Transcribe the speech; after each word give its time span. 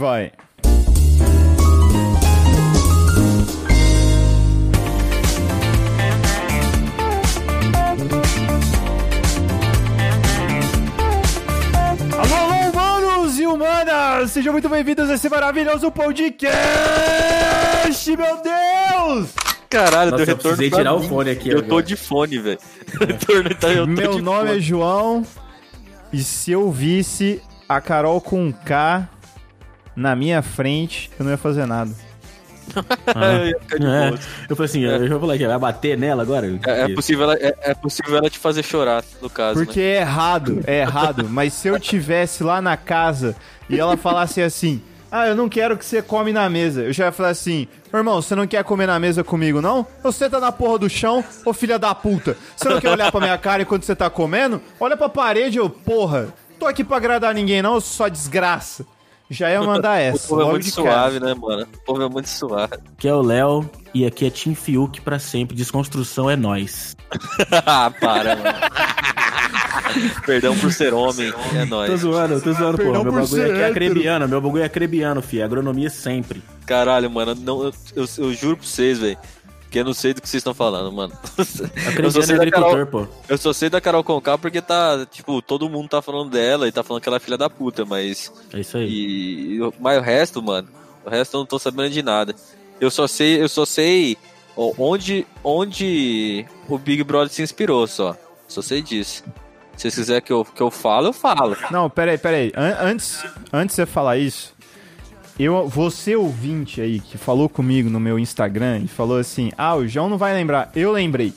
vai. 0.00 0.32
Alô, 12.18 12.34
alô, 12.34 12.70
humanos 12.70 13.38
e 13.38 13.46
humanas! 13.46 14.30
Sejam 14.30 14.52
muito 14.52 14.68
bem-vindos 14.68 15.08
a 15.10 15.14
esse 15.14 15.28
maravilhoso 15.28 15.90
podcast, 15.90 16.56
meu 18.16 18.42
Deus! 18.42 19.30
Caralho, 19.68 20.10
Nossa, 20.10 20.24
deu 20.24 20.32
eu 20.32 20.36
retorno 20.36 20.56
precisei 20.56 20.70
pra 20.70 20.78
tirar 20.78 20.94
o 20.94 21.00
mim. 21.00 21.08
fone 21.08 21.30
aqui 21.30 21.48
Eu 21.48 21.58
agora. 21.58 21.68
tô 21.68 21.80
de 21.82 21.96
fone, 21.96 22.38
velho. 22.38 22.58
Retorno 23.00 23.54
tá 23.54 23.68
eu 23.68 23.86
Meu 23.86 24.18
nome 24.18 24.48
é 24.48 24.52
fone. 24.52 24.60
João 24.60 25.24
e 26.12 26.22
se 26.24 26.50
eu 26.50 26.70
visse 26.72 27.40
a 27.68 27.80
Carol 27.80 28.20
com 28.20 28.52
K 28.52 29.08
na 29.96 30.14
minha 30.16 30.42
frente, 30.42 31.10
eu 31.18 31.24
não 31.24 31.32
ia 31.32 31.38
fazer 31.38 31.66
nada. 31.66 31.90
Eu 33.16 33.46
ia 33.48 33.58
ficar 33.60 33.78
de 33.78 33.86
É. 33.86 34.18
Eu 34.48 34.54
falei 34.56 34.70
assim, 34.70 34.80
eu 34.82 35.08
vou 35.08 35.20
falar 35.20 35.36
que 35.38 35.46
vai 35.46 35.58
bater 35.58 35.98
nela 35.98 36.22
agora? 36.22 36.46
É, 36.66 36.82
é 36.82 36.88
possível 36.94 37.24
ela, 37.24 37.34
é, 37.34 37.54
é 37.62 37.74
possível 37.74 38.16
ela 38.16 38.30
te 38.30 38.38
fazer 38.38 38.62
chorar, 38.62 39.02
no 39.20 39.28
caso. 39.28 39.58
né? 39.58 39.64
Porque 39.64 39.80
é 39.80 40.00
errado, 40.00 40.60
é 40.66 40.80
errado. 40.80 41.28
Mas 41.28 41.52
se 41.54 41.66
eu 41.66 41.80
tivesse 41.80 42.44
lá 42.44 42.62
na 42.62 42.76
casa 42.76 43.34
e 43.68 43.78
ela 43.78 43.96
falasse 43.96 44.40
assim: 44.40 44.80
Ah, 45.10 45.26
eu 45.26 45.34
não 45.34 45.48
quero 45.48 45.76
que 45.76 45.84
você 45.84 46.00
come 46.00 46.32
na 46.32 46.48
mesa. 46.48 46.82
Eu 46.82 46.92
já 46.92 47.06
ia 47.06 47.12
falar 47.12 47.30
assim: 47.30 47.66
"Ô, 47.92 47.96
Irmão, 47.96 48.22
você 48.22 48.36
não 48.36 48.46
quer 48.46 48.62
comer 48.62 48.86
na 48.86 49.00
mesa 49.00 49.24
comigo, 49.24 49.60
não? 49.60 49.84
Você 50.04 50.30
tá 50.30 50.38
na 50.38 50.52
porra 50.52 50.78
do 50.78 50.88
chão, 50.88 51.24
ô 51.44 51.52
filha 51.52 51.76
da 51.76 51.92
puta. 51.92 52.36
Você 52.56 52.68
não 52.68 52.80
quer 52.80 52.90
olhar 52.90 53.10
pra 53.10 53.20
minha 53.20 53.38
cara 53.38 53.62
enquanto 53.62 53.82
você 53.84 53.96
tá 53.96 54.08
comendo? 54.08 54.62
Olha 54.78 54.96
pra 54.96 55.08
parede, 55.08 55.58
ô 55.58 55.68
porra. 55.68 56.28
Tô 56.56 56.66
aqui 56.66 56.84
pra 56.84 56.98
agradar 56.98 57.34
ninguém, 57.34 57.62
não, 57.62 57.80
só 57.80 58.06
desgraça. 58.06 58.86
Já 59.30 59.48
ia 59.50 59.62
mandar 59.62 59.92
O 59.98 60.00
essa. 60.00 60.28
povo 60.28 60.42
é 60.42 60.44
muito 60.50 60.74
cara. 60.74 60.90
suave, 60.90 61.20
né, 61.20 61.34
mano? 61.34 61.62
O 61.62 61.84
povo 61.84 62.02
é 62.02 62.08
muito 62.08 62.28
suave. 62.28 62.74
Aqui 62.74 63.08
é 63.08 63.14
o 63.14 63.22
Léo 63.22 63.70
e 63.94 64.04
aqui 64.04 64.26
é 64.26 64.30
Team 64.30 64.56
Fiuk 64.56 65.00
pra 65.02 65.18
sempre. 65.20 65.56
Desconstrução 65.56 66.28
é 66.28 66.34
nós. 66.36 66.96
ah, 67.64 67.92
para, 68.00 68.36
mano. 68.36 68.58
Perdão 70.26 70.56
por 70.58 70.72
ser 70.72 70.94
homem, 70.94 71.28
é 71.54 71.60
Tô 71.64 71.66
nóis. 71.66 72.00
zoando, 72.00 72.40
tô 72.40 72.52
zoando, 72.52 72.76
Perdão 72.76 73.02
porra. 73.02 73.12
Meu 73.12 73.22
bagulho 73.22 73.50
aqui 73.50 73.60
é 73.60 73.66
acrebiano, 73.66 74.28
meu 74.28 74.40
bagulho 74.40 74.62
é 74.62 74.66
acrebiano, 74.66 75.22
fi. 75.22 75.42
Agronomia 75.42 75.90
sempre. 75.90 76.42
Caralho, 76.66 77.10
mano, 77.10 77.34
não, 77.34 77.64
eu, 77.64 77.72
eu, 77.96 78.04
eu 78.18 78.32
juro 78.32 78.56
pra 78.56 78.66
vocês, 78.66 78.98
velho, 78.98 79.18
que 79.70 79.78
eu 79.78 79.84
não 79.84 79.94
sei 79.94 80.12
do 80.12 80.20
que 80.20 80.28
vocês 80.28 80.40
estão 80.40 80.52
falando, 80.52 80.90
mano. 80.92 81.12
Eu 82.02 82.10
só 82.10 82.22
sei 82.22 82.36
da 82.36 82.50
Carol, 82.50 82.86
pô. 82.86 83.06
eu 83.28 83.38
só 83.38 83.52
sei 83.52 83.70
da 83.70 83.80
Carol 83.80 84.02
Conká 84.04 84.36
porque 84.36 84.60
tá, 84.60 85.06
tipo, 85.10 85.40
todo 85.40 85.68
mundo 85.70 85.88
tá 85.88 86.02
falando 86.02 86.30
dela 86.30 86.66
e 86.66 86.72
tá 86.72 86.82
falando 86.82 87.02
que 87.02 87.08
ela 87.08 87.16
é 87.16 87.20
filha 87.20 87.38
da 87.38 87.48
puta, 87.48 87.84
mas 87.84 88.32
É 88.52 88.60
isso 88.60 88.76
aí. 88.76 88.88
E 88.88 89.72
mas 89.78 89.98
o 89.98 90.00
resto, 90.02 90.42
mano, 90.42 90.68
o 91.04 91.10
resto 91.10 91.36
eu 91.36 91.40
não 91.40 91.46
tô 91.46 91.58
sabendo 91.58 91.90
de 91.90 92.02
nada. 92.02 92.34
Eu 92.80 92.90
só 92.90 93.06
sei, 93.06 93.40
eu 93.40 93.48
só 93.48 93.64
sei 93.64 94.16
onde 94.56 95.26
onde 95.44 96.44
o 96.68 96.76
Big 96.78 97.02
Brother 97.04 97.32
se 97.32 97.42
inspirou 97.42 97.86
só. 97.86 98.16
Só 98.48 98.60
sei 98.62 98.82
disso. 98.82 99.22
Se 99.76 99.82
vocês 99.82 99.94
quiserem 99.94 100.22
que 100.22 100.32
eu, 100.32 100.44
que 100.44 100.60
eu 100.60 100.70
falo, 100.70 101.08
eu 101.08 101.12
falo. 101.12 101.56
Não, 101.70 101.88
peraí, 101.88 102.18
peraí. 102.18 102.52
An- 102.56 102.76
antes, 102.80 103.24
antes 103.52 103.76
de 103.76 103.82
você 103.82 103.86
falar 103.86 104.18
isso, 104.18 104.52
eu, 105.44 105.68
você 105.68 106.16
ouvinte 106.16 106.80
aí 106.80 107.00
que 107.00 107.16
falou 107.16 107.48
comigo 107.48 107.88
no 107.88 108.00
meu 108.00 108.18
Instagram 108.18 108.80
e 108.84 108.88
falou 108.88 109.18
assim: 109.18 109.50
Ah, 109.56 109.74
o 109.74 109.86
João 109.86 110.08
não 110.08 110.18
vai 110.18 110.34
lembrar. 110.34 110.70
Eu 110.74 110.92
lembrei. 110.92 111.32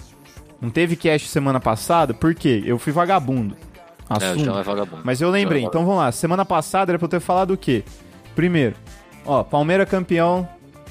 Não 0.59 0.69
teve 0.69 0.95
cast 0.95 1.27
semana 1.27 1.59
passada, 1.59 2.13
por 2.13 2.33
quê? 2.33 2.63
Eu 2.65 2.79
fui 2.79 2.91
vagabundo. 2.93 3.55
É, 4.09 4.31
o. 4.31 4.39
João 4.39 4.59
é 4.59 4.63
vagabundo. 4.63 5.01
Mas 5.03 5.21
eu 5.21 5.29
lembrei. 5.29 5.63
É 5.63 5.65
Então 5.65 5.85
vamos 5.85 5.99
lá. 5.99 6.11
Semana 6.11 6.45
passada 6.45 6.91
era 6.91 6.99
pra 6.99 7.05
eu 7.05 7.09
ter 7.09 7.19
falado 7.19 7.51
o 7.51 7.57
quê? 7.57 7.83
Primeiro, 8.35 8.75
ó, 9.25 9.43
Palmeiras 9.43 9.89
campeão 9.89 10.47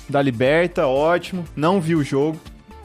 da 0.09 0.21
Liberta, 0.21 0.87
ótimo. 0.87 1.45
Não 1.57 1.81
vi 1.81 1.95
o 1.95 2.03
jogo. 2.05 2.39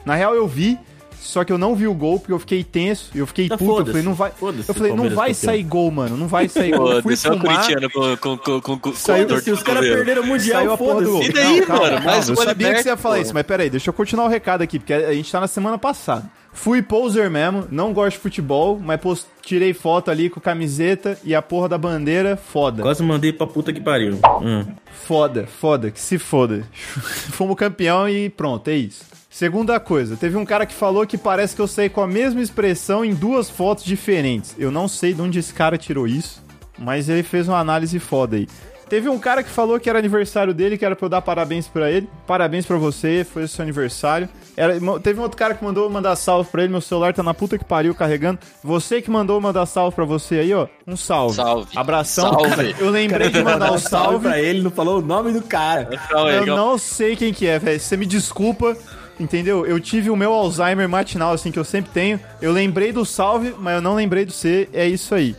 Na 0.04 0.14
real 0.14 0.34
eu 0.34 0.46
vi, 0.48 0.78
só 1.20 1.44
que 1.44 1.52
eu 1.52 1.58
não 1.58 1.74
vi 1.74 1.86
o 1.86 1.94
gol 1.94 2.18
porque 2.18 2.32
eu 2.32 2.38
fiquei 2.38 2.64
tenso. 2.64 3.10
Eu 3.14 3.26
fiquei 3.26 3.48
Tá, 3.48 3.58
puto. 3.58 3.80
Eu 3.82 3.86
falei, 3.86 4.02
não 4.02 4.14
vai. 4.14 4.30
Foda-se 4.30 4.68
Eu 4.68 4.74
falei, 4.74 4.92
não 4.92 5.04
vai 5.10 5.34
campeão. 5.34 5.34
sair 5.34 5.62
gol, 5.62 5.90
mano. 5.90 6.16
Não 6.16 6.26
vai 6.28 6.48
sair 6.48 6.70
gol. 6.76 6.90
Eu 6.92 7.02
Pô, 7.02 7.02
fui 7.02 7.14
é 7.14 7.16
fumar. 7.16 7.90
com, 7.92 8.16
com, 8.16 8.38
com, 8.38 8.60
com, 8.60 8.78
com 8.78 8.92
Saiu 8.94 9.26
com 9.28 9.40
de 9.40 9.50
os 9.50 9.62
caras 9.62 9.84
perderam 9.86 10.22
o 10.22 10.26
Mundial, 10.26 10.58
Saiu 10.60 10.72
a 10.72 10.78
porra 10.78 11.02
do 11.02 11.10
gol. 11.10 11.22
foda-se. 11.22 11.30
E 11.30 11.32
daí, 11.34 11.60
Não, 11.60 11.66
calma, 11.66 11.82
mano? 11.82 11.94
calma, 11.96 12.10
Mais 12.12 12.28
eu 12.28 12.36
sabia 12.36 12.74
que 12.74 12.82
você 12.82 12.88
ia 12.88 12.96
falar 12.96 13.16
pô. 13.16 13.22
isso, 13.22 13.34
mas 13.34 13.42
peraí, 13.46 13.70
deixa 13.70 13.90
eu 13.90 13.94
continuar 13.94 14.24
o 14.24 14.28
recado 14.28 14.62
aqui, 14.62 14.78
porque 14.78 14.92
a 14.92 15.12
gente 15.12 15.30
tá 15.30 15.40
na 15.40 15.46
semana 15.48 15.76
passada. 15.78 16.30
Fui 16.52 16.82
poser 16.82 17.30
mesmo, 17.30 17.68
não 17.70 17.92
gosto 17.92 18.16
de 18.16 18.22
futebol, 18.22 18.80
mas 18.82 19.00
post... 19.00 19.26
tirei 19.42 19.72
foto 19.72 20.10
ali 20.10 20.28
com 20.30 20.40
camiseta 20.40 21.16
e 21.22 21.34
a 21.34 21.40
porra 21.42 21.68
da 21.68 21.78
bandeira, 21.78 22.36
foda. 22.36 22.82
Quase 22.82 23.02
mandei 23.02 23.32
pra 23.32 23.46
puta 23.46 23.72
que 23.72 23.80
pariu. 23.80 24.18
Hum. 24.42 24.64
Foda, 25.06 25.46
foda, 25.46 25.90
que 25.90 26.00
se 26.00 26.18
foda. 26.18 26.64
Fomos 27.32 27.54
campeão 27.56 28.08
e 28.08 28.28
pronto, 28.28 28.68
é 28.68 28.74
isso. 28.76 29.04
Segunda 29.30 29.78
coisa, 29.78 30.16
teve 30.16 30.36
um 30.36 30.44
cara 30.44 30.64
que 30.64 30.74
falou 30.74 31.06
que 31.06 31.18
parece 31.18 31.54
que 31.54 31.60
eu 31.60 31.68
saí 31.68 31.90
com 31.90 32.00
a 32.00 32.06
mesma 32.06 32.40
expressão 32.40 33.04
em 33.04 33.14
duas 33.14 33.50
fotos 33.50 33.84
diferentes. 33.84 34.56
Eu 34.58 34.70
não 34.70 34.88
sei 34.88 35.12
de 35.12 35.20
onde 35.20 35.38
esse 35.38 35.52
cara 35.52 35.76
tirou 35.76 36.08
isso, 36.08 36.42
mas 36.78 37.10
ele 37.10 37.22
fez 37.22 37.46
uma 37.46 37.58
análise 37.58 37.98
foda 37.98 38.36
aí. 38.36 38.48
Teve 38.88 39.08
um 39.08 39.18
cara 39.18 39.42
que 39.42 39.50
falou 39.50 39.78
que 39.78 39.88
era 39.88 39.98
aniversário 39.98 40.54
dele, 40.54 40.78
que 40.78 40.84
era 40.84 40.96
pra 40.96 41.06
eu 41.06 41.10
dar 41.10 41.20
parabéns 41.20 41.68
pra 41.68 41.90
ele. 41.90 42.08
Parabéns 42.26 42.64
pra 42.64 42.76
você, 42.76 43.24
foi 43.30 43.44
o 43.44 43.48
seu 43.48 43.62
aniversário. 43.62 44.28
Era, 44.56 44.74
teve 45.00 45.20
um 45.20 45.22
outro 45.22 45.36
cara 45.38 45.54
que 45.54 45.62
mandou 45.62 45.88
mandar 45.90 46.16
salve 46.16 46.50
pra 46.50 46.62
ele, 46.62 46.72
meu 46.72 46.80
celular 46.80 47.12
tá 47.12 47.22
na 47.22 47.34
puta 47.34 47.58
que 47.58 47.64
pariu 47.64 47.94
carregando. 47.94 48.38
Você 48.64 49.00
que 49.02 49.10
mandou 49.10 49.40
mandar 49.40 49.66
salve 49.66 49.94
pra 49.94 50.04
você 50.04 50.36
aí, 50.36 50.54
ó, 50.54 50.66
um 50.86 50.96
salve. 50.96 51.36
Salve. 51.36 51.78
Abração. 51.78 52.32
Salve. 52.32 52.74
Eu 52.78 52.90
lembrei 52.90 53.30
de 53.30 53.42
mandar 53.42 53.72
um 53.72 53.78
salve. 53.78 54.28
pra 54.28 54.40
ele, 54.40 54.62
não 54.62 54.70
falou 54.70 54.98
o 54.98 55.02
nome 55.02 55.32
do 55.32 55.42
cara. 55.42 55.88
Eu 56.34 56.46
não 56.46 56.78
sei 56.78 57.14
quem 57.14 57.32
que 57.32 57.46
é, 57.46 57.58
velho. 57.58 57.78
Você 57.78 57.96
me 57.96 58.06
desculpa, 58.06 58.76
entendeu? 59.20 59.66
Eu 59.66 59.78
tive 59.78 60.10
o 60.10 60.16
meu 60.16 60.32
Alzheimer 60.32 60.88
matinal, 60.88 61.32
assim, 61.32 61.52
que 61.52 61.58
eu 61.58 61.64
sempre 61.64 61.90
tenho. 61.92 62.18
Eu 62.40 62.52
lembrei 62.52 62.90
do 62.90 63.04
salve, 63.04 63.54
mas 63.58 63.76
eu 63.76 63.82
não 63.82 63.94
lembrei 63.94 64.24
do 64.24 64.32
C. 64.32 64.68
É 64.72 64.86
isso 64.88 65.14
aí. 65.14 65.36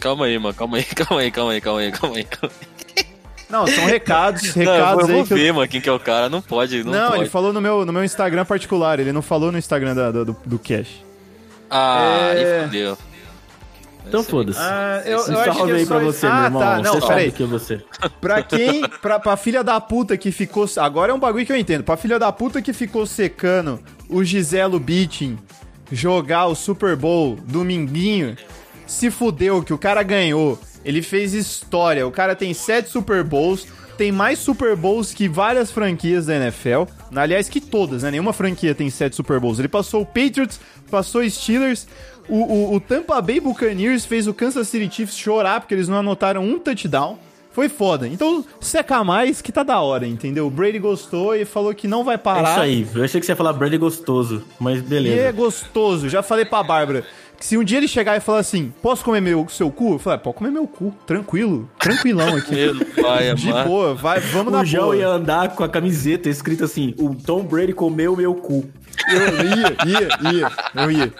Calma 0.00 0.26
aí, 0.26 0.38
mano. 0.38 0.54
Calma 0.54 0.78
aí, 0.78 0.84
calma 0.94 1.20
aí, 1.22 1.30
calma 1.30 1.52
aí, 1.52 1.60
calma 1.60 1.80
aí, 1.80 1.92
calma 1.92 2.16
aí. 2.16 2.26
Não, 3.48 3.66
são 3.66 3.84
recados, 3.86 4.42
Não, 4.56 4.62
recados 4.72 5.02
eu 5.02 5.06
vou 5.08 5.16
aí 5.22 5.26
que 5.26 5.32
eu... 5.32 5.36
ver, 5.36 5.52
mano, 5.52 5.68
quem 5.68 5.80
que 5.80 5.88
é 5.88 5.92
o 5.92 6.00
cara. 6.00 6.28
Não 6.28 6.42
pode, 6.42 6.82
não, 6.82 6.92
Não, 6.92 7.08
pode. 7.10 7.22
ele 7.22 7.30
falou 7.30 7.52
no 7.52 7.60
meu, 7.60 7.84
no 7.86 7.92
meu 7.92 8.02
Instagram 8.04 8.44
particular, 8.44 8.98
ele 8.98 9.12
não 9.12 9.22
falou 9.22 9.52
no 9.52 9.58
Instagram 9.58 9.94
da- 9.94 10.10
do, 10.10 10.36
do, 10.44 10.58
Cash. 10.58 11.04
Ah, 11.70 12.32
É. 12.34 12.58
aí 12.60 12.64
fodeu. 12.64 12.98
Então 14.08 14.22
foda-se. 14.22 14.58
Ah, 14.60 15.02
eu, 15.04 15.18
Um 15.18 15.22
salve 15.22 15.72
aí 15.72 15.84
pra 15.86 15.98
você, 15.98 16.26
ah, 16.26 16.34
meu 16.34 16.44
irmão. 16.44 16.62
tá, 16.62 16.76
não, 16.76 16.92
você 16.92 17.00
sabe 17.00 17.08
peraí. 17.08 17.32
que 17.32 17.42
é 17.42 17.46
você. 17.46 17.80
Pra 18.20 18.40
quem, 18.42 18.82
pra, 19.02 19.18
pra 19.18 19.36
filha 19.36 19.64
da 19.64 19.80
puta 19.80 20.16
que 20.16 20.30
ficou. 20.30 20.64
Agora 20.78 21.10
é 21.10 21.14
um 21.14 21.18
bagulho 21.18 21.44
que 21.44 21.52
eu 21.52 21.56
entendo. 21.56 21.82
Pra 21.82 21.96
filha 21.96 22.16
da 22.18 22.30
puta 22.30 22.62
que 22.62 22.72
ficou 22.72 23.04
secando 23.04 23.80
o 24.08 24.22
Giselo 24.22 24.78
Bittin 24.78 25.36
jogar 25.90 26.46
o 26.46 26.54
Super 26.54 26.94
Bowl 26.94 27.36
dominguinho, 27.46 28.36
se 28.86 29.10
fudeu 29.10 29.60
que 29.64 29.72
o 29.72 29.78
cara 29.78 30.04
ganhou. 30.04 30.56
Ele 30.86 31.02
fez 31.02 31.34
história. 31.34 32.06
O 32.06 32.10
cara 32.12 32.34
tem 32.36 32.54
sete 32.54 32.88
Super 32.88 33.22
Bowls. 33.24 33.66
Tem 33.98 34.12
mais 34.12 34.38
Super 34.38 34.76
Bowls 34.76 35.12
que 35.12 35.26
várias 35.28 35.70
franquias 35.70 36.26
da 36.26 36.36
NFL. 36.36 36.84
Aliás, 37.14 37.48
que 37.48 37.60
todas, 37.60 38.02
né? 38.02 38.10
Nenhuma 38.12 38.32
franquia 38.32 38.74
tem 38.74 38.88
sete 38.88 39.16
Super 39.16 39.40
Bowls. 39.40 39.58
Ele 39.58 39.68
passou 39.68 40.02
o 40.02 40.06
Patriots, 40.06 40.60
passou 40.90 41.22
o 41.22 41.30
Steelers. 41.30 41.86
O, 42.28 42.36
o, 42.36 42.74
o 42.74 42.80
Tampa 42.80 43.20
Bay 43.22 43.40
Buccaneers 43.40 44.04
fez 44.04 44.26
o 44.26 44.34
Kansas 44.34 44.68
City 44.68 44.94
Chiefs 44.94 45.16
chorar 45.16 45.60
porque 45.60 45.74
eles 45.74 45.88
não 45.88 45.96
anotaram 45.98 46.44
um 46.44 46.58
touchdown. 46.58 47.18
Foi 47.52 47.70
foda. 47.70 48.06
Então, 48.06 48.44
seca 48.60 49.02
mais 49.02 49.40
que 49.40 49.50
tá 49.50 49.62
da 49.62 49.80
hora, 49.80 50.06
entendeu? 50.06 50.46
O 50.46 50.50
Brady 50.50 50.78
gostou 50.78 51.34
e 51.34 51.46
falou 51.46 51.74
que 51.74 51.88
não 51.88 52.04
vai 52.04 52.16
É 52.16 52.18
parar. 52.18 52.50
isso 52.50 52.60
aí. 52.60 52.86
Eu 52.94 53.02
achei 53.02 53.18
que 53.18 53.24
você 53.24 53.32
ia 53.32 53.36
falar 53.36 53.54
Brady 53.54 53.78
gostoso, 53.78 54.44
mas 54.60 54.76
E 54.76 54.80
é 54.80 54.82
beleza. 54.82 55.32
gostoso. 55.32 56.06
Já 56.10 56.22
falei 56.22 56.44
pra 56.44 56.62
Bárbara 56.62 57.02
que 57.38 57.44
se 57.46 57.56
um 57.56 57.62
dia 57.64 57.78
ele 57.78 57.86
chegar 57.88 58.16
e 58.16 58.20
falar 58.20 58.38
assim, 58.38 58.72
posso 58.82 59.04
comer 59.04 59.20
meu, 59.20 59.46
seu 59.48 59.70
cu? 59.70 59.92
Eu 59.94 59.98
falei, 59.98 60.16
"Ah, 60.16 60.20
pode 60.20 60.36
comer 60.36 60.50
meu 60.50 60.66
cu. 60.66 60.92
Tranquilo. 61.06 61.68
Tranquilão 61.78 62.34
aqui. 62.36 62.54
Meu 62.54 62.86
pai, 63.04 63.34
De 63.34 63.50
amado. 63.50 63.68
boa. 63.68 63.94
Vai, 63.94 64.20
vamos 64.20 64.52
na 64.52 64.60
O 64.60 64.64
João 64.64 64.84
boa. 64.86 64.96
ia 64.96 65.08
andar 65.08 65.54
com 65.54 65.62
a 65.62 65.68
camiseta 65.68 66.28
escrito 66.28 66.64
assim: 66.64 66.94
o 66.98 67.14
Tom 67.14 67.42
Brady 67.44 67.72
comeu 67.72 68.16
meu 68.16 68.34
cu. 68.34 68.64
Eu 69.08 69.20
ia, 69.44 69.76
ia, 69.86 70.32
ia. 70.32 70.52
Eu 70.74 70.90
ia. 70.90 71.12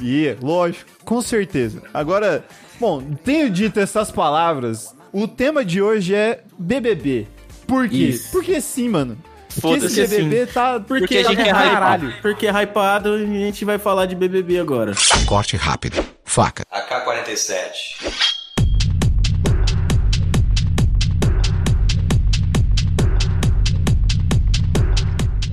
Ia, 0.00 0.36
lógico. 0.42 0.84
Com 1.04 1.20
certeza. 1.22 1.82
Agora, 1.92 2.44
bom, 2.80 3.02
tenho 3.24 3.48
dito 3.50 3.78
essas 3.80 4.10
palavras. 4.10 4.94
O 5.12 5.26
tema 5.26 5.64
de 5.64 5.80
hoje 5.80 6.14
é 6.14 6.42
BBB. 6.58 7.26
Por 7.66 7.88
quê? 7.88 7.96
Isso. 7.96 8.30
Porque 8.32 8.60
sim, 8.60 8.88
mano. 8.88 9.16
Porque 9.60 9.80
Foda-se, 9.80 10.00
esse 10.00 10.16
BBB 10.18 10.42
assim. 10.42 10.52
tá... 10.52 10.80
Porque 10.80 11.18
a 11.18 11.22
tá 11.24 11.30
gente 11.30 11.40
é 11.40 11.44
hypado. 11.48 11.70
caralho. 11.70 12.14
Porque 12.20 12.46
é 12.46 12.62
hypado 12.62 13.18
e 13.18 13.22
a 13.22 13.46
gente 13.46 13.64
vai 13.64 13.78
falar 13.78 14.06
de 14.06 14.14
BBB 14.14 14.58
agora. 14.58 14.92
Corte 15.24 15.56
rápido. 15.56 16.04
Faca. 16.24 16.64
AK-47. 16.70 18.26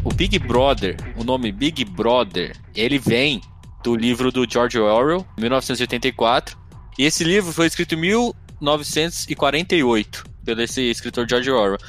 O 0.03 0.09
Big 0.13 0.37
Brother, 0.39 0.97
o 1.15 1.23
nome 1.23 1.49
Big 1.51 1.85
Brother, 1.85 2.55
ele 2.75 2.99
vem 2.99 3.41
do 3.83 3.95
livro 3.95 4.31
do 4.31 4.45
George 4.49 4.77
Orwell, 4.77 5.25
1984. 5.37 6.57
E 6.99 7.05
esse 7.05 7.23
livro 7.23 7.51
foi 7.53 7.65
escrito 7.67 7.95
em 7.95 7.97
1948. 7.97 10.25
pelo 10.43 10.61
esse 10.61 10.81
escritor 10.81 11.25
George 11.27 11.49
Orwell. 11.49 11.79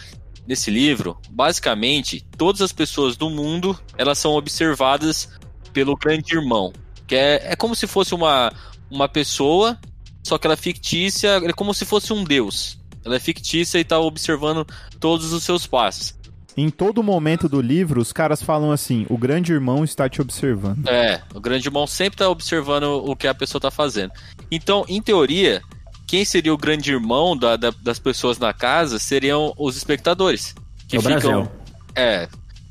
Nesse 0.47 0.71
livro, 0.71 1.17
basicamente, 1.31 2.25
todas 2.37 2.61
as 2.61 2.73
pessoas 2.73 3.17
do 3.17 3.31
mundo, 3.31 3.79
elas 3.97 4.19
são 4.19 4.33
observadas 4.33 5.29
pelo 5.73 5.97
grande 5.97 6.35
irmão, 6.35 6.73
que 7.07 7.15
é, 7.15 7.53
é 7.53 7.57
como 7.57 7.75
se 7.75 7.87
fosse 7.87 8.15
uma, 8.15 8.53
uma 8.91 9.09
pessoa, 9.09 9.79
só 10.23 10.37
que 10.37 10.47
ela 10.47 10.55
é 10.55 10.59
fictícia, 10.59 11.41
é 11.45 11.53
como 11.53 11.73
se 11.73 11.85
fosse 11.85 12.13
um 12.13 12.23
deus. 12.23 12.79
Ela 13.05 13.17
é 13.17 13.21
fictícia 13.21 13.79
e 13.79 13.85
tá 13.85 13.99
observando 13.99 14.67
todos 14.99 15.33
os 15.33 15.43
seus 15.43 15.67
passos. 15.67 16.15
Em 16.57 16.71
todo 16.71 17.03
momento 17.03 17.49
do 17.49 17.61
livro, 17.61 18.01
os 18.01 18.13
caras 18.13 18.43
falam 18.43 18.71
assim: 18.71 19.05
o 19.09 19.19
grande 19.19 19.53
irmão 19.53 19.83
está 19.83 20.09
te 20.09 20.23
observando. 20.23 20.87
É, 20.89 21.21
o 21.35 21.41
grande 21.41 21.67
irmão 21.67 21.87
sempre 21.87 22.19
tá 22.19 22.29
observando 22.29 22.85
o 22.85 23.17
que 23.17 23.27
a 23.27 23.35
pessoa 23.35 23.61
tá 23.61 23.71
fazendo. 23.71 24.13
Então, 24.51 24.85
em 24.89 25.03
teoria, 25.03 25.63
quem 26.07 26.25
seria 26.25 26.53
o 26.53 26.59
grande 26.59 26.91
irmão 26.93 27.37
da- 27.37 27.57
da- 27.57 27.73
das 27.83 27.99
pessoas 27.99 28.39
na 28.39 28.53
casa 28.53 28.99
seriam 28.99 29.53
os 29.57 29.77
espectadores. 29.77 30.55
Que 30.89 30.97
É 30.97 30.99
o 30.99 31.03
Brasil. 31.03 31.49
É. 31.95 32.29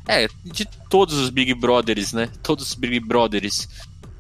É, 0.08 0.28
de 0.44 0.66
todos 0.90 1.18
os 1.18 1.30
Big 1.30 1.54
Brothers, 1.54 2.12
né? 2.14 2.30
Todos 2.42 2.70
os 2.70 2.74
Big 2.76 3.00
Brothers 3.00 3.68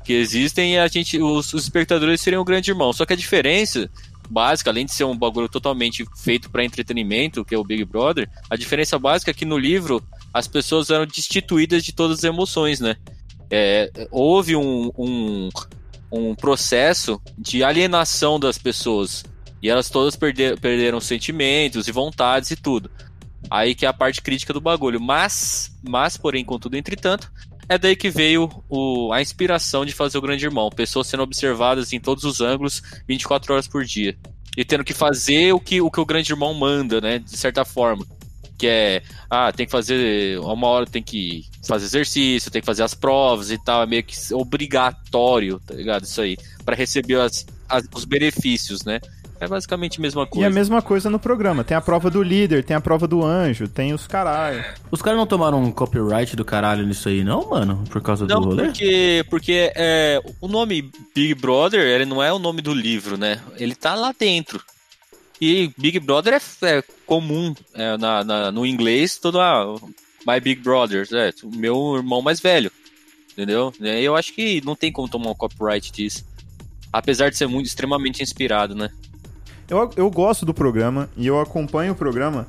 que 0.03 0.13
existem, 0.13 0.77
a 0.79 0.87
gente, 0.87 1.17
os, 1.21 1.53
os 1.53 1.63
espectadores 1.63 2.19
seriam 2.21 2.41
o 2.41 2.45
grande 2.45 2.71
irmão. 2.71 2.91
Só 2.93 3.05
que 3.05 3.13
a 3.13 3.17
diferença 3.17 3.89
básica, 4.29 4.69
além 4.69 4.85
de 4.85 4.91
ser 4.93 5.03
um 5.03 5.15
bagulho 5.17 5.47
totalmente 5.49 6.05
feito 6.17 6.49
para 6.49 6.63
entretenimento, 6.63 7.43
que 7.45 7.53
é 7.53 7.57
o 7.57 7.63
Big 7.63 7.83
Brother, 7.85 8.29
a 8.49 8.55
diferença 8.55 8.97
básica 8.97 9.31
é 9.31 9.33
que 9.33 9.45
no 9.45 9.57
livro 9.57 10.01
as 10.33 10.47
pessoas 10.47 10.89
eram 10.89 11.05
destituídas 11.05 11.83
de 11.83 11.93
todas 11.93 12.19
as 12.19 12.23
emoções, 12.23 12.79
né? 12.79 12.95
É, 13.49 14.07
houve 14.09 14.55
um, 14.55 14.89
um, 14.97 15.49
um 16.13 16.35
processo 16.35 17.19
de 17.37 17.63
alienação 17.63 18.39
das 18.39 18.57
pessoas. 18.57 19.23
E 19.61 19.69
elas 19.69 19.89
todas 19.89 20.15
perder, 20.15 20.59
perderam 20.59 20.99
sentimentos 20.99 21.87
e 21.87 21.91
vontades 21.91 22.51
e 22.51 22.55
tudo. 22.55 22.91
Aí 23.49 23.73
que 23.73 23.85
é 23.85 23.89
a 23.89 23.93
parte 23.93 24.21
crítica 24.21 24.53
do 24.53 24.61
bagulho. 24.61 25.01
Mas, 25.01 25.75
mas 25.81 26.15
porém, 26.15 26.45
contudo, 26.45 26.77
entretanto, 26.77 27.31
é 27.67 27.77
daí 27.77 27.95
que 27.95 28.09
veio 28.09 28.49
o, 28.69 29.11
a 29.11 29.21
inspiração 29.21 29.85
de 29.85 29.93
fazer 29.93 30.17
o 30.17 30.21
Grande 30.21 30.45
Irmão. 30.45 30.69
Pessoas 30.69 31.07
sendo 31.07 31.23
observadas 31.23 31.93
em 31.93 31.99
todos 31.99 32.23
os 32.23 32.41
ângulos 32.41 32.81
24 33.07 33.53
horas 33.53 33.67
por 33.67 33.83
dia. 33.83 34.15
E 34.55 34.63
tendo 34.63 34.83
que 34.83 34.93
fazer 34.93 35.53
o 35.53 35.59
que 35.59 35.81
o, 35.81 35.89
que 35.89 35.99
o 35.99 36.05
Grande 36.05 36.31
Irmão 36.31 36.53
manda, 36.53 37.01
né? 37.01 37.17
De 37.17 37.35
certa 37.35 37.65
forma. 37.65 38.05
Que 38.63 38.67
é, 38.69 39.01
ah, 39.29 39.51
tem 39.51 39.65
que 39.65 39.71
fazer. 39.73 40.39
Uma 40.39 40.67
hora 40.67 40.85
tem 40.85 41.03
que 41.03 41.43
fazer 41.67 41.83
exercício, 41.85 42.49
tem 42.49 42.61
que 42.61 42.65
fazer 42.65 42.83
as 42.83 42.93
provas 42.93 43.51
e 43.51 43.57
tal. 43.57 43.83
É 43.83 43.85
meio 43.85 44.03
que 44.03 44.15
obrigatório, 44.33 45.59
tá 45.67 45.73
ligado? 45.73 46.03
Isso 46.05 46.21
aí. 46.21 46.37
Pra 46.63 46.73
receber 46.73 47.19
as, 47.19 47.45
as- 47.67 47.83
os 47.93 48.05
benefícios, 48.05 48.85
né? 48.85 49.01
É 49.39 49.47
basicamente 49.49 49.99
a 49.99 50.01
mesma 50.01 50.23
E 50.23 50.27
coisa. 50.27 50.47
a 50.47 50.49
mesma 50.49 50.81
coisa 50.81 51.09
no 51.09 51.19
programa. 51.19 51.65
Tem 51.65 51.75
a 51.75 51.81
prova 51.81 52.09
do 52.09 52.23
líder, 52.23 52.63
tem 52.63 52.73
a 52.77 52.79
prova 52.79 53.05
do 53.05 53.21
anjo, 53.25 53.67
tem 53.67 53.93
os 53.93 54.07
caralho. 54.07 54.63
Os 54.89 55.01
caras 55.01 55.19
não 55.19 55.27
tomaram 55.27 55.61
um 55.61 55.69
copyright 55.71 56.33
do 56.37 56.45
caralho 56.45 56.85
nisso 56.87 57.09
aí, 57.09 57.21
não, 57.21 57.49
mano? 57.49 57.83
Por 57.89 58.01
causa 58.01 58.25
Não, 58.25 58.39
do 58.39 58.47
rolê? 58.47 58.63
porque, 58.67 59.25
porque 59.29 59.73
é, 59.75 60.21
o 60.39 60.47
nome 60.47 60.89
Big 61.13 61.35
Brother, 61.35 61.81
ele 61.81 62.05
não 62.05 62.23
é 62.23 62.31
o 62.31 62.39
nome 62.39 62.61
do 62.61 62.73
livro, 62.73 63.17
né? 63.17 63.41
Ele 63.57 63.75
tá 63.75 63.93
lá 63.95 64.13
dentro. 64.17 64.61
E 65.43 65.73
Big 65.77 65.99
Brother 65.99 66.33
é, 66.33 66.65
é 66.77 66.83
comum 67.05 67.53
é, 67.73 67.97
na, 67.97 68.23
na- 68.23 68.51
no 68.51 68.65
inglês, 68.65 69.17
todo 69.17 69.39
ah, 69.41 69.75
My 70.25 70.39
Big 70.39 70.61
Brother, 70.61 71.07
é, 71.11 71.33
meu 71.55 71.95
irmão 71.97 72.21
mais 72.21 72.39
velho. 72.39 72.71
Entendeu? 73.31 73.73
Eu 73.81 74.15
acho 74.15 74.31
que 74.33 74.61
não 74.63 74.75
tem 74.75 74.91
como 74.91 75.09
tomar 75.09 75.31
um 75.31 75.35
copyright 75.35 75.91
disso. 75.91 76.23
Apesar 76.91 77.29
de 77.31 77.37
ser 77.37 77.47
muito 77.47 77.65
extremamente 77.65 78.21
inspirado, 78.21 78.75
né? 78.75 78.89
Eu, 79.67 79.89
eu 79.97 80.09
gosto 80.11 80.45
do 80.45 80.53
programa 80.53 81.09
e 81.17 81.25
eu 81.25 81.39
acompanho 81.39 81.93
o 81.93 81.95
programa 81.95 82.47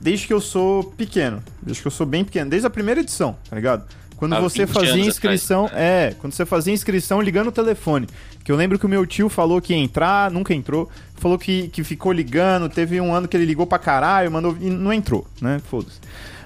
desde 0.00 0.26
que 0.26 0.32
eu 0.32 0.40
sou 0.40 0.82
pequeno. 0.82 1.42
Desde 1.62 1.80
que 1.80 1.86
eu 1.86 1.92
sou 1.92 2.04
bem 2.04 2.24
pequeno. 2.24 2.50
Desde 2.50 2.66
a 2.66 2.70
primeira 2.70 3.00
edição, 3.00 3.36
tá 3.48 3.54
ligado? 3.54 3.86
Quando 4.16 4.40
você 4.40 4.64
20 4.64 4.74
fazia 4.74 5.04
inscrição. 5.04 5.70
É, 5.72 6.14
quando 6.18 6.32
você 6.32 6.46
fazia 6.46 6.72
inscrição 6.72 7.20
ligando 7.20 7.48
o 7.48 7.52
telefone. 7.52 8.06
Que 8.42 8.50
eu 8.50 8.56
lembro 8.56 8.78
que 8.78 8.86
o 8.86 8.88
meu 8.88 9.04
tio 9.06 9.28
falou 9.28 9.60
que 9.60 9.74
ia 9.74 9.78
entrar, 9.78 10.30
nunca 10.30 10.54
entrou. 10.54 10.90
Falou 11.16 11.38
que, 11.38 11.68
que 11.68 11.84
ficou 11.84 12.12
ligando. 12.12 12.68
Teve 12.68 13.00
um 13.00 13.14
ano 13.14 13.28
que 13.28 13.36
ele 13.36 13.44
ligou 13.44 13.66
pra 13.66 13.78
caralho, 13.78 14.30
mandou. 14.30 14.56
E 14.60 14.70
não 14.70 14.92
entrou, 14.92 15.26
né? 15.40 15.60
Foda-se. 15.68 16.00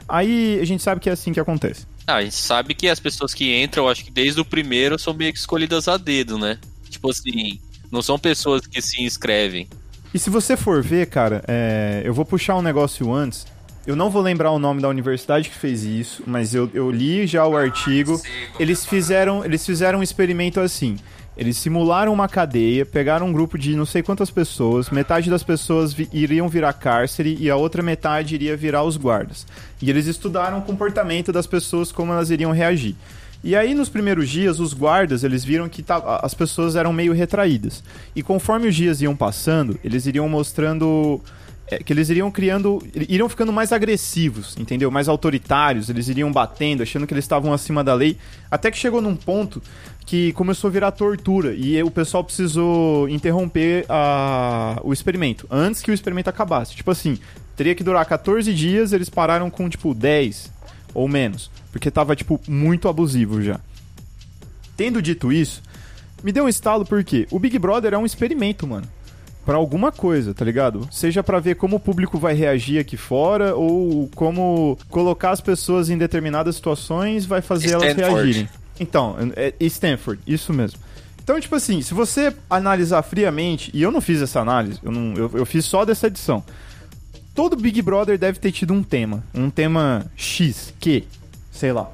Aí 0.09 0.59
a 0.61 0.65
gente 0.65 0.83
sabe 0.83 1.01
que 1.01 1.09
é 1.09 1.13
assim 1.13 1.33
que 1.33 1.39
acontece. 1.39 1.87
Ah, 2.07 2.17
a 2.17 2.23
gente 2.23 2.35
sabe 2.35 2.75
que 2.75 2.89
as 2.89 2.99
pessoas 2.99 3.33
que 3.33 3.63
entram, 3.63 3.89
acho 3.89 4.05
que 4.05 4.11
desde 4.11 4.41
o 4.41 4.45
primeiro 4.45 4.99
são 4.99 5.15
meio 5.15 5.33
que 5.33 5.39
escolhidas 5.39 5.87
a 5.87 5.97
dedo, 5.97 6.37
né? 6.37 6.59
Tipo 6.89 7.11
assim, 7.11 7.61
não 7.91 8.03
são 8.03 8.19
pessoas 8.19 8.67
que 8.67 8.83
se 8.83 9.01
inscrevem. 9.03 9.69
E 10.13 10.19
se 10.19 10.29
você 10.29 10.57
for 10.57 10.83
ver, 10.83 11.07
cara, 11.07 11.45
é, 11.47 12.03
eu 12.05 12.13
vou 12.13 12.25
puxar 12.25 12.57
um 12.57 12.63
negócio 12.63 13.13
antes. 13.15 13.47
Eu 13.87 13.97
não 13.97 14.11
vou 14.11 14.21
lembrar 14.23 14.51
o 14.51 14.59
nome 14.59 14.81
da 14.81 14.89
universidade 14.89 15.49
que 15.49 15.57
fez 15.57 15.85
isso, 15.85 16.23
mas 16.27 16.55
eu, 16.55 16.71
eu 16.75 16.91
li 16.91 17.27
já 17.27 17.47
o 17.47 17.57
artigo. 17.57 18.21
Eles 18.59 18.85
fizeram, 18.85 19.45
eles 19.45 19.65
fizeram 19.65 20.01
um 20.01 20.03
experimento 20.03 20.61
assim. 20.61 20.97
Eles 21.37 21.57
simularam 21.57 22.13
uma 22.13 22.29
cadeia, 22.29 22.85
pegaram 22.85 23.29
um 23.29 23.33
grupo 23.33 23.57
de 23.59 23.75
não 23.75 23.87
sei 23.87 24.03
quantas 24.03 24.31
pessoas, 24.31 24.91
metade 24.91 25.31
das 25.31 25.43
pessoas 25.43 25.93
vi- 25.95 26.09
iriam 26.13 26.49
virar 26.49 26.75
cárcere 26.75 27.35
e 27.41 27.49
a 27.49 27.57
outra 27.57 27.83
metade 27.83 28.35
iria 28.35 28.55
virar 28.57 28.83
os 28.85 28.99
guardas. 28.99 29.47
E 29.81 29.89
eles 29.89 30.07
estudaram 30.07 30.59
o 30.59 30.63
comportamento 30.63 31.33
das 31.33 31.47
pessoas, 31.47 31.91
como 31.91 32.13
elas 32.13 32.31
iriam 32.31 32.53
reagir. 32.53 32.95
E 33.43 33.57
aí, 33.57 33.73
nos 33.75 33.89
primeiros 33.89 34.29
dias, 34.29 34.61
os 34.61 34.75
guardas, 34.75 35.25
eles 35.25 35.43
viram 35.43 35.67
que 35.67 35.83
as 36.23 36.35
pessoas 36.35 36.77
eram 36.77 36.93
meio 36.93 37.15
retraídas. 37.15 37.83
E 38.15 38.23
conforme 38.23 38.69
os 38.69 38.77
dias 38.77 39.01
iam 39.01 39.17
passando, 39.17 39.81
eles 39.83 40.05
iriam 40.05 40.29
mostrando 40.29 41.23
é, 41.71 41.79
que 41.79 41.93
eles 41.93 42.09
iriam 42.11 42.31
criando, 42.31 42.83
iriam 42.95 43.29
ficando 43.29 43.53
mais 43.53 43.73
agressivos, 43.73 44.57
entendeu? 44.59 44.91
Mais 44.91 45.09
autoritários, 45.09 45.89
eles 45.89 46.09
iriam 46.09 46.31
batendo, 46.33 46.83
achando 46.83 47.07
que 47.07 47.15
eles 47.15 47.25
estavam 47.25 47.53
acima 47.53 47.85
da 47.85 47.95
lei, 47.95 48.17
até 48.51 48.71
que 48.71 48.77
chegou 48.79 49.01
num 49.01 49.15
ponto 49.15 49.63
que 50.05 50.33
começou 50.33 50.69
a 50.69 50.71
virar 50.73 50.91
tortura 50.91 51.55
e 51.55 51.81
o 51.83 51.91
pessoal 51.91 52.25
precisou 52.25 53.09
interromper 53.09 53.85
a- 53.89 54.81
o 54.83 54.93
experimento 54.93 55.47
antes 55.51 55.81
que 55.83 55.91
o 55.91 55.95
experimento 55.95 56.29
acabasse. 56.29 56.75
Tipo 56.75 56.91
assim, 56.91 57.19
teria 57.57 57.75
que 57.75 57.85
durar 57.85 58.05
14 58.05 58.53
dias, 58.53 58.93
eles 58.93 59.09
pararam 59.09 59.49
com 59.49 59.69
tipo 59.69 59.95
10 59.95 60.51
ou 60.93 61.07
menos, 61.07 61.49
porque 61.71 61.91
tava 61.91 62.17
tipo 62.17 62.41
muito 62.49 62.89
abusivo 62.89 63.41
já. 63.41 63.61
Tendo 64.77 65.01
dito 65.01 65.31
isso, 65.33 65.63
me 66.25 66.33
deu 66.33 66.45
um 66.45 66.49
estalo 66.49 66.85
porque 66.85 67.29
o 67.31 67.39
Big 67.39 67.59
Brother 67.59 67.95
é 67.95 67.99
um 67.99 68.07
experimento, 68.07 68.67
mano. 68.67 68.87
Pra 69.45 69.57
alguma 69.57 69.91
coisa, 69.91 70.35
tá 70.35 70.45
ligado? 70.45 70.87
Seja 70.91 71.23
pra 71.23 71.41
ver 71.41 71.57
como 71.57 71.77
o 71.77 71.81
público 71.81 72.19
vai 72.19 72.35
reagir 72.35 72.79
aqui 72.79 72.97
fora 72.97 73.55
ou 73.57 74.09
como 74.15 74.79
colocar 74.89 75.31
as 75.31 75.41
pessoas 75.41 75.89
em 75.89 75.97
determinadas 75.97 76.57
situações 76.57 77.25
vai 77.25 77.41
fazer 77.41 77.71
elas 77.73 77.89
Stanford. 77.91 78.23
reagirem. 78.23 78.49
Então, 78.79 79.17
é 79.37 79.55
é 79.59 79.65
Stanford, 79.65 80.21
isso 80.27 80.53
mesmo. 80.53 80.79
Então, 81.23 81.39
tipo 81.41 81.55
assim, 81.55 81.81
se 81.81 81.95
você 81.95 82.35
analisar 82.49 83.03
friamente, 83.03 83.71
e 83.73 83.81
eu 83.83 83.93
não 83.93 84.01
fiz 84.01 84.21
essa 84.21 84.41
análise, 84.41 84.81
eu, 84.83 84.91
não, 84.91 85.15
eu, 85.15 85.31
eu 85.35 85.47
fiz 85.47 85.65
só 85.65 85.85
dessa 85.85 86.07
edição. 86.09 86.43
Todo 87.35 87.57
Big 87.57 87.81
Brother 87.83 88.19
deve 88.19 88.39
ter 88.39 88.51
tido 88.51 88.75
um 88.75 88.83
tema. 88.83 89.23
Um 89.33 89.49
tema 89.49 90.07
X, 90.17 90.75
que, 90.81 91.07
sei 91.53 91.73
lá. 91.73 91.91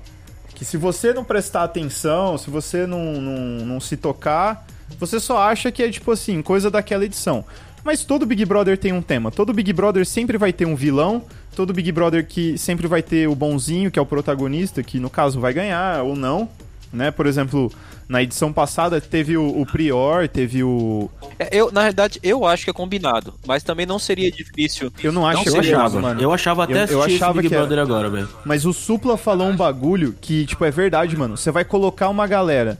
Que 0.54 0.64
se 0.64 0.78
você 0.78 1.12
não 1.12 1.22
prestar 1.22 1.64
atenção, 1.64 2.38
se 2.38 2.48
você 2.48 2.86
não, 2.86 3.20
não, 3.20 3.66
não 3.66 3.80
se 3.80 3.96
tocar, 3.96 4.66
você 4.98 5.18
só 5.20 5.38
acha 5.38 5.70
que 5.72 5.82
é 5.82 5.90
tipo 5.90 6.10
assim, 6.12 6.40
coisa 6.42 6.70
daquela 6.70 7.04
edição. 7.04 7.44
Mas 7.84 8.02
todo 8.04 8.26
Big 8.26 8.44
Brother 8.44 8.76
tem 8.76 8.92
um 8.92 9.00
tema. 9.02 9.30
Todo 9.30 9.52
Big 9.52 9.72
Brother 9.72 10.04
sempre 10.04 10.36
vai 10.36 10.52
ter 10.52 10.66
um 10.66 10.74
vilão. 10.74 11.22
Todo 11.54 11.72
Big 11.72 11.90
Brother 11.92 12.26
que 12.26 12.58
sempre 12.58 12.86
vai 12.88 13.00
ter 13.02 13.28
o 13.28 13.34
bonzinho, 13.34 13.90
que 13.90 13.98
é 13.98 14.02
o 14.02 14.06
protagonista, 14.06 14.82
que 14.82 14.98
no 14.98 15.08
caso 15.08 15.38
vai 15.38 15.52
ganhar 15.54 16.02
ou 16.02 16.16
não. 16.16 16.48
Né? 16.92 17.10
Por 17.10 17.26
exemplo, 17.26 17.70
na 18.08 18.22
edição 18.22 18.52
passada 18.52 19.00
teve 19.00 19.36
o, 19.36 19.60
o 19.60 19.64
Prior, 19.66 20.26
teve 20.28 20.62
o. 20.64 21.08
É, 21.38 21.48
Eu, 21.52 21.70
na 21.70 21.80
realidade, 21.82 22.18
eu 22.22 22.44
acho 22.46 22.64
que 22.64 22.70
é 22.70 22.72
combinado, 22.72 23.34
mas 23.46 23.62
também 23.62 23.84
não 23.86 23.98
seria 23.98 24.30
difícil. 24.32 24.92
Eu 25.02 25.12
não 25.12 25.26
acho 25.26 25.38
Não 25.38 25.44
que 25.44 25.48
Eu 25.50 25.60
achava, 25.60 26.00
mano. 26.00 26.20
eu 26.22 26.32
achava 26.32 26.64
até 26.64 26.84
Eu- 26.84 26.88
eu 26.88 27.02
achava 27.02 27.34
Big 27.34 27.48
que 27.48 27.54
era. 27.54 27.64
Brother 27.66 27.82
agora, 27.84 28.08
velho. 28.10 28.28
Mas 28.44 28.64
o 28.64 28.72
Supla 28.72 29.16
falou 29.16 29.46
um 29.48 29.56
bagulho 29.56 30.14
que, 30.20 30.44
tipo, 30.46 30.64
é 30.64 30.70
verdade, 30.70 31.16
mano. 31.16 31.36
Você 31.36 31.50
vai 31.50 31.64
colocar 31.64 32.08
uma 32.08 32.26
galera 32.26 32.78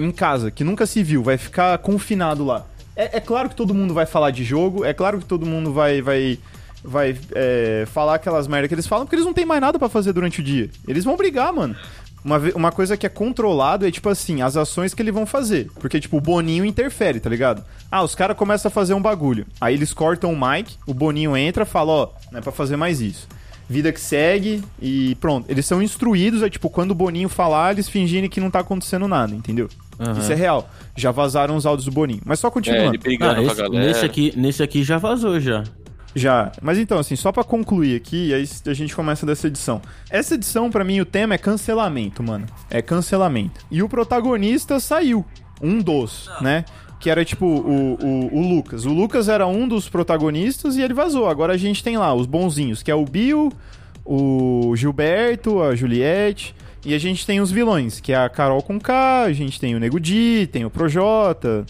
em 0.00 0.12
casa 0.12 0.50
que 0.50 0.64
nunca 0.64 0.86
se 0.86 1.02
viu, 1.02 1.22
vai 1.22 1.36
ficar 1.36 1.76
confinado 1.78 2.44
lá. 2.44 2.66
É, 2.94 3.16
é 3.16 3.20
claro 3.20 3.48
que 3.48 3.56
todo 3.56 3.74
mundo 3.74 3.94
vai 3.94 4.06
falar 4.06 4.30
de 4.30 4.44
jogo, 4.44 4.84
é 4.84 4.92
claro 4.92 5.18
que 5.18 5.24
todo 5.24 5.46
mundo 5.46 5.72
vai 5.72 6.02
vai 6.02 6.38
vai 6.84 7.16
é, 7.34 7.84
falar 7.92 8.16
aquelas 8.16 8.48
merda 8.48 8.68
que 8.68 8.74
eles 8.74 8.86
falam, 8.86 9.06
porque 9.06 9.16
eles 9.16 9.26
não 9.26 9.32
tem 9.32 9.46
mais 9.46 9.60
nada 9.60 9.78
pra 9.78 9.88
fazer 9.88 10.12
durante 10.12 10.40
o 10.40 10.42
dia. 10.42 10.68
Eles 10.86 11.04
vão 11.04 11.16
brigar, 11.16 11.52
mano. 11.52 11.76
Uma, 12.24 12.38
uma 12.54 12.72
coisa 12.72 12.96
que 12.96 13.04
é 13.04 13.08
controlado 13.08 13.86
é, 13.86 13.90
tipo 13.90 14.08
assim, 14.08 14.42
as 14.42 14.56
ações 14.56 14.94
que 14.94 15.02
eles 15.02 15.14
vão 15.14 15.26
fazer. 15.26 15.70
Porque, 15.80 15.98
tipo, 15.98 16.16
o 16.16 16.20
Boninho 16.20 16.64
interfere, 16.64 17.18
tá 17.18 17.28
ligado? 17.28 17.64
Ah, 17.90 18.02
os 18.02 18.14
caras 18.14 18.36
começam 18.36 18.68
a 18.68 18.72
fazer 18.72 18.94
um 18.94 19.02
bagulho. 19.02 19.46
Aí 19.60 19.74
eles 19.74 19.92
cortam 19.92 20.32
o 20.32 20.36
mic, 20.38 20.74
o 20.86 20.94
Boninho 20.94 21.36
entra 21.36 21.64
fala, 21.64 21.92
ó, 21.92 22.08
não 22.30 22.38
é 22.38 22.42
pra 22.42 22.52
fazer 22.52 22.76
mais 22.76 23.00
isso 23.00 23.26
vida 23.68 23.90
que 23.90 24.00
segue 24.00 24.62
e 24.80 25.14
pronto. 25.16 25.50
Eles 25.50 25.64
são 25.64 25.82
instruídos, 25.82 26.42
é 26.42 26.50
tipo, 26.50 26.68
quando 26.68 26.90
o 26.90 26.94
Boninho 26.94 27.28
falar, 27.28 27.72
eles 27.72 27.88
fingirem 27.88 28.28
que 28.28 28.40
não 28.40 28.50
tá 28.50 28.60
acontecendo 28.60 29.08
nada, 29.08 29.34
entendeu? 29.34 29.68
Aham. 30.02 30.18
Isso 30.18 30.32
é 30.32 30.34
real. 30.34 30.68
Já 30.96 31.10
vazaram 31.10 31.56
os 31.56 31.64
áudios 31.66 31.86
do 31.86 31.92
Boninho. 31.92 32.20
Mas 32.24 32.38
só 32.40 32.48
É, 32.48 32.50
continuando. 32.50 32.90
ele 32.90 32.98
brigando 32.98 33.32
Ah, 33.32 33.34
com 33.36 33.40
a 33.40 33.44
esse, 33.46 33.56
galera. 33.62 33.86
nesse, 33.86 34.04
aqui, 34.04 34.32
nesse 34.36 34.62
aqui 34.62 34.82
já 34.84 34.98
vazou 34.98 35.38
já. 35.40 35.64
Já. 36.14 36.52
Mas 36.60 36.76
então, 36.78 36.98
assim, 36.98 37.16
só 37.16 37.32
pra 37.32 37.42
concluir 37.42 37.96
aqui, 37.96 38.34
aí 38.34 38.46
a 38.66 38.74
gente 38.74 38.94
começa 38.94 39.24
dessa 39.24 39.46
edição. 39.46 39.80
Essa 40.10 40.34
edição, 40.34 40.70
pra 40.70 40.84
mim, 40.84 41.00
o 41.00 41.06
tema 41.06 41.34
é 41.34 41.38
cancelamento, 41.38 42.22
mano. 42.22 42.44
É 42.68 42.82
cancelamento. 42.82 43.60
E 43.70 43.82
o 43.82 43.88
protagonista 43.88 44.78
saiu. 44.78 45.24
Um 45.62 45.78
dos, 45.80 46.28
né? 46.40 46.64
Que 47.00 47.08
era 47.08 47.24
tipo 47.24 47.46
o, 47.46 47.94
o, 47.94 48.36
o 48.36 48.48
Lucas. 48.54 48.84
O 48.84 48.92
Lucas 48.92 49.28
era 49.28 49.46
um 49.46 49.66
dos 49.66 49.88
protagonistas 49.88 50.76
e 50.76 50.82
ele 50.82 50.92
vazou. 50.92 51.28
Agora 51.28 51.54
a 51.54 51.56
gente 51.56 51.82
tem 51.82 51.96
lá 51.96 52.12
os 52.14 52.26
bonzinhos, 52.26 52.82
que 52.82 52.90
é 52.90 52.94
o 52.94 53.04
Bill, 53.04 53.50
o 54.04 54.74
Gilberto, 54.76 55.62
a 55.62 55.74
Juliette. 55.74 56.54
E 56.84 56.94
a 56.94 56.98
gente 56.98 57.24
tem 57.24 57.40
os 57.40 57.50
vilões, 57.50 58.00
que 58.00 58.12
é 58.12 58.16
a 58.16 58.28
Carol 58.28 58.62
com 58.62 58.80
K, 58.80 59.22
a 59.22 59.32
gente 59.32 59.60
tem 59.60 59.74
o 59.74 59.78
Nego 59.78 60.00
Di, 60.00 60.48
tem 60.50 60.64
o 60.64 60.70
Projota. 60.70 61.64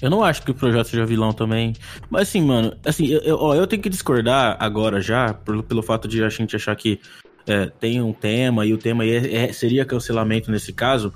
Eu 0.00 0.10
não 0.10 0.22
acho 0.22 0.42
que 0.42 0.50
o 0.50 0.54
projeto 0.54 0.88
seja 0.88 1.04
vilão 1.04 1.32
também. 1.32 1.74
Mas 2.08 2.28
assim, 2.28 2.42
mano, 2.42 2.76
assim, 2.84 3.06
eu, 3.06 3.20
eu, 3.20 3.36
ó, 3.36 3.54
eu 3.54 3.66
tenho 3.66 3.82
que 3.82 3.88
discordar 3.88 4.56
agora 4.60 5.00
já, 5.00 5.34
pelo, 5.34 5.62
pelo 5.62 5.82
fato 5.82 6.06
de 6.06 6.22
a 6.22 6.28
gente 6.28 6.54
achar 6.54 6.76
que 6.76 7.00
é, 7.46 7.66
tem 7.66 8.00
um 8.00 8.12
tema 8.12 8.64
e 8.64 8.72
o 8.72 8.78
tema 8.78 9.04
é, 9.04 9.46
é, 9.46 9.52
seria 9.52 9.84
cancelamento 9.84 10.50
nesse 10.50 10.72
caso. 10.72 11.12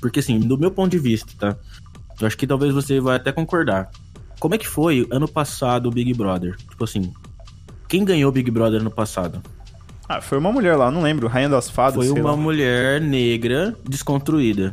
Porque 0.00 0.20
assim, 0.20 0.38
do 0.38 0.58
meu 0.58 0.70
ponto 0.70 0.90
de 0.90 0.98
vista, 0.98 1.32
tá? 1.38 1.56
Eu 2.20 2.26
acho 2.26 2.36
que 2.36 2.46
talvez 2.46 2.72
você 2.72 3.00
vai 3.00 3.16
até 3.16 3.32
concordar. 3.32 3.90
Como 4.38 4.54
é 4.54 4.58
que 4.58 4.68
foi 4.68 5.06
ano 5.10 5.26
passado 5.26 5.86
o 5.86 5.90
Big 5.90 6.12
Brother? 6.14 6.56
Tipo 6.56 6.84
assim, 6.84 7.12
quem 7.88 8.04
ganhou 8.04 8.28
o 8.28 8.32
Big 8.32 8.50
Brother 8.50 8.80
ano 8.80 8.90
passado? 8.90 9.42
Ah, 10.08 10.20
foi 10.20 10.38
uma 10.38 10.52
mulher 10.52 10.76
lá, 10.76 10.90
não 10.90 11.02
lembro, 11.02 11.26
Rainha 11.26 11.48
das 11.48 11.68
Fadas. 11.68 12.06
Foi 12.06 12.20
uma 12.20 12.30
lá. 12.30 12.36
mulher 12.36 13.00
negra 13.00 13.76
desconstruída. 13.88 14.72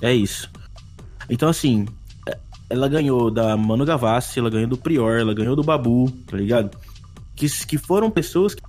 É 0.00 0.12
isso. 0.12 0.50
Então, 1.28 1.48
assim, 1.48 1.86
ela 2.68 2.88
ganhou 2.88 3.30
da 3.30 3.56
Manu 3.56 3.84
Gavassi, 3.84 4.38
ela 4.38 4.50
ganhou 4.50 4.68
do 4.68 4.76
Prior, 4.76 5.18
ela 5.18 5.34
ganhou 5.34 5.56
do 5.56 5.62
Babu, 5.62 6.10
tá 6.26 6.36
ligado? 6.36 6.76
Que, 7.34 7.48
que 7.66 7.78
foram 7.78 8.10
pessoas 8.10 8.54
que, 8.54 8.62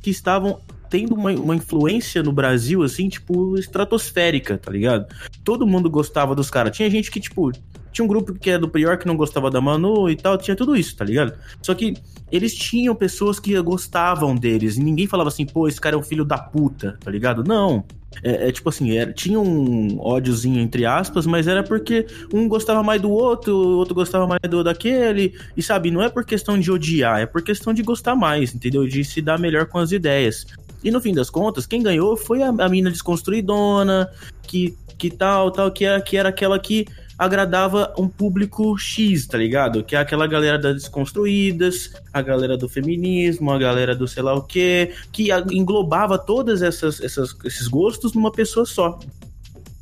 que 0.00 0.10
estavam 0.10 0.60
tendo 0.88 1.14
uma, 1.14 1.30
uma 1.32 1.56
influência 1.56 2.22
no 2.22 2.32
Brasil, 2.32 2.82
assim, 2.82 3.08
tipo, 3.08 3.58
estratosférica, 3.58 4.58
tá 4.58 4.70
ligado? 4.70 5.06
Todo 5.42 5.66
mundo 5.66 5.88
gostava 5.88 6.34
dos 6.34 6.50
caras. 6.50 6.76
Tinha 6.76 6.90
gente 6.90 7.10
que, 7.10 7.18
tipo, 7.18 7.50
tinha 7.92 8.04
um 8.04 8.08
grupo 8.08 8.34
que 8.34 8.50
era 8.50 8.58
do 8.58 8.68
Prior 8.68 8.96
que 8.98 9.06
não 9.06 9.16
gostava 9.16 9.50
da 9.50 9.60
Manu 9.60 10.08
e 10.08 10.16
tal, 10.16 10.38
tinha 10.38 10.56
tudo 10.56 10.74
isso, 10.74 10.96
tá 10.96 11.04
ligado? 11.04 11.34
Só 11.60 11.74
que 11.74 11.94
eles 12.30 12.54
tinham 12.54 12.94
pessoas 12.94 13.38
que 13.38 13.60
gostavam 13.60 14.34
deles, 14.34 14.76
e 14.76 14.82
ninguém 14.82 15.06
falava 15.06 15.28
assim, 15.28 15.44
pô, 15.44 15.68
esse 15.68 15.80
cara 15.80 15.94
é 15.94 15.98
um 15.98 16.02
filho 16.02 16.24
da 16.24 16.38
puta, 16.38 16.98
tá 17.04 17.10
ligado? 17.10 17.44
Não. 17.44 17.84
É, 18.22 18.48
é 18.48 18.52
tipo 18.52 18.68
assim, 18.68 18.96
era- 18.96 19.12
tinha 19.12 19.38
um 19.40 19.98
ódiozinho 20.00 20.60
entre 20.60 20.84
aspas, 20.84 21.26
mas 21.26 21.46
era 21.46 21.62
porque 21.62 22.06
um 22.32 22.46
gostava 22.48 22.82
mais 22.82 23.00
do 23.00 23.10
outro, 23.10 23.54
o 23.54 23.76
outro 23.76 23.94
gostava 23.94 24.26
mais 24.26 24.40
do 24.48 24.62
daquele, 24.64 25.34
e 25.56 25.62
sabe, 25.62 25.90
não 25.90 26.02
é 26.02 26.08
por 26.08 26.24
questão 26.24 26.58
de 26.58 26.70
odiar, 26.70 27.20
é 27.20 27.26
por 27.26 27.42
questão 27.42 27.72
de 27.72 27.82
gostar 27.82 28.14
mais, 28.14 28.54
entendeu? 28.54 28.86
De 28.86 29.04
se 29.04 29.22
dar 29.22 29.38
melhor 29.38 29.66
com 29.66 29.78
as 29.78 29.92
ideias. 29.92 30.46
E 30.84 30.90
no 30.90 31.00
fim 31.00 31.14
das 31.14 31.30
contas, 31.30 31.66
quem 31.66 31.82
ganhou 31.82 32.16
foi 32.16 32.42
a, 32.42 32.48
a 32.48 32.68
mina 32.68 32.90
desconstruidona, 32.90 34.10
que, 34.42 34.76
que 34.98 35.10
tal, 35.10 35.50
tal, 35.50 35.70
que 35.70 35.84
era, 35.84 36.00
que 36.00 36.16
era 36.16 36.28
aquela 36.28 36.58
que 36.58 36.86
agradava 37.22 37.94
um 37.96 38.08
público 38.08 38.76
X, 38.76 39.26
tá 39.26 39.38
ligado? 39.38 39.84
Que 39.84 39.94
é 39.94 39.98
aquela 39.98 40.26
galera 40.26 40.58
das 40.58 40.74
desconstruídas, 40.74 41.92
a 42.12 42.20
galera 42.20 42.56
do 42.56 42.68
feminismo, 42.68 43.52
a 43.52 43.58
galera 43.58 43.94
do 43.94 44.08
sei 44.08 44.22
lá 44.22 44.34
o 44.34 44.42
quê, 44.42 44.92
que 45.12 45.28
englobava 45.50 46.18
todas 46.18 46.62
essas, 46.62 47.00
essas 47.00 47.34
esses 47.44 47.68
gostos 47.68 48.12
numa 48.12 48.32
pessoa 48.32 48.66
só. 48.66 48.98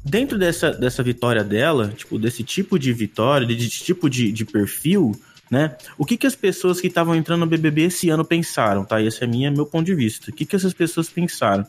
Dentro 0.05 0.39
dessa, 0.39 0.71
dessa 0.71 1.03
vitória 1.03 1.43
dela, 1.43 1.89
tipo, 1.89 2.19
desse 2.19 2.43
tipo 2.43 2.79
de 2.79 2.93
vitória, 2.93 3.47
desse 3.47 3.69
tipo 3.69 4.09
de, 4.09 4.33
de 4.33 4.45
perfil, 4.45 5.13
né? 5.51 5.77
O 5.99 6.05
que, 6.05 6.17
que 6.17 6.27
as 6.27 6.35
pessoas 6.35 6.81
que 6.81 6.87
estavam 6.87 7.15
entrando 7.15 7.41
no 7.41 7.47
BBB 7.47 7.83
esse 7.85 8.09
ano 8.09 8.25
pensaram, 8.25 8.85
tá? 8.85 9.03
Esse 9.03 9.25
é 9.25 9.27
minha, 9.27 9.51
meu 9.51 9.67
ponto 9.67 9.87
de 9.87 9.95
vista. 9.95 10.31
O 10.31 10.35
que, 10.35 10.45
que 10.45 10.57
essas 10.57 10.73
pessoas 10.73 11.09
pensaram? 11.09 11.67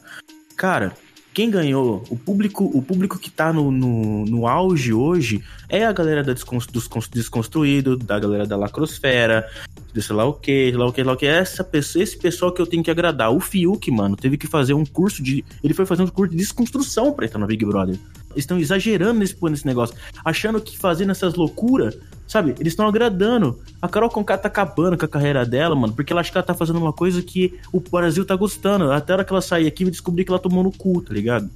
Cara, 0.56 0.94
quem 1.34 1.50
ganhou, 1.50 2.04
o 2.10 2.18
público, 2.18 2.66
o 2.66 2.82
público 2.82 3.18
que 3.18 3.30
tá 3.30 3.54
no, 3.54 3.72
no, 3.72 4.26
no 4.26 4.48
auge 4.48 4.92
hoje 4.92 5.42
é 5.70 5.86
a 5.86 5.92
galera 5.94 6.24
da 6.24 6.34
descon, 6.34 6.58
dos 6.72 6.88
cons- 6.88 7.08
desconstruído, 7.08 7.96
da 7.96 8.20
galera 8.20 8.46
da 8.46 8.58
lacrosfera, 8.58 9.50
de 9.94 10.02
sei 10.02 10.16
lá 10.16 10.26
o 10.26 10.34
que, 10.34 10.72
lá 10.72 10.88
o 10.88 10.92
que, 10.92 11.04
lá 11.04 11.14
o 11.14 11.18
que. 11.18 11.26
Essa 11.26 11.64
pessoa, 11.64 12.04
esse 12.04 12.18
pessoal 12.18 12.52
que 12.52 12.62
eu 12.62 12.68
tenho 12.68 12.84
que 12.84 12.92
agradar. 12.92 13.32
O 13.32 13.40
Fiuk, 13.40 13.90
mano, 13.92 14.16
teve 14.16 14.38
que 14.38 14.48
fazer 14.48 14.74
um 14.74 14.86
curso 14.86 15.24
de. 15.24 15.44
Ele 15.64 15.74
foi 15.74 15.86
fazer 15.86 16.04
um 16.04 16.08
curso 16.08 16.32
de 16.32 16.38
desconstrução 16.38 17.14
pra 17.14 17.26
entrar 17.26 17.40
no 17.40 17.48
Big 17.48 17.66
Brother. 17.66 17.98
Estão 18.36 18.60
exagerando 18.60 19.20
nesse, 19.20 19.36
nesse 19.42 19.66
negócio, 19.66 19.96
achando 20.24 20.60
que 20.62 20.78
fazendo 20.78 21.12
essas 21.12 21.36
loucuras, 21.36 21.98
sabe? 22.32 22.56
Eles 22.58 22.72
estão 22.72 22.88
agradando. 22.88 23.60
A 23.82 23.90
Carol 23.90 24.10
Conká 24.10 24.38
tá 24.38 24.48
acabando 24.48 24.98
com 24.98 25.04
a 25.04 25.08
carreira 25.08 25.46
dela, 25.46 25.76
mano, 25.76 25.92
porque 25.94 26.14
ela 26.14 26.22
acha 26.22 26.32
que 26.32 26.38
ela 26.38 26.46
tá 26.46 26.54
fazendo 26.54 26.80
uma 26.80 26.94
coisa 26.94 27.22
que 27.22 27.60
o 27.74 27.82
Brasil 27.82 28.26
tá 28.26 28.38
gostando. 28.38 28.90
Até 28.90 29.12
a 29.12 29.16
hora 29.18 29.26
que 29.26 29.34
ela 29.34 29.42
sair 29.42 29.68
aqui, 29.68 29.84
eu 29.84 29.92
descobri 29.92 30.24
que 30.24 30.32
ela 30.32 30.40
tomou 30.40 30.64
no 30.64 30.72
cu, 30.72 31.02
tá 31.02 31.14
ligado? 31.14 31.50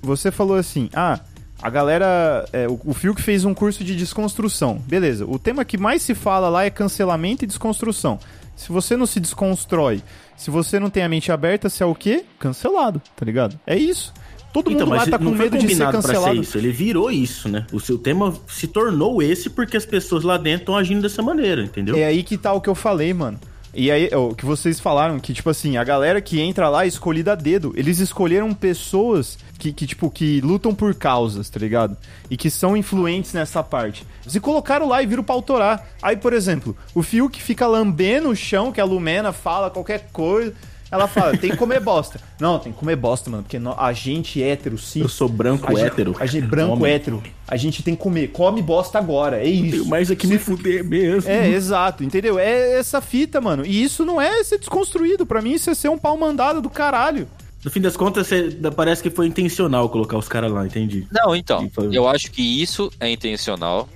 Você 0.00 0.30
falou 0.30 0.56
assim, 0.56 0.88
ah, 0.94 1.20
a 1.60 1.68
galera. 1.68 2.46
é, 2.54 2.66
o, 2.66 2.80
o 2.86 2.94
fez 2.94 3.44
um 3.44 3.52
curso 3.52 3.84
de 3.84 3.94
desconstrução. 3.94 4.82
Beleza, 4.86 5.26
o 5.26 5.38
tema 5.38 5.62
que 5.62 5.76
mais 5.76 6.00
se 6.00 6.14
fala 6.14 6.48
lá 6.48 6.64
é 6.64 6.70
cancelamento 6.70 7.44
e 7.44 7.46
desconstrução. 7.46 8.18
Se 8.56 8.72
você 8.72 8.96
não 8.96 9.04
se 9.04 9.20
desconstrói, 9.20 10.02
se 10.38 10.50
você 10.50 10.80
não 10.80 10.88
tem 10.88 11.02
a 11.02 11.08
mente 11.08 11.30
aberta, 11.30 11.68
você 11.68 11.82
é 11.82 11.86
o 11.86 11.94
quê? 11.94 12.24
Cancelado, 12.38 13.02
tá 13.14 13.26
ligado? 13.26 13.60
É 13.66 13.76
isso. 13.76 14.14
Todo 14.52 14.70
mundo 14.70 14.86
lá 14.86 15.06
tá 15.06 15.18
com 15.18 15.30
medo 15.30 15.58
de 15.58 15.74
ser 15.74 15.90
cancelado. 15.90 16.40
isso. 16.40 16.56
Ele 16.58 16.72
virou 16.72 17.10
isso, 17.10 17.48
né? 17.48 17.66
O 17.72 17.78
seu 17.78 17.98
tema 17.98 18.34
se 18.46 18.66
tornou 18.66 19.22
esse 19.22 19.50
porque 19.50 19.76
as 19.76 19.86
pessoas 19.86 20.24
lá 20.24 20.36
dentro 20.36 20.62
estão 20.62 20.76
agindo 20.76 21.02
dessa 21.02 21.22
maneira, 21.22 21.62
entendeu? 21.62 21.96
É 21.96 22.04
aí 22.04 22.22
que 22.22 22.36
tá 22.38 22.52
o 22.52 22.60
que 22.60 22.68
eu 22.68 22.74
falei, 22.74 23.12
mano. 23.12 23.38
E 23.74 23.90
aí, 23.90 24.08
o 24.14 24.34
que 24.34 24.46
vocês 24.46 24.80
falaram, 24.80 25.20
que, 25.20 25.32
tipo 25.32 25.50
assim, 25.50 25.76
a 25.76 25.84
galera 25.84 26.20
que 26.20 26.40
entra 26.40 26.68
lá 26.68 26.84
é 26.84 26.88
escolhida 26.88 27.32
a 27.32 27.34
dedo. 27.34 27.72
Eles 27.76 27.98
escolheram 27.98 28.52
pessoas 28.54 29.38
que, 29.58 29.72
que, 29.72 29.86
tipo, 29.86 30.10
que 30.10 30.40
lutam 30.40 30.74
por 30.74 30.94
causas, 30.94 31.50
tá 31.50 31.60
ligado? 31.60 31.96
E 32.30 32.36
que 32.36 32.50
são 32.50 32.76
influentes 32.76 33.34
nessa 33.34 33.62
parte. 33.62 34.06
Se 34.26 34.40
colocaram 34.40 34.88
lá 34.88 35.02
e 35.02 35.06
viram 35.06 35.22
pra 35.22 35.34
autorar. 35.34 35.86
Aí, 36.02 36.16
por 36.16 36.32
exemplo, 36.32 36.74
o 36.94 37.02
Fiuk 37.02 37.40
fica 37.42 37.66
lambendo 37.66 38.30
o 38.30 38.36
chão, 38.36 38.72
que 38.72 38.80
a 38.80 38.84
Lumena 38.84 39.32
fala 39.32 39.70
qualquer 39.70 40.08
coisa. 40.12 40.54
Ela 40.90 41.06
fala, 41.06 41.36
tem 41.36 41.50
que 41.50 41.56
comer 41.56 41.80
bosta. 41.80 42.18
Não, 42.40 42.58
tem 42.58 42.72
que 42.72 42.78
comer 42.78 42.96
bosta, 42.96 43.28
mano, 43.28 43.42
porque 43.42 43.58
a 43.76 43.92
gente 43.92 44.42
hétero, 44.42 44.78
sim. 44.78 45.02
Eu 45.02 45.08
sou 45.08 45.28
branco 45.28 45.66
a 45.66 45.74
gente- 45.74 45.86
hétero. 45.86 46.16
A 46.18 46.24
gente 46.26 46.46
branco 46.46 46.72
Homem. 46.72 46.92
hétero. 46.92 47.22
A 47.46 47.56
gente 47.56 47.82
tem 47.82 47.94
que 47.94 48.02
comer. 48.02 48.28
Come 48.28 48.62
bosta 48.62 48.98
agora, 48.98 49.38
é 49.42 49.46
isso. 49.46 49.70
Tenho 49.72 49.86
mais 49.86 50.10
aqui 50.10 50.26
me 50.26 50.38
fuder 50.38 50.82
mesmo. 50.84 51.30
É, 51.30 51.48
exato, 51.50 52.02
entendeu? 52.02 52.38
É 52.38 52.78
essa 52.78 53.00
fita, 53.02 53.38
mano. 53.40 53.66
E 53.66 53.82
isso 53.82 54.04
não 54.04 54.18
é 54.20 54.42
ser 54.44 54.58
desconstruído. 54.58 55.26
Pra 55.26 55.42
mim, 55.42 55.52
isso 55.52 55.68
é 55.68 55.74
ser 55.74 55.90
um 55.90 55.98
pau 55.98 56.16
mandado 56.16 56.62
do 56.62 56.70
caralho. 56.70 57.28
No 57.62 57.70
fim 57.70 57.80
das 57.80 57.96
contas, 57.96 58.28
parece 58.74 59.02
que 59.02 59.10
foi 59.10 59.26
intencional 59.26 59.88
colocar 59.90 60.16
os 60.16 60.28
caras 60.28 60.50
lá, 60.52 60.64
entendi. 60.64 61.06
Não, 61.12 61.34
então, 61.36 61.68
foi- 61.74 61.88
eu 61.92 62.08
acho 62.08 62.30
que 62.30 62.62
isso 62.62 62.90
é 63.00 63.10
intencional 63.10 63.88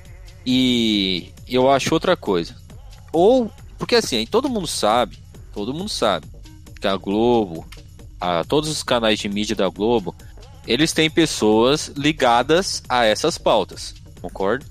e 0.45 1.29
eu 1.49 1.71
acho 1.71 1.95
outra 1.95 2.17
coisa. 2.17 2.55
Ou, 3.13 3.51
porque 3.79 3.95
assim, 3.95 4.27
todo 4.27 4.49
mundo 4.49 4.67
sabe, 4.67 5.19
todo 5.55 5.73
mundo 5.73 5.89
sabe 5.89 6.27
que 6.83 6.89
a 6.89 6.97
Globo, 6.97 7.67
a 8.21 8.45
todos 8.45 8.69
os 8.69 8.83
canais 8.83 9.19
de 9.19 9.29
mídia 9.29 9.57
da 9.57 9.69
Globo, 9.69 10.15
eles 10.67 10.93
têm 10.93 11.09
pessoas 11.09 11.91
ligadas 11.97 12.83
a 12.89 13.05
essas 13.05 13.39
pautas, 13.39 13.95
concorda? 14.21 14.67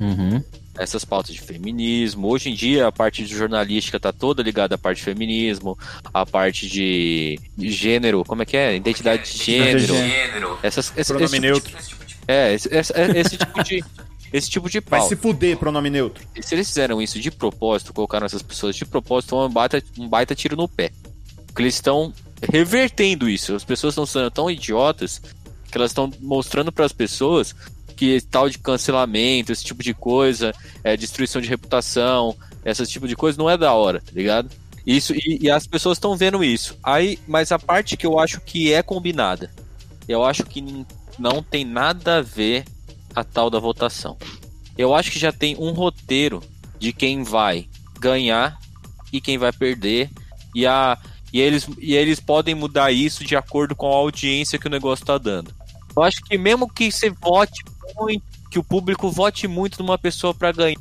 Uhum. 0.00 0.42
essas 0.76 1.04
pautas 1.04 1.32
de 1.34 1.40
feminismo. 1.40 2.26
Hoje 2.28 2.50
em 2.50 2.54
dia 2.54 2.86
a 2.88 2.90
parte 2.92 3.24
de 3.24 3.32
jornalística 3.34 3.98
tá 4.00 4.12
toda 4.12 4.42
ligada 4.42 4.74
à 4.74 4.78
parte 4.78 4.98
de 4.98 5.04
feminismo, 5.04 5.78
a 6.12 6.26
parte 6.26 6.68
de 6.68 7.38
de 7.56 7.70
gênero, 7.70 8.24
como 8.24 8.42
é 8.42 8.44
que 8.44 8.56
é? 8.56 8.74
Identidade 8.74 9.22
de 9.32 9.38
gênero. 9.44 9.94
Gênero. 9.94 10.58
Essas, 10.64 10.92
esse, 10.96 11.12
Pronome 11.12 11.24
esse, 11.26 11.38
neutro. 11.40 11.76
é, 12.26 12.54
esse, 12.54 12.68
esse- 12.74 12.92
esse 13.16 13.36
tipo 13.38 13.62
de 13.62 13.84
esse 14.32 14.50
tipo 14.50 14.68
de 14.68 14.80
Vai 14.80 14.98
pauta. 14.98 15.14
se 15.14 15.20
fuder, 15.22 15.56
pronome 15.56 15.88
neutro. 15.90 16.26
E 16.34 16.42
se 16.42 16.56
eles 16.56 16.66
fizeram 16.66 17.00
isso 17.00 17.20
de 17.20 17.30
propósito, 17.30 17.92
colocaram 17.92 18.26
essas 18.26 18.42
pessoas 18.42 18.74
de 18.74 18.84
propósito, 18.84 19.30
foi 19.30 19.46
um 19.46 19.50
baita, 19.50 19.80
um 19.96 20.08
baita 20.08 20.34
tiro 20.34 20.56
no 20.56 20.66
pé. 20.68 20.90
Porque 21.54 21.62
eles 21.62 21.74
estão 21.74 22.12
revertendo 22.50 23.28
isso. 23.28 23.54
As 23.54 23.62
pessoas 23.62 23.92
estão 23.92 24.04
sendo 24.04 24.28
tão 24.28 24.50
idiotas 24.50 25.22
que 25.70 25.78
elas 25.78 25.92
estão 25.92 26.10
mostrando 26.20 26.72
para 26.72 26.84
as 26.84 26.92
pessoas 26.92 27.54
que 27.96 28.20
tal 28.22 28.50
de 28.50 28.58
cancelamento, 28.58 29.52
esse 29.52 29.64
tipo 29.64 29.80
de 29.80 29.94
coisa, 29.94 30.52
é, 30.82 30.96
destruição 30.96 31.40
de 31.40 31.48
reputação, 31.48 32.36
esse 32.64 32.84
tipo 32.86 33.06
de 33.06 33.14
coisa 33.14 33.38
não 33.38 33.48
é 33.48 33.56
da 33.56 33.72
hora, 33.72 34.00
tá 34.00 34.10
ligado? 34.12 34.50
Isso, 34.84 35.14
e, 35.14 35.38
e 35.42 35.48
as 35.48 35.64
pessoas 35.64 35.96
estão 35.96 36.16
vendo 36.16 36.42
isso. 36.42 36.76
Aí, 36.82 37.20
mas 37.24 37.52
a 37.52 37.58
parte 37.58 37.96
que 37.96 38.04
eu 38.04 38.18
acho 38.18 38.40
que 38.40 38.72
é 38.72 38.82
combinada, 38.82 39.48
eu 40.08 40.24
acho 40.24 40.44
que 40.44 40.84
não 41.16 41.40
tem 41.40 41.64
nada 41.64 42.16
a 42.16 42.20
ver 42.20 42.64
a 43.14 43.22
tal 43.22 43.48
da 43.48 43.60
votação. 43.60 44.18
Eu 44.76 44.92
acho 44.92 45.12
que 45.12 45.20
já 45.20 45.30
tem 45.30 45.56
um 45.56 45.70
roteiro 45.70 46.42
de 46.80 46.92
quem 46.92 47.22
vai 47.22 47.68
ganhar 48.00 48.58
e 49.12 49.20
quem 49.20 49.38
vai 49.38 49.52
perder. 49.52 50.10
E, 50.52 50.66
a, 50.66 50.98
e, 51.34 51.40
eles, 51.40 51.66
e 51.80 51.96
eles 51.96 52.20
podem 52.20 52.54
mudar 52.54 52.92
isso 52.92 53.24
de 53.24 53.34
acordo 53.34 53.74
com 53.74 53.92
a 53.92 53.96
audiência 53.96 54.56
que 54.56 54.68
o 54.68 54.70
negócio 54.70 55.04
tá 55.04 55.18
dando. 55.18 55.52
Eu 55.96 56.04
acho 56.04 56.22
que 56.22 56.38
mesmo 56.38 56.72
que 56.72 56.92
você 56.92 57.10
vote 57.10 57.64
muito, 57.96 58.22
que 58.48 58.56
o 58.56 58.62
público 58.62 59.10
vote 59.10 59.48
muito 59.48 59.82
numa 59.82 59.98
pessoa 59.98 60.32
pra 60.32 60.52
ganhar. 60.52 60.78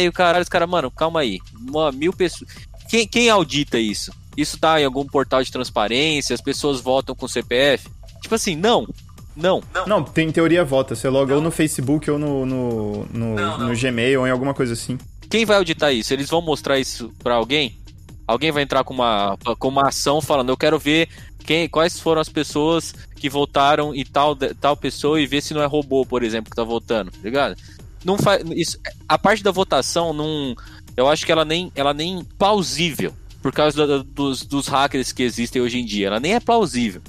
E 0.00 0.08
o 0.08 0.12
caralho, 0.12 0.42
os 0.42 0.48
caras, 0.48 0.68
mano, 0.68 0.90
calma 0.90 1.20
aí. 1.20 1.38
Uma, 1.60 1.92
mil 1.92 2.12
pessoas. 2.12 2.50
quem, 2.88 3.06
quem 3.06 3.30
audita 3.30 3.78
isso? 3.78 4.12
Isso 4.36 4.58
tá 4.58 4.80
em 4.80 4.84
algum 4.84 5.06
portal 5.06 5.40
de 5.44 5.52
transparência? 5.52 6.34
As 6.34 6.40
pessoas 6.40 6.80
votam 6.80 7.14
com 7.14 7.28
CPF? 7.28 7.88
Tipo 8.20 8.34
assim, 8.34 8.56
não. 8.56 8.88
Não. 9.36 9.62
Não, 9.86 10.02
tem 10.02 10.32
teoria 10.32 10.64
vota. 10.64 10.96
Você 10.96 11.08
loga 11.08 11.36
ou 11.36 11.40
no 11.40 11.52
Facebook 11.52 12.10
ou 12.10 12.18
no, 12.18 12.44
no, 12.44 13.06
no, 13.12 13.58
no 13.58 13.76
Gmail 13.76 14.22
ou 14.22 14.26
em 14.26 14.30
alguma 14.30 14.54
coisa 14.54 14.72
assim. 14.72 14.98
Quem 15.30 15.44
vai 15.44 15.56
auditar 15.56 15.94
isso? 15.94 16.12
Eles 16.12 16.28
vão 16.28 16.42
mostrar 16.42 16.80
isso 16.80 17.12
pra 17.22 17.36
alguém? 17.36 17.80
Alguém 18.26 18.52
vai 18.52 18.62
entrar 18.62 18.84
com 18.84 18.94
uma, 18.94 19.36
com 19.58 19.68
uma 19.68 19.88
ação 19.88 20.20
falando, 20.20 20.50
eu 20.50 20.56
quero 20.56 20.78
ver 20.78 21.08
quem, 21.44 21.68
quais 21.68 21.98
foram 21.98 22.20
as 22.20 22.28
pessoas 22.28 22.94
que 23.16 23.28
votaram 23.28 23.94
e 23.94 24.04
tal, 24.04 24.36
tal 24.36 24.76
pessoa 24.76 25.20
e 25.20 25.26
ver 25.26 25.42
se 25.42 25.54
não 25.54 25.62
é 25.62 25.66
robô, 25.66 26.06
por 26.06 26.22
exemplo, 26.22 26.50
que 26.50 26.56
tá 26.56 26.64
votando, 26.64 27.10
tá 27.10 27.18
ligado? 27.22 27.56
Não 28.04 28.18
faz, 28.18 28.42
isso, 28.50 28.78
a 29.08 29.18
parte 29.18 29.42
da 29.42 29.50
votação, 29.50 30.12
não, 30.12 30.56
eu 30.96 31.08
acho 31.08 31.24
que 31.24 31.32
ela 31.32 31.44
nem, 31.44 31.70
ela 31.74 31.94
nem 31.94 32.24
plausível, 32.38 33.12
por 33.40 33.52
causa 33.52 34.02
dos, 34.04 34.44
dos 34.44 34.68
hackers 34.68 35.12
que 35.12 35.22
existem 35.22 35.60
hoje 35.60 35.78
em 35.78 35.84
dia, 35.84 36.06
ela 36.08 36.20
nem 36.20 36.34
é 36.34 36.40
plausível. 36.40 37.02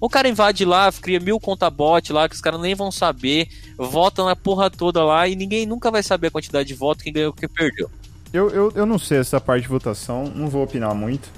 O 0.00 0.08
cara 0.08 0.28
invade 0.28 0.64
lá, 0.64 0.90
cria 0.90 1.20
mil 1.20 1.38
conta 1.38 1.68
bot 1.68 2.10
lá, 2.10 2.26
que 2.26 2.34
os 2.34 2.40
caras 2.40 2.60
nem 2.60 2.74
vão 2.74 2.90
saber, 2.90 3.48
vota 3.76 4.24
na 4.24 4.34
porra 4.34 4.70
toda 4.70 5.04
lá 5.04 5.28
e 5.28 5.36
ninguém 5.36 5.66
nunca 5.66 5.90
vai 5.90 6.02
saber 6.02 6.28
a 6.28 6.30
quantidade 6.30 6.68
de 6.68 6.74
votos, 6.74 7.02
quem 7.02 7.12
ganhou, 7.12 7.34
quem 7.34 7.48
perdeu. 7.48 7.90
Eu, 8.32 8.48
eu, 8.50 8.72
eu 8.74 8.86
não 8.86 8.98
sei 8.98 9.18
essa 9.18 9.40
parte 9.40 9.62
de 9.62 9.68
votação, 9.68 10.24
não 10.34 10.48
vou 10.48 10.62
opinar 10.62 10.94
muito. 10.94 11.28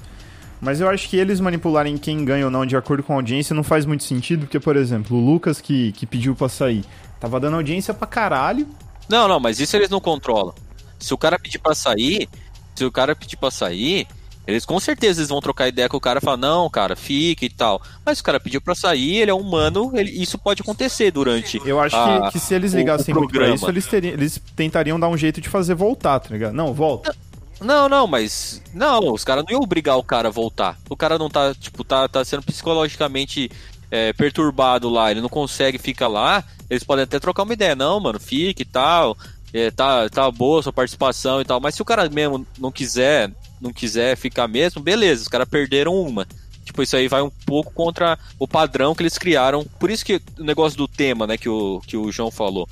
Mas 0.61 0.79
eu 0.79 0.89
acho 0.89 1.09
que 1.09 1.17
eles 1.17 1.39
manipularem 1.39 1.97
quem 1.97 2.23
ganha 2.23 2.45
ou 2.45 2.51
não 2.51 2.65
de 2.65 2.77
acordo 2.77 3.03
com 3.03 3.13
a 3.13 3.15
audiência 3.17 3.53
não 3.53 3.63
faz 3.63 3.85
muito 3.85 4.03
sentido, 4.03 4.41
porque, 4.41 4.59
por 4.59 4.77
exemplo, 4.77 5.17
o 5.17 5.19
Lucas 5.19 5.59
que, 5.59 5.91
que 5.91 6.05
pediu 6.05 6.35
pra 6.35 6.47
sair 6.47 6.85
tava 7.19 7.39
dando 7.39 7.55
audiência 7.55 7.93
pra 7.93 8.07
caralho. 8.07 8.67
Não, 9.09 9.27
não, 9.27 9.39
mas 9.39 9.59
isso 9.59 9.75
eles 9.75 9.89
não 9.89 9.99
controlam. 9.99 10.53
Se 10.99 11.13
o 11.13 11.17
cara 11.17 11.37
pedir 11.37 11.59
pra 11.59 11.75
sair, 11.75 12.29
se 12.75 12.85
o 12.85 12.91
cara 12.91 13.15
pedir 13.15 13.35
pra 13.37 13.51
sair, 13.51 14.07
eles 14.45 14.65
com 14.65 14.79
certeza 14.79 15.21
eles 15.21 15.29
vão 15.29 15.39
trocar 15.39 15.67
ideia 15.67 15.87
com 15.87 15.97
o 15.97 16.01
cara 16.01 16.19
e 16.19 16.21
falar, 16.21 16.37
não, 16.37 16.69
cara, 16.69 16.95
fica 16.95 17.45
e 17.45 17.49
tal. 17.49 17.81
Mas 18.05 18.19
o 18.19 18.23
cara 18.23 18.39
pediu 18.39 18.59
pra 18.61 18.75
sair, 18.75 19.17
ele 19.17 19.31
é 19.31 19.33
humano, 19.33 19.91
ele- 19.93 20.11
isso 20.11 20.37
pode 20.37 20.61
acontecer 20.61 21.11
durante. 21.11 21.61
Eu 21.65 21.79
acho 21.79 21.95
a- 21.95 22.23
que, 22.27 22.31
que 22.33 22.39
se 22.39 22.53
eles 22.53 22.73
o- 22.73 22.77
ligassem 22.77 23.13
o 23.13 23.19
muito 23.19 23.31
pra 23.33 23.49
isso, 23.49 23.67
eles, 23.69 23.85
teriam, 23.87 24.13
eles 24.13 24.41
tentariam 24.55 24.99
dar 24.99 25.07
um 25.09 25.17
jeito 25.17 25.39
de 25.39 25.49
fazer 25.49 25.75
voltar, 25.75 26.19
tá 26.19 26.29
ligado? 26.29 26.53
Não, 26.53 26.73
volta. 26.73 27.15
Não, 27.61 27.87
não, 27.87 28.05
mas. 28.05 28.61
Não, 28.73 29.13
os 29.13 29.23
caras 29.23 29.45
não 29.45 29.51
iam 29.53 29.61
obrigar 29.61 29.97
o 29.97 30.03
cara 30.03 30.27
a 30.27 30.31
voltar. 30.31 30.77
O 30.89 30.97
cara 30.97 31.17
não 31.17 31.29
tá, 31.29 31.53
tipo, 31.55 31.83
tá, 31.85 32.07
tá 32.09 32.25
sendo 32.25 32.43
psicologicamente 32.43 33.49
é, 33.89 34.11
perturbado 34.11 34.89
lá, 34.89 35.11
ele 35.11 35.21
não 35.21 35.29
consegue 35.29 35.77
ficar 35.77 36.07
lá. 36.07 36.43
Eles 36.69 36.83
podem 36.83 37.03
até 37.03 37.19
trocar 37.19 37.43
uma 37.43 37.53
ideia, 37.53 37.75
não, 37.75 37.99
mano, 37.99 38.19
fique 38.19 38.63
e 38.63 38.65
tal. 38.65 39.15
é, 39.53 39.69
tá, 39.69 40.09
tá 40.09 40.31
boa 40.31 40.59
a 40.59 40.63
sua 40.63 40.73
participação 40.73 41.39
e 41.39 41.45
tal. 41.45 41.59
Mas 41.61 41.75
se 41.75 41.81
o 41.81 41.85
cara 41.85 42.09
mesmo 42.09 42.43
não 42.57 42.71
quiser, 42.71 43.29
não 43.63 43.73
quiser 43.73 44.17
ficar 44.17 44.47
mesmo, 44.47 44.81
beleza, 44.81 45.23
os 45.23 45.27
caras 45.27 45.47
perderam 45.47 45.95
uma. 45.95 46.27
Tipo, 46.65 46.83
isso 46.83 46.95
aí 46.95 47.07
vai 47.07 47.21
um 47.21 47.29
pouco 47.29 47.73
contra 47.73 48.17
o 48.37 48.47
padrão 48.47 48.93
que 48.93 49.01
eles 49.01 49.17
criaram. 49.17 49.65
Por 49.79 49.89
isso 49.89 50.05
que 50.05 50.21
o 50.37 50.43
negócio 50.43 50.77
do 50.77 50.87
tema, 50.87 51.25
né, 51.25 51.37
que 51.37 51.49
o, 51.49 51.81
que 51.85 51.97
o 51.97 52.11
João 52.11 52.31
falou, 52.31 52.67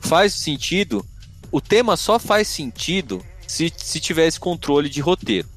faz 0.00 0.34
sentido. 0.34 1.04
O 1.50 1.60
tema 1.60 1.96
só 1.96 2.18
faz 2.18 2.48
sentido 2.48 3.24
se, 3.46 3.72
se 3.76 4.00
tiver 4.00 4.26
esse 4.26 4.38
controle 4.38 4.88
de 4.88 5.00
roteiro. 5.00 5.48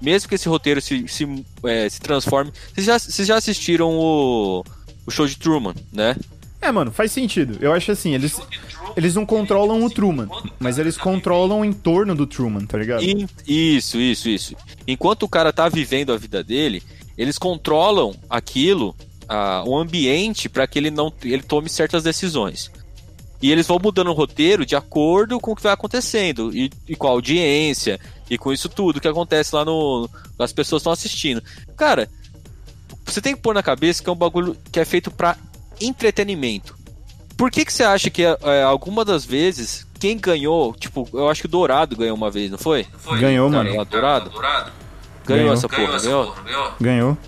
Mesmo 0.00 0.28
que 0.28 0.34
esse 0.36 0.48
roteiro 0.48 0.80
se, 0.80 1.06
se, 1.08 1.26
é, 1.64 1.88
se 1.88 2.00
transforme. 2.00 2.52
Vocês 2.72 2.86
já, 2.86 2.98
vocês 2.98 3.28
já 3.28 3.36
assistiram 3.36 3.90
o, 3.90 4.64
o 5.06 5.10
show 5.10 5.26
de 5.26 5.36
Truman, 5.36 5.74
né? 5.92 6.16
É, 6.64 6.72
mano, 6.72 6.90
faz 6.90 7.12
sentido. 7.12 7.58
Eu 7.60 7.74
acho 7.74 7.92
assim, 7.92 8.14
eles, 8.14 8.40
eles 8.96 9.14
não 9.14 9.26
controlam 9.26 9.84
o 9.84 9.90
Truman, 9.90 10.26
mas 10.58 10.78
eles 10.78 10.96
controlam 10.96 11.60
o 11.60 11.64
entorno 11.64 12.14
do 12.14 12.26
Truman, 12.26 12.64
tá 12.64 12.78
ligado? 12.78 13.04
Isso, 13.46 14.00
isso, 14.00 14.30
isso. 14.30 14.56
Enquanto 14.88 15.24
o 15.24 15.28
cara 15.28 15.52
tá 15.52 15.68
vivendo 15.68 16.10
a 16.10 16.16
vida 16.16 16.42
dele, 16.42 16.82
eles 17.18 17.36
controlam 17.36 18.14
aquilo, 18.30 18.96
ah, 19.28 19.62
o 19.66 19.76
ambiente, 19.76 20.48
para 20.48 20.66
que 20.66 20.78
ele 20.78 20.90
não 20.90 21.12
ele 21.22 21.42
tome 21.42 21.68
certas 21.68 22.02
decisões. 22.02 22.70
E 23.42 23.52
eles 23.52 23.66
vão 23.66 23.78
mudando 23.78 24.08
o 24.08 24.14
roteiro 24.14 24.64
de 24.64 24.74
acordo 24.74 25.38
com 25.38 25.52
o 25.52 25.56
que 25.56 25.62
vai 25.62 25.72
acontecendo, 25.74 26.50
e, 26.56 26.70
e 26.88 26.96
com 26.96 27.06
a 27.06 27.10
audiência, 27.10 28.00
e 28.30 28.38
com 28.38 28.50
isso 28.50 28.70
tudo 28.70 29.02
que 29.02 29.08
acontece 29.08 29.54
lá 29.54 29.66
no. 29.66 30.08
As 30.38 30.50
pessoas 30.50 30.80
estão 30.80 30.94
assistindo. 30.94 31.42
Cara, 31.76 32.08
você 33.04 33.20
tem 33.20 33.34
que 33.34 33.42
pôr 33.42 33.52
na 33.52 33.62
cabeça 33.62 34.02
que 34.02 34.08
é 34.08 34.12
um 34.12 34.16
bagulho 34.16 34.56
que 34.72 34.80
é 34.80 34.84
feito 34.86 35.10
pra 35.10 35.36
entretenimento. 35.80 36.76
Por 37.36 37.50
que, 37.50 37.64
que 37.64 37.72
você 37.72 37.82
acha 37.82 38.10
que 38.10 38.22
é, 38.22 38.62
alguma 38.62 39.04
das 39.04 39.24
vezes 39.24 39.86
quem 39.98 40.18
ganhou, 40.18 40.74
tipo, 40.74 41.08
eu 41.12 41.28
acho 41.28 41.40
que 41.42 41.46
o 41.46 41.50
Dourado 41.50 41.96
ganhou 41.96 42.16
uma 42.16 42.30
vez, 42.30 42.50
não 42.50 42.58
foi? 42.58 42.86
Ganhou, 43.18 43.50
Cara, 43.50 43.64
mano. 43.64 43.76
lá, 43.76 43.84
Dourado? 43.84 44.30
Ganhou, 44.30 44.72
Ganhou. 45.26 45.52
essa 45.54 45.68
porra, 45.68 45.98
ganhou? 45.98 46.34
Ganhou. 46.80 47.18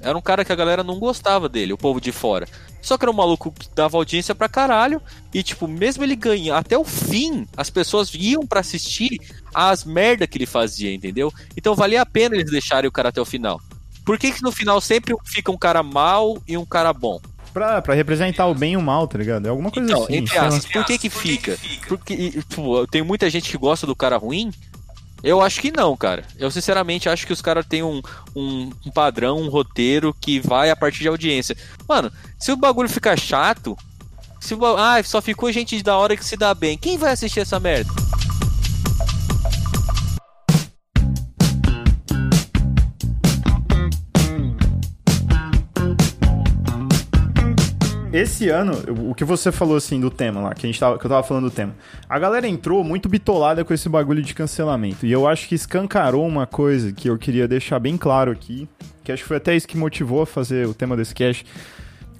Era 0.00 0.16
um 0.16 0.20
cara 0.22 0.44
que 0.44 0.52
a 0.52 0.56
galera 0.56 0.84
não 0.84 0.98
gostava 0.98 1.48
dele, 1.48 1.72
o 1.72 1.78
povo 1.78 2.00
de 2.00 2.12
fora. 2.12 2.46
Só 2.80 2.96
que 2.96 3.04
era 3.04 3.10
um 3.10 3.14
maluco 3.14 3.52
que 3.52 3.68
dava 3.74 3.96
audiência 3.96 4.34
pra 4.34 4.48
caralho. 4.48 5.00
E, 5.34 5.42
tipo, 5.42 5.66
mesmo 5.66 6.04
ele 6.04 6.14
ganhando 6.14 6.56
até 6.56 6.78
o 6.78 6.84
fim, 6.84 7.46
as 7.56 7.68
pessoas 7.70 8.12
iam 8.14 8.46
pra 8.46 8.60
assistir 8.60 9.20
as 9.54 9.84
merda 9.84 10.26
que 10.26 10.38
ele 10.38 10.46
fazia, 10.46 10.92
entendeu? 10.94 11.32
Então 11.56 11.74
valia 11.74 12.02
a 12.02 12.06
pena 12.06 12.36
eles 12.36 12.50
deixarem 12.50 12.88
o 12.88 12.92
cara 12.92 13.08
até 13.08 13.20
o 13.20 13.24
final. 13.24 13.60
Por 14.04 14.18
que, 14.18 14.32
que 14.32 14.42
no 14.42 14.52
final 14.52 14.80
sempre 14.80 15.14
fica 15.24 15.50
um 15.50 15.58
cara 15.58 15.82
mal 15.82 16.40
e 16.46 16.56
um 16.56 16.64
cara 16.64 16.92
bom? 16.92 17.20
Pra, 17.58 17.82
pra 17.82 17.94
representar 17.94 18.46
o 18.46 18.54
bem 18.54 18.74
e 18.74 18.76
o 18.76 18.82
mal, 18.82 19.08
tá 19.08 19.18
ligado? 19.18 19.46
É 19.46 19.48
alguma 19.48 19.70
coisa 19.70 19.90
Então, 19.90 20.04
assim. 20.04 20.14
entre 20.16 20.38
aspas, 20.38 20.66
por 20.66 20.84
que 20.84 20.96
que 20.96 21.10
fica? 21.10 21.58
Porque, 21.88 22.14
e, 22.14 22.30
tipo, 22.42 22.86
tem 22.86 23.02
muita 23.02 23.28
gente 23.28 23.50
que 23.50 23.58
gosta 23.58 23.84
do 23.86 23.96
cara 23.96 24.16
ruim. 24.16 24.52
Eu 25.24 25.42
acho 25.42 25.60
que 25.60 25.72
não, 25.72 25.96
cara. 25.96 26.24
Eu 26.38 26.50
sinceramente 26.50 27.08
acho 27.08 27.26
que 27.26 27.32
os 27.32 27.42
caras 27.42 27.66
têm 27.66 27.82
um, 27.82 28.00
um, 28.36 28.70
um 28.86 28.90
padrão, 28.92 29.40
um 29.40 29.48
roteiro 29.48 30.14
que 30.20 30.38
vai 30.38 30.70
a 30.70 30.76
partir 30.76 31.00
de 31.00 31.08
audiência. 31.08 31.56
Mano, 31.88 32.12
se 32.38 32.52
o 32.52 32.56
bagulho 32.56 32.88
ficar 32.88 33.18
chato, 33.18 33.76
se 34.40 34.54
o 34.54 34.64
ah, 34.76 35.02
só 35.02 35.20
ficou 35.20 35.50
gente 35.50 35.82
da 35.82 35.96
hora 35.96 36.16
que 36.16 36.24
se 36.24 36.36
dá 36.36 36.54
bem, 36.54 36.78
quem 36.78 36.96
vai 36.96 37.10
assistir 37.12 37.40
essa 37.40 37.58
merda? 37.58 37.90
Esse 48.18 48.48
ano, 48.48 48.72
o 49.08 49.14
que 49.14 49.24
você 49.24 49.52
falou 49.52 49.76
assim 49.76 50.00
do 50.00 50.10
tema 50.10 50.40
lá, 50.40 50.52
que, 50.52 50.66
a 50.66 50.68
gente 50.68 50.80
tava, 50.80 50.98
que 50.98 51.06
eu 51.06 51.08
tava 51.08 51.22
falando 51.22 51.44
do 51.44 51.50
tema. 51.52 51.72
A 52.08 52.18
galera 52.18 52.48
entrou 52.48 52.82
muito 52.82 53.08
bitolada 53.08 53.64
com 53.64 53.72
esse 53.72 53.88
bagulho 53.88 54.20
de 54.20 54.34
cancelamento. 54.34 55.06
E 55.06 55.12
eu 55.12 55.28
acho 55.28 55.46
que 55.46 55.54
escancarou 55.54 56.26
uma 56.26 56.44
coisa 56.44 56.92
que 56.92 57.08
eu 57.08 57.16
queria 57.16 57.46
deixar 57.46 57.78
bem 57.78 57.96
claro 57.96 58.32
aqui, 58.32 58.68
que 59.04 59.12
acho 59.12 59.22
que 59.22 59.28
foi 59.28 59.36
até 59.36 59.54
isso 59.54 59.68
que 59.68 59.76
motivou 59.76 60.22
a 60.22 60.26
fazer 60.26 60.66
o 60.66 60.74
tema 60.74 60.96
desse 60.96 61.14
cast. 61.14 61.46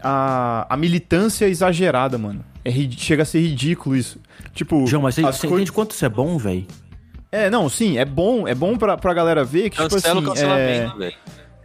A, 0.01 0.73
a 0.73 0.77
militância 0.77 1.49
exagerada, 1.49 2.17
mano. 2.17 2.45
É, 2.65 2.71
chega 2.93 3.25
a 3.25 3.27
ser 3.27 3.41
ridículo 3.41 3.97
isso. 3.97 4.21
Tipo, 4.55 4.87
João, 4.87 5.03
mas 5.03 5.17
você, 5.17 5.23
você 5.23 5.47
entende 5.49 5.73
quanto 5.73 5.91
isso 5.91 6.05
é 6.05 6.09
bom, 6.09 6.39
velho? 6.39 6.65
É, 7.33 7.51
não, 7.51 7.69
sim, 7.69 7.99
é 7.99 8.05
bom, 8.05 8.47
é 8.47 8.55
bom 8.55 8.79
pra, 8.79 8.97
pra 8.97 9.13
galera 9.13 9.43
ver 9.43 9.69
que, 9.69 9.77
tipo 9.83 9.89
Cancela 9.91 10.21
assim, 10.21 10.29
o 10.29 10.31
é, 10.31 10.35
cancelamento, 10.35 10.97
velho. 10.97 11.15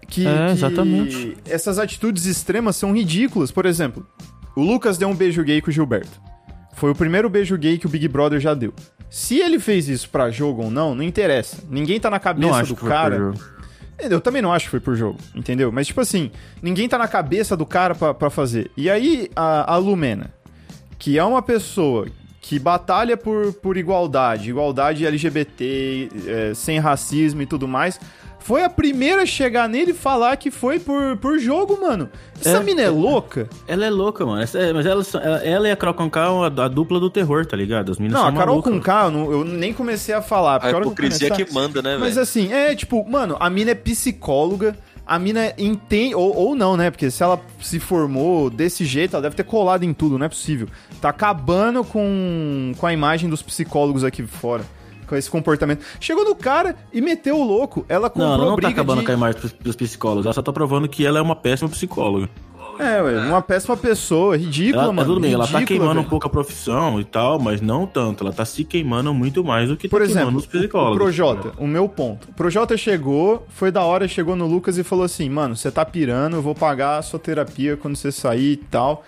Que, 0.08 0.26
É, 0.28 0.48
que 0.48 0.52
exatamente. 0.54 1.38
essas 1.46 1.80
atitudes 1.80 2.26
extremas 2.26 2.76
são 2.76 2.94
ridículas. 2.94 3.52
Por 3.52 3.66
exemplo, 3.66 4.06
o 4.56 4.62
Lucas 4.62 4.98
deu 4.98 5.10
um 5.10 5.16
beijo 5.16 5.44
gay 5.44 5.62
com 5.62 5.70
o 5.70 5.74
Gilberto. 5.74 6.22
Foi 6.76 6.92
o 6.92 6.96
primeiro 6.96 7.30
beijo 7.30 7.58
gay 7.58 7.78
que 7.78 7.86
o 7.86 7.90
Big 7.90 8.08
Brother 8.08 8.40
já 8.40 8.54
deu. 8.54 8.74
Se 9.10 9.38
ele 9.40 9.60
fez 9.60 9.88
isso 9.88 10.10
pra 10.10 10.32
jogo 10.32 10.64
ou 10.64 10.72
não, 10.72 10.96
não 10.96 11.04
interessa. 11.04 11.58
Ninguém 11.70 12.00
tá 12.00 12.10
na 12.10 12.20
cabeça 12.20 12.64
do 12.64 12.76
cara. 12.76 13.18
jogo. 13.18 13.40
Eu 14.00 14.20
também 14.20 14.42
não 14.42 14.52
acho 14.52 14.66
que 14.66 14.72
foi 14.72 14.80
por 14.80 14.96
jogo, 14.96 15.20
entendeu? 15.36 15.72
Mas, 15.72 15.88
tipo 15.88 16.02
assim, 16.02 16.32
ninguém 16.62 16.90
tá 16.90 16.98
na 16.98 17.08
cabeça 17.08 17.56
do 17.56 17.66
cara 17.66 17.94
pra, 17.94 18.14
pra 18.14 18.30
fazer. 18.30 18.72
E 18.76 18.90
aí, 18.90 19.30
a, 19.36 19.74
a 19.74 19.78
Lumena, 19.78 20.34
que 20.98 21.18
é 21.18 21.24
uma 21.24 21.42
pessoa 21.44 22.08
que 22.42 22.58
batalha 22.60 23.16
por, 23.16 23.54
por 23.54 23.78
igualdade, 23.78 24.50
igualdade 24.50 25.06
LGBT, 25.06 26.10
é, 26.28 26.54
sem 26.54 26.80
racismo 26.80 27.42
e 27.42 27.46
tudo 27.46 27.68
mais, 27.68 28.00
foi 28.44 28.64
a 28.64 28.70
primeira 28.70 29.24
a 29.24 29.26
chegar 29.26 29.68
nele 29.70 29.92
e 29.92 29.94
falar 29.94 30.36
que 30.38 30.52
foi 30.52 30.78
por, 30.80 31.18
por 31.18 31.40
jogo, 31.40 31.80
mano. 31.82 32.10
Essa 32.40 32.58
É, 32.58 32.64
mina 32.64 32.82
é 32.82 32.90
louca? 32.90 33.48
Ela 33.68 33.86
é 33.86 33.90
louca, 33.90 34.26
mano. 34.26 34.42
Essa- 34.42 34.60
é, 34.60 34.74
mas 34.74 34.86
ela, 34.86 35.02
ela, 35.24 35.38
ela 35.44 35.68
e 35.68 35.72
a 35.72 35.76
Carol 35.76 35.94
Conká 35.96 36.26
a, 36.26 36.46
a 36.66 36.68
dupla 36.68 37.00
do 37.00 37.10
terror, 37.10 37.46
tá 37.46 37.56
ligado? 37.56 37.92
As 37.92 37.98
meninas 37.98 38.20
Não, 38.20 38.28
a 38.28 38.32
são 38.32 38.38
Carol 38.38 38.62
K, 38.62 39.06
eu, 39.06 39.12
não- 39.12 39.32
eu 39.32 39.44
nem 39.46 39.74
comecei 39.74 40.14
a 40.14 40.22
falar. 40.22 40.58
A 40.58 40.60
que 40.60 40.68
hipocrisia 40.78 41.30
começar- 41.30 41.46
que 41.46 41.54
manda, 41.54 41.82
né, 41.82 41.98
Mas 41.98 42.10
velho? 42.16 42.22
assim, 42.22 42.52
é 42.54 42.76
tipo, 42.76 43.04
mano, 43.10 43.38
a 43.40 43.50
mina 43.50 43.72
é 43.72 43.76
psicóloga, 43.76 44.76
a 45.06 45.18
mina 45.20 45.54
entende, 45.58 46.16
ou, 46.16 46.36
ou 46.36 46.56
não, 46.56 46.76
né? 46.78 46.90
Porque 46.92 47.10
se 47.12 47.22
ela 47.24 47.40
se 47.62 47.80
formou 47.80 48.50
desse 48.50 48.86
jeito, 48.86 49.16
ela 49.16 49.22
deve 49.24 49.36
ter 49.36 49.44
colado 49.44 49.84
em 49.84 49.94
tudo, 49.94 50.18
não 50.18 50.26
é 50.26 50.30
possível. 50.30 50.68
Tá 51.02 51.10
acabando 51.10 51.84
com, 51.84 52.74
com 52.78 52.88
a 52.88 52.94
imagem 52.94 53.30
dos 53.30 53.42
psicólogos 53.42 54.04
aqui 54.04 54.24
fora. 54.24 54.64
Com 55.14 55.18
esse 55.18 55.30
comportamento. 55.30 55.84
Chegou 56.00 56.26
no 56.26 56.34
cara 56.36 56.76
e 56.92 57.00
meteu 57.00 57.38
o 57.38 57.44
louco. 57.44 57.86
Ela 57.88 58.10
comprou 58.10 58.28
Não, 58.30 58.34
ela 58.36 58.46
não 58.48 58.58
tá 58.58 58.70
acabando 58.70 59.02
de... 59.02 59.06
com 59.06 59.12
a 59.12 59.16
imagem 59.16 59.40
dos, 59.42 59.54
dos 59.54 59.76
psicólogos. 59.76 60.26
Ela 60.26 60.34
só 60.34 60.42
tá 60.42 60.52
provando 60.52 60.90
que 60.90 61.06
ela 61.06 61.20
é 61.20 61.22
uma 61.22 61.36
péssima 61.36 61.70
psicóloga. 61.70 62.28
É, 62.80 63.00
ué, 63.00 63.20
uma 63.28 63.40
péssima 63.44 63.78
pessoa, 63.78 64.36
ridícula, 64.36 64.86
Ela, 64.86 64.94
mano. 64.94 65.08
tudo 65.08 65.22
bem, 65.22 65.32
ela 65.34 65.46
tá 65.46 65.60
ridícula, 65.60 65.68
queimando 65.68 65.94
velho. 65.94 66.08
um 66.08 66.10
pouco 66.10 66.26
a 66.26 66.30
profissão 66.32 67.00
e 67.00 67.04
tal, 67.04 67.38
mas 67.38 67.62
não 67.62 67.86
tanto. 67.86 68.24
Ela 68.24 68.34
tá 68.34 68.44
se 68.44 68.64
queimando 68.64 69.14
muito 69.14 69.44
mais 69.44 69.70
do 69.70 69.78
que 69.78 69.88
Por 69.88 70.00
tá 70.02 70.06
exemplo, 70.06 70.36
os 70.36 70.46
o 70.46 70.50
psicólogos. 70.50 70.98
Projota, 70.98 71.52
o 71.60 71.68
meu 71.68 71.88
ponto. 71.88 72.28
O 72.32 72.34
Projota 72.34 72.76
chegou, 72.76 73.46
foi 73.50 73.72
da 73.72 73.84
hora, 73.84 74.08
chegou 74.08 74.36
no 74.36 74.48
Lucas 74.48 74.80
e 74.80 74.84
falou 74.84 75.06
assim: 75.06 75.30
Mano, 75.30 75.56
você 75.56 75.70
tá 75.70 75.86
pirando, 75.86 76.38
eu 76.38 76.42
vou 76.42 76.56
pagar 76.56 76.98
a 76.98 77.02
sua 77.04 77.20
terapia 77.20 77.78
quando 77.78 77.96
você 77.96 78.12
sair 78.12 78.54
e 78.54 78.58
tal. 78.58 79.04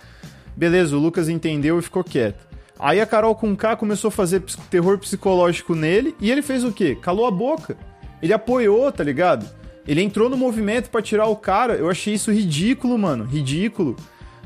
Beleza, 0.54 0.96
o 0.96 1.00
Lucas 1.00 1.28
entendeu 1.28 1.76
e 1.80 1.82
ficou 1.82 2.04
quieto. 2.04 2.45
Aí 2.78 3.00
a 3.00 3.06
Carol 3.06 3.34
com 3.34 3.56
K 3.56 3.76
começou 3.76 4.08
a 4.08 4.12
fazer 4.12 4.42
terror 4.70 4.98
psicológico 4.98 5.74
nele 5.74 6.14
e 6.20 6.30
ele 6.30 6.42
fez 6.42 6.64
o 6.64 6.72
quê? 6.72 6.96
Calou 7.00 7.26
a 7.26 7.30
boca. 7.30 7.76
Ele 8.22 8.32
apoiou, 8.32 8.90
tá 8.92 9.02
ligado? 9.02 9.48
Ele 9.86 10.02
entrou 10.02 10.28
no 10.28 10.36
movimento 10.36 10.90
pra 10.90 11.00
tirar 11.00 11.26
o 11.26 11.36
cara. 11.36 11.74
Eu 11.74 11.88
achei 11.88 12.14
isso 12.14 12.32
ridículo, 12.32 12.98
mano. 12.98 13.24
Ridículo. 13.24 13.96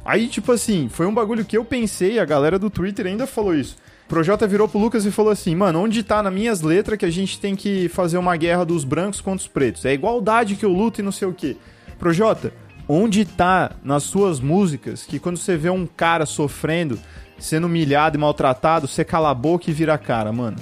Aí, 0.04 0.28
tipo 0.28 0.52
assim, 0.52 0.88
foi 0.88 1.06
um 1.06 1.14
bagulho 1.14 1.44
que 1.44 1.56
eu 1.56 1.64
pensei, 1.64 2.18
a 2.18 2.24
galera 2.24 2.58
do 2.58 2.70
Twitter 2.70 3.06
ainda 3.06 3.26
falou 3.26 3.54
isso. 3.54 3.76
O 4.06 4.08
Projota 4.08 4.46
virou 4.46 4.68
pro 4.68 4.78
Lucas 4.78 5.06
e 5.06 5.10
falou 5.10 5.30
assim: 5.30 5.54
Mano, 5.54 5.80
onde 5.80 6.02
tá 6.02 6.22
nas 6.22 6.32
minhas 6.32 6.60
letras 6.62 6.98
que 6.98 7.06
a 7.06 7.10
gente 7.10 7.38
tem 7.38 7.54
que 7.54 7.88
fazer 7.88 8.18
uma 8.18 8.36
guerra 8.36 8.64
dos 8.64 8.84
brancos 8.84 9.20
contra 9.20 9.42
os 9.42 9.48
pretos? 9.48 9.84
É 9.84 9.92
igualdade 9.92 10.56
que 10.56 10.64
eu 10.64 10.72
luto 10.72 11.00
e 11.00 11.04
não 11.04 11.12
sei 11.12 11.28
o 11.28 11.32
quê. 11.32 11.56
Projota, 11.98 12.52
onde 12.88 13.24
tá 13.24 13.72
nas 13.84 14.02
suas 14.02 14.40
músicas 14.40 15.04
que 15.04 15.20
quando 15.20 15.36
você 15.36 15.56
vê 15.56 15.70
um 15.70 15.86
cara 15.86 16.26
sofrendo, 16.26 16.98
sendo 17.40 17.66
humilhado 17.66 18.16
e 18.16 18.20
maltratado, 18.20 18.86
você 18.86 19.04
cala 19.04 19.30
a 19.30 19.34
boca 19.34 19.68
e 19.68 19.72
vira 19.72 19.94
a 19.94 19.98
cara, 19.98 20.32
mano? 20.32 20.56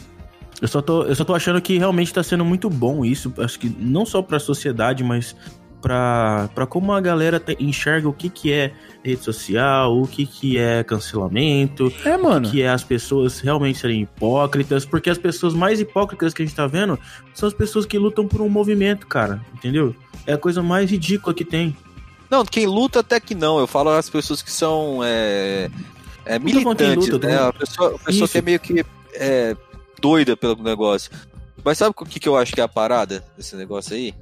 Eu 0.62 0.66
só, 0.68 0.80
tô, 0.80 1.02
eu 1.04 1.14
só 1.14 1.24
tô 1.24 1.34
achando 1.34 1.60
que 1.60 1.76
realmente 1.78 2.12
tá 2.12 2.22
sendo 2.22 2.44
muito 2.44 2.68
bom 2.70 3.04
isso. 3.04 3.32
Acho 3.38 3.58
que 3.60 3.68
não 3.78 4.06
só 4.06 4.22
pra 4.22 4.38
sociedade, 4.40 5.04
mas 5.04 5.36
pra, 5.80 6.48
pra 6.54 6.66
como 6.66 6.92
a 6.92 7.00
galera 7.00 7.38
te- 7.38 7.56
enxerga 7.60 8.08
o 8.08 8.12
que, 8.12 8.28
que 8.28 8.52
é 8.52 8.72
rede 9.04 9.22
social, 9.22 9.96
o 9.96 10.06
que, 10.08 10.26
que 10.26 10.58
é 10.58 10.82
cancelamento, 10.82 11.92
É, 12.04 12.16
mano. 12.16 12.50
que 12.50 12.62
é 12.62 12.68
as 12.68 12.82
pessoas 12.82 13.38
realmente 13.38 13.78
serem 13.78 14.02
hipócritas, 14.02 14.84
porque 14.84 15.08
as 15.08 15.18
pessoas 15.18 15.54
mais 15.54 15.80
hipócritas 15.80 16.34
que 16.34 16.42
a 16.42 16.44
gente 16.46 16.56
tá 16.56 16.66
vendo 16.66 16.98
são 17.32 17.46
as 17.46 17.54
pessoas 17.54 17.86
que 17.86 17.96
lutam 17.96 18.26
por 18.26 18.40
um 18.40 18.48
movimento, 18.48 19.06
cara, 19.06 19.40
entendeu? 19.54 19.94
É 20.26 20.32
a 20.32 20.38
coisa 20.38 20.60
mais 20.62 20.90
ridícula 20.90 21.32
que 21.32 21.44
tem. 21.44 21.76
Não, 22.28 22.44
quem 22.44 22.66
luta 22.66 22.98
até 23.00 23.18
que 23.20 23.34
não. 23.34 23.58
Eu 23.60 23.66
falo 23.68 23.90
as 23.90 24.10
pessoas 24.10 24.42
que 24.42 24.50
são 24.50 25.00
é, 25.04 25.70
é, 26.28 26.38
militantes, 26.38 27.08
luta, 27.08 27.26
né? 27.26 27.38
A 27.38 27.52
pessoa, 27.52 27.94
a 27.94 27.98
pessoa 27.98 28.28
que 28.28 28.38
é 28.38 28.42
meio 28.42 28.60
que 28.60 28.84
é, 29.14 29.56
doida 30.00 30.36
pelo 30.36 30.62
negócio. 30.62 31.10
Mas 31.64 31.78
sabe 31.78 31.94
o 31.98 32.04
que, 32.04 32.20
que 32.20 32.28
eu 32.28 32.36
acho 32.36 32.52
que 32.52 32.60
é 32.60 32.64
a 32.64 32.68
parada 32.68 33.24
desse 33.36 33.56
negócio 33.56 33.96
aí? 33.96 34.14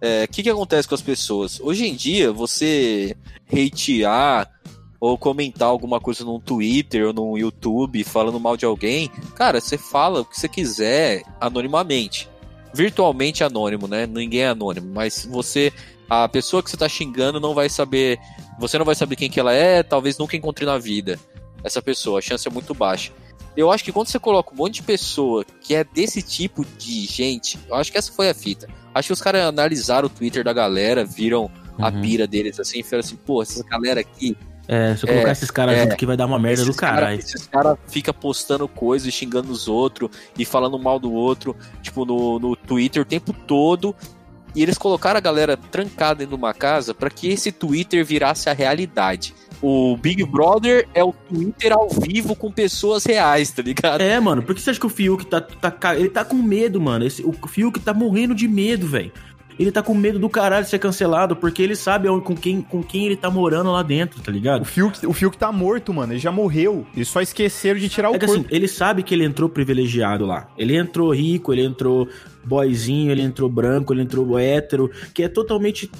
É, 0.00 0.24
O 0.24 0.28
que, 0.28 0.42
que 0.42 0.50
acontece 0.50 0.86
com 0.86 0.94
as 0.94 1.02
pessoas? 1.02 1.58
Hoje 1.60 1.86
em 1.86 1.94
dia, 1.94 2.30
você 2.30 3.16
hatear 3.50 4.50
ou 5.00 5.16
comentar 5.16 5.68
alguma 5.68 5.98
coisa 5.98 6.24
num 6.24 6.38
Twitter 6.38 7.06
ou 7.06 7.12
num 7.12 7.38
YouTube 7.38 8.04
falando 8.04 8.38
mal 8.38 8.56
de 8.56 8.66
alguém, 8.66 9.10
cara, 9.34 9.60
você 9.60 9.78
fala 9.78 10.20
o 10.20 10.24
que 10.24 10.38
você 10.38 10.48
quiser 10.48 11.22
anonimamente. 11.40 12.28
Virtualmente 12.74 13.42
anônimo, 13.42 13.88
né? 13.88 14.06
Ninguém 14.06 14.42
é 14.42 14.48
anônimo, 14.48 14.92
mas 14.92 15.26
você 15.30 15.72
a 16.08 16.28
pessoa 16.28 16.62
que 16.62 16.70
você 16.70 16.76
tá 16.76 16.88
xingando 16.88 17.40
não 17.40 17.54
vai 17.54 17.68
saber, 17.68 18.18
você 18.60 18.78
não 18.78 18.84
vai 18.84 18.94
saber 18.94 19.16
quem 19.16 19.30
que 19.30 19.40
ela 19.40 19.52
é, 19.52 19.82
talvez 19.82 20.18
nunca 20.18 20.36
encontre 20.36 20.64
na 20.64 20.78
vida 20.78 21.18
essa 21.64 21.80
pessoa, 21.82 22.18
a 22.18 22.22
chance 22.22 22.46
é 22.46 22.50
muito 22.50 22.72
baixa. 22.74 23.12
Eu 23.56 23.70
acho 23.70 23.82
que 23.82 23.90
quando 23.92 24.08
você 24.08 24.18
coloca 24.18 24.52
um 24.52 24.56
monte 24.56 24.74
de 24.74 24.82
pessoa 24.82 25.44
que 25.62 25.74
é 25.74 25.82
desse 25.82 26.20
tipo 26.22 26.64
de 26.78 27.06
gente, 27.06 27.58
eu 27.68 27.74
acho 27.74 27.90
que 27.90 27.96
essa 27.96 28.12
foi 28.12 28.28
a 28.28 28.34
fita. 28.34 28.68
Acho 28.94 29.08
que 29.08 29.12
os 29.14 29.22
caras 29.22 29.42
analisaram 29.46 30.06
o 30.06 30.10
Twitter 30.10 30.44
da 30.44 30.52
galera, 30.52 31.04
viram 31.04 31.50
a 31.78 31.88
Uhum. 31.88 32.00
pira 32.02 32.26
deles 32.26 32.58
assim, 32.60 32.80
e 32.80 32.82
falaram 32.82 33.00
assim, 33.06 33.16
pô, 33.16 33.42
essa 33.42 33.62
galera 33.64 34.00
aqui 34.00 34.36
É, 34.68 34.96
se 34.96 35.04
eu 35.04 35.08
colocar 35.08 35.28
É, 35.28 35.32
esses 35.32 35.50
caras 35.50 35.76
é. 35.78 35.82
junto 35.84 35.96
que 35.96 36.04
vai 36.04 36.16
dar 36.16 36.26
uma 36.26 36.38
merda 36.40 36.64
do 36.64 36.70
esses 36.70 36.80
cara- 36.80 36.94
caralho. 36.96 37.18
Esses 37.20 37.46
caras 37.46 37.78
ficam 37.86 38.12
postando 38.12 38.66
coisas, 38.66 39.14
xingando 39.14 39.52
os 39.52 39.68
outros 39.68 40.10
e 40.36 40.44
falando 40.44 40.76
mal 40.76 40.98
do 40.98 41.12
outro, 41.12 41.54
tipo, 41.82 42.04
no, 42.04 42.38
no 42.40 42.56
Twitter 42.56 43.00
o 43.00 43.04
tempo 43.04 43.32
todo. 43.32 43.94
E 44.56 44.62
eles 44.62 44.76
colocaram 44.76 45.18
a 45.18 45.20
galera 45.20 45.56
trancada 45.56 46.16
dentro 46.16 46.36
de 46.36 46.42
uma 46.42 46.52
casa 46.52 46.92
para 46.92 47.08
que 47.10 47.28
esse 47.28 47.52
Twitter 47.52 48.04
virasse 48.04 48.48
a 48.50 48.52
realidade. 48.52 49.34
O 49.62 49.96
Big 49.96 50.22
Brother 50.24 50.86
é 50.94 51.02
o 51.02 51.12
Twitter 51.12 51.72
ao 51.72 51.88
vivo 51.88 52.36
com 52.36 52.50
pessoas 52.52 53.04
reais, 53.04 53.50
tá 53.50 53.62
ligado? 53.62 54.00
É, 54.02 54.18
mano, 54.20 54.42
por 54.42 54.54
que 54.54 54.60
você 54.60 54.70
acha 54.70 54.80
que 54.80 54.86
o 54.86 54.90
Fiuk 54.90 55.24
tá, 55.26 55.40
tá. 55.40 55.96
Ele 55.96 56.08
tá 56.10 56.24
com 56.24 56.36
medo, 56.36 56.80
mano. 56.80 57.04
Esse, 57.06 57.22
o 57.24 57.32
Fiuk 57.48 57.80
tá 57.80 57.94
morrendo 57.94 58.34
de 58.34 58.46
medo, 58.46 58.86
velho. 58.86 59.10
Ele 59.58 59.72
tá 59.72 59.82
com 59.82 59.94
medo 59.94 60.18
do 60.18 60.28
caralho 60.28 60.64
de 60.64 60.70
ser 60.70 60.78
cancelado, 60.78 61.34
porque 61.34 61.62
ele 61.62 61.74
sabe 61.74 62.08
com 62.20 62.36
quem, 62.36 62.60
com 62.60 62.82
quem 62.82 63.06
ele 63.06 63.16
tá 63.16 63.30
morando 63.30 63.72
lá 63.72 63.82
dentro, 63.82 64.20
tá 64.20 64.30
O 64.30 64.34
ligado? 64.34 64.64
Fiuk, 64.66 65.06
o 65.06 65.14
Fiuk 65.14 65.38
tá 65.38 65.50
morto, 65.50 65.94
mano. 65.94 66.12
Ele 66.12 66.20
já 66.20 66.30
morreu. 66.30 66.86
Eles 66.94 67.08
só 67.08 67.22
esqueceram 67.22 67.80
de 67.80 67.88
tirar 67.88 68.10
o 68.10 68.14
É 68.16 68.18
que 68.18 68.26
corpo. 68.26 68.42
assim, 68.42 68.54
ele 68.54 68.68
sabe 68.68 69.02
que 69.02 69.14
ele 69.14 69.24
entrou 69.24 69.48
privilegiado 69.48 70.26
lá. 70.26 70.48
Ele 70.58 70.76
entrou 70.76 71.10
rico, 71.14 71.54
ele 71.54 71.64
entrou 71.64 72.06
boyzinho, 72.44 73.10
ele 73.10 73.22
entrou 73.22 73.48
branco, 73.48 73.94
ele 73.94 74.02
entrou 74.02 74.38
hétero, 74.38 74.90
que 75.14 75.22
é 75.22 75.28
totalmente 75.28 75.90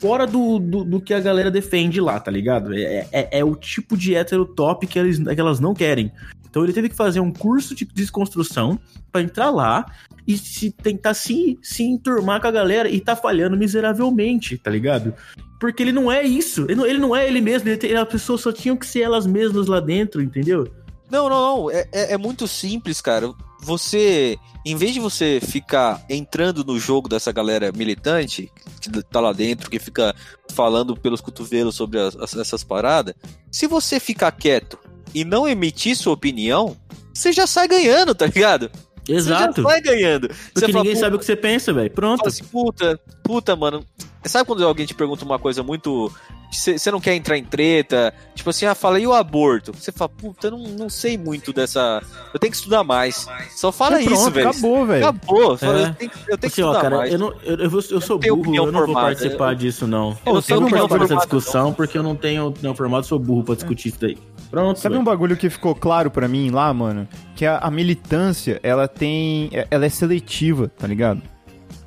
fora 0.00 0.26
do, 0.26 0.58
do, 0.58 0.84
do 0.84 1.00
que 1.00 1.12
a 1.12 1.20
galera 1.20 1.50
defende 1.50 2.00
lá, 2.00 2.18
tá 2.18 2.30
ligado? 2.30 2.74
É, 2.74 3.06
é, 3.12 3.38
é 3.40 3.44
o 3.44 3.54
tipo 3.54 3.96
de 3.96 4.14
hétero 4.14 4.46
top 4.46 4.86
que, 4.86 4.98
eles, 4.98 5.18
que 5.18 5.40
elas 5.40 5.60
não 5.60 5.74
querem. 5.74 6.12
Então 6.48 6.64
ele 6.64 6.72
teve 6.72 6.88
que 6.88 6.96
fazer 6.96 7.20
um 7.20 7.32
curso 7.32 7.74
de 7.74 7.84
desconstrução 7.84 8.78
pra 9.12 9.20
entrar 9.20 9.50
lá 9.50 9.86
e 10.26 10.36
se 10.36 10.70
tentar 10.70 11.14
se, 11.14 11.58
se 11.62 11.82
enturmar 11.82 12.40
com 12.40 12.46
a 12.46 12.50
galera 12.50 12.88
e 12.88 13.00
tá 13.00 13.14
falhando 13.14 13.56
miseravelmente, 13.56 14.56
tá 14.56 14.70
ligado? 14.70 15.14
Porque 15.60 15.82
ele 15.82 15.92
não 15.92 16.10
é 16.10 16.22
isso. 16.22 16.64
Ele 16.64 16.74
não, 16.76 16.86
ele 16.86 16.98
não 16.98 17.16
é 17.16 17.26
ele 17.26 17.40
mesmo. 17.40 17.68
Ele 17.68 17.96
as 17.96 18.08
pessoas 18.08 18.40
só 18.40 18.52
tinham 18.52 18.76
que 18.76 18.86
ser 18.86 19.00
elas 19.00 19.26
mesmas 19.26 19.66
lá 19.66 19.80
dentro, 19.80 20.22
entendeu? 20.22 20.68
Não, 21.10 21.28
não, 21.28 21.56
não. 21.64 21.70
É, 21.70 21.88
é, 21.92 22.12
é 22.14 22.18
muito 22.18 22.46
simples, 22.48 23.00
cara. 23.00 23.32
Você, 23.60 24.38
em 24.64 24.76
vez 24.76 24.94
de 24.94 25.00
você 25.00 25.40
ficar 25.44 26.04
entrando 26.08 26.64
no 26.64 26.78
jogo 26.78 27.08
dessa 27.08 27.32
galera 27.32 27.72
militante, 27.72 28.50
que 28.80 29.02
tá 29.02 29.20
lá 29.20 29.32
dentro, 29.32 29.68
que 29.70 29.78
fica 29.78 30.14
falando 30.52 30.96
pelos 30.96 31.20
cotovelos 31.20 31.74
sobre 31.74 31.98
as- 31.98 32.14
as- 32.16 32.36
essas 32.36 32.62
paradas, 32.62 33.14
se 33.50 33.66
você 33.66 33.98
ficar 33.98 34.30
quieto 34.32 34.78
e 35.14 35.24
não 35.24 35.48
emitir 35.48 35.96
sua 35.96 36.12
opinião, 36.12 36.76
você 37.12 37.32
já 37.32 37.46
sai 37.46 37.66
ganhando, 37.66 38.14
tá 38.14 38.26
ligado? 38.26 38.70
Exato. 39.08 39.54
Você 39.54 39.62
já 39.62 39.68
sai 39.70 39.80
ganhando. 39.80 40.28
Porque 40.28 40.60
você 40.60 40.66
fala, 40.72 40.78
ninguém 40.84 40.92
"Puta, 40.94 41.00
sabe 41.00 41.16
o 41.16 41.18
que 41.18 41.24
você 41.24 41.36
pensa, 41.36 41.72
velho. 41.72 41.90
Pronto. 41.90 42.18
fala 42.18 42.28
assim, 42.28 42.44
puta, 42.44 43.00
puta, 43.24 43.56
mano. 43.56 43.84
Sabe 44.24 44.46
quando 44.46 44.64
alguém 44.66 44.84
te 44.86 44.94
pergunta 44.94 45.24
uma 45.24 45.38
coisa 45.38 45.62
muito. 45.62 46.12
Você 46.50 46.90
não 46.90 46.98
quer 47.00 47.14
entrar 47.14 47.36
em 47.36 47.44
treta? 47.44 48.12
Tipo 48.34 48.48
assim, 48.50 48.64
ah, 48.64 48.74
fala, 48.74 48.98
e 48.98 49.06
o 49.06 49.12
aborto? 49.12 49.70
Você 49.72 49.92
fala, 49.92 50.08
puta, 50.08 50.46
eu 50.46 50.52
não, 50.52 50.58
não 50.60 50.88
sei 50.88 51.18
muito 51.18 51.52
dessa. 51.52 52.02
Eu 52.32 52.40
tenho 52.40 52.50
que 52.50 52.56
estudar 52.56 52.82
mais. 52.82 53.26
Só 53.54 53.70
fala 53.70 54.00
E 54.00 54.06
pronto, 54.06 54.18
isso, 54.20 54.30
velho. 54.30 54.48
Acabou, 54.48 54.86
velho. 54.86 55.06
Acabou. 55.06 55.58
Fala, 55.58 55.78
É. 55.78 55.82
eu 55.88 55.94
tenho, 55.94 56.10
que- 56.10 56.18
eu 56.20 56.38
tenho 56.38 56.38
que 56.38 56.46
Assim, 56.46 56.62
ó, 56.62 56.72
estudar 56.72 56.80
cara, 56.82 56.96
mais. 56.96 57.12
eu, 57.12 57.18
não, 57.18 57.34
eu, 57.44 57.56
eu, 57.58 57.70
vou- 57.70 57.82
eu 57.90 58.00
sou 58.00 58.18
burro, 58.18 58.54
eu 58.54 58.64
não 58.66 58.72
vou 58.72 58.84
formada, 58.86 59.06
participar 59.08 59.52
eu- 59.52 59.56
disso, 59.56 59.86
não. 59.86 60.10
eu 60.10 60.16
Eu 60.26 60.34
não 60.34 60.42
tenho 60.42 60.60
não 60.60 60.66
opinião 60.68 60.88
participo 60.88 61.14
dessa 61.14 61.26
discussão 61.26 61.72
porque 61.74 61.98
eu 61.98 62.02
não 62.02 62.16
tenho 62.16 62.46
opinião 62.46 62.74
formada, 62.74 63.02
sou 63.02 63.18
burro 63.18 63.44
pra 63.44 63.54
discutir 63.54 63.88
isso 63.88 63.98
daí. 64.00 64.16
Pronto, 64.50 64.78
Sabe 64.80 64.96
um 64.96 65.04
bagulho 65.04 65.36
que 65.36 65.50
ficou 65.50 65.74
claro 65.74 66.10
pra 66.10 66.26
mim 66.26 66.50
lá, 66.50 66.72
mano? 66.72 67.06
Que 67.36 67.44
a, 67.44 67.58
a 67.58 67.70
militância, 67.70 68.58
ela 68.62 68.88
tem. 68.88 69.50
Ela 69.70 69.84
é 69.84 69.90
seletiva, 69.90 70.68
tá 70.78 70.86
ligado? 70.86 71.20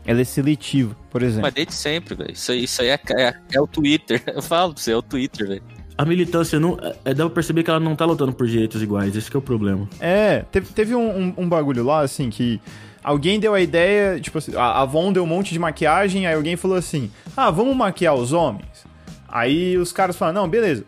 Ela 0.05 0.21
é 0.21 0.23
seletiva, 0.23 0.95
por 1.09 1.21
exemplo. 1.21 1.43
Mas 1.43 1.53
desde 1.53 1.73
sempre, 1.73 2.15
velho. 2.15 2.31
Isso, 2.31 2.51
aí- 2.51 2.63
isso 2.63 2.81
aí 2.81 2.89
é, 2.89 2.99
é, 3.17 3.33
é 3.53 3.61
o 3.61 3.67
Twitter. 3.67 4.21
Eu 4.33 4.41
falo 4.41 4.73
pra 4.73 4.81
você, 4.81 4.91
é 4.91 4.97
o 4.97 5.01
Twitter, 5.01 5.47
velho. 5.47 5.63
A 5.97 6.05
militância, 6.05 6.59
não, 6.59 6.77
é, 7.05 7.13
dá 7.13 7.25
pra 7.25 7.35
perceber 7.35 7.61
que 7.63 7.69
ela 7.69 7.79
não 7.79 7.95
tá 7.95 8.05
lutando 8.05 8.33
por 8.33 8.47
direitos 8.47 8.81
iguais, 8.81 9.15
esse 9.15 9.29
que 9.29 9.37
é 9.37 9.39
o 9.39 9.41
problema. 9.41 9.87
É, 9.99 10.39
teve, 10.51 10.73
teve 10.73 10.95
um, 10.95 11.09
um- 11.27 11.33
um 11.37 11.47
bagulho 11.49 11.83
lá, 11.83 11.99
assim, 12.01 12.29
que 12.31 12.59
alguém 13.03 13.39
deu 13.39 13.53
a 13.53 13.61
ideia, 13.61 14.19
tipo 14.19 14.37
assim, 14.39 14.55
a 14.55 14.61
a 14.63 14.81
Avon 14.81 15.13
deu 15.13 15.23
um 15.23 15.27
monte 15.27 15.53
de 15.53 15.59
maquiagem, 15.59 16.25
aí 16.25 16.33
alguém 16.33 16.55
falou 16.55 16.77
assim, 16.77 17.11
ah, 17.37 17.51
vamos 17.51 17.75
maquiar 17.75 18.15
os 18.15 18.33
homens? 18.33 18.85
Aí 19.27 19.77
os 19.77 19.91
caras 19.91 20.15
falaram, 20.15 20.41
não, 20.41 20.49
beleza. 20.49 20.83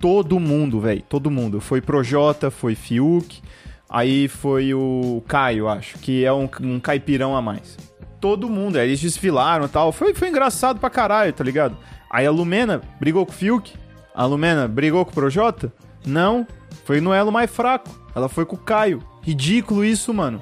Todo 0.00 0.38
mundo, 0.40 0.80
velho, 0.80 1.02
todo 1.02 1.30
mundo. 1.30 1.60
Foi 1.60 1.80
Projota, 1.82 2.50
foi 2.50 2.74
Fiuk, 2.74 3.40
aí 3.88 4.28
foi 4.28 4.72
o 4.72 5.22
Caio, 5.28 5.68
acho, 5.68 5.98
que 5.98 6.24
é 6.24 6.32
um, 6.32 6.48
um 6.62 6.80
caipirão 6.80 7.36
a 7.36 7.42
mais. 7.42 7.76
Todo 8.24 8.48
mundo, 8.48 8.78
aí 8.78 8.88
eles 8.88 9.02
desfilaram 9.02 9.66
e 9.66 9.68
tal. 9.68 9.92
Foi, 9.92 10.14
foi 10.14 10.30
engraçado 10.30 10.80
pra 10.80 10.88
caralho, 10.88 11.30
tá 11.30 11.44
ligado? 11.44 11.76
Aí 12.08 12.24
a 12.24 12.30
Lumena 12.30 12.80
brigou 12.98 13.26
com 13.26 13.32
o 13.32 13.34
Fiuk, 13.34 13.74
a 14.14 14.24
Lumena 14.24 14.66
brigou 14.66 15.04
com 15.04 15.10
o 15.10 15.14
Projota? 15.14 15.70
Não, 16.06 16.46
foi 16.86 17.02
no 17.02 17.12
elo 17.12 17.30
mais 17.30 17.50
fraco. 17.50 17.90
Ela 18.16 18.26
foi 18.30 18.46
com 18.46 18.56
o 18.56 18.58
Caio. 18.58 19.02
Ridículo 19.20 19.84
isso, 19.84 20.14
mano. 20.14 20.40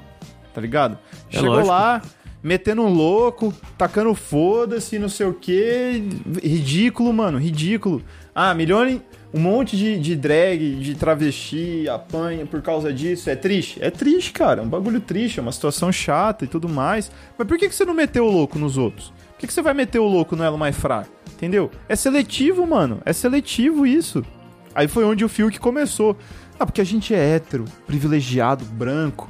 Tá 0.53 0.61
ligado? 0.61 0.97
É 1.29 1.33
Chegou 1.33 1.49
lógico. 1.49 1.67
lá, 1.67 2.01
metendo 2.41 2.83
um 2.83 2.87
louco, 2.87 3.53
tacando 3.77 4.15
foda-se, 4.15 4.97
não 4.97 5.09
sei 5.09 5.25
o 5.25 5.33
quê. 5.33 6.01
Ridículo, 6.41 7.11
mano, 7.11 7.37
ridículo. 7.37 8.01
Ah, 8.33 8.53
milhões, 8.53 9.01
um 9.33 9.39
monte 9.39 9.75
de, 9.75 9.97
de 9.97 10.15
drag, 10.15 10.75
de 10.75 10.93
travesti, 10.93 11.89
apanha 11.89 12.45
por 12.45 12.61
causa 12.61 12.93
disso. 12.93 13.29
É 13.29 13.35
triste? 13.35 13.83
É 13.83 13.89
triste, 13.89 14.31
cara. 14.31 14.61
É 14.61 14.63
um 14.63 14.69
bagulho 14.69 15.01
triste, 15.01 15.39
é 15.39 15.41
uma 15.41 15.51
situação 15.51 15.91
chata 15.91 16.45
e 16.45 16.47
tudo 16.47 16.69
mais. 16.69 17.11
Mas 17.37 17.47
por 17.47 17.57
que, 17.57 17.67
que 17.67 17.73
você 17.73 17.83
não 17.83 17.95
meteu 17.95 18.25
o 18.25 18.31
louco 18.31 18.59
nos 18.59 18.77
outros? 18.77 19.11
Por 19.31 19.39
que, 19.39 19.47
que 19.47 19.53
você 19.53 19.61
vai 19.61 19.73
meter 19.73 19.99
o 19.99 20.07
louco 20.07 20.35
no 20.35 20.43
elo 20.43 20.57
mais 20.57 20.75
fraco? 20.75 21.09
Entendeu? 21.33 21.71
É 21.89 21.95
seletivo, 21.95 22.67
mano. 22.67 23.01
É 23.03 23.11
seletivo 23.11 23.87
isso. 23.87 24.23
Aí 24.75 24.87
foi 24.87 25.03
onde 25.03 25.25
o 25.25 25.29
Fiuk 25.29 25.59
começou. 25.59 26.15
Ah, 26.59 26.65
porque 26.65 26.81
a 26.81 26.85
gente 26.85 27.13
é 27.13 27.35
hétero, 27.35 27.65
privilegiado, 27.87 28.63
branco 28.63 29.29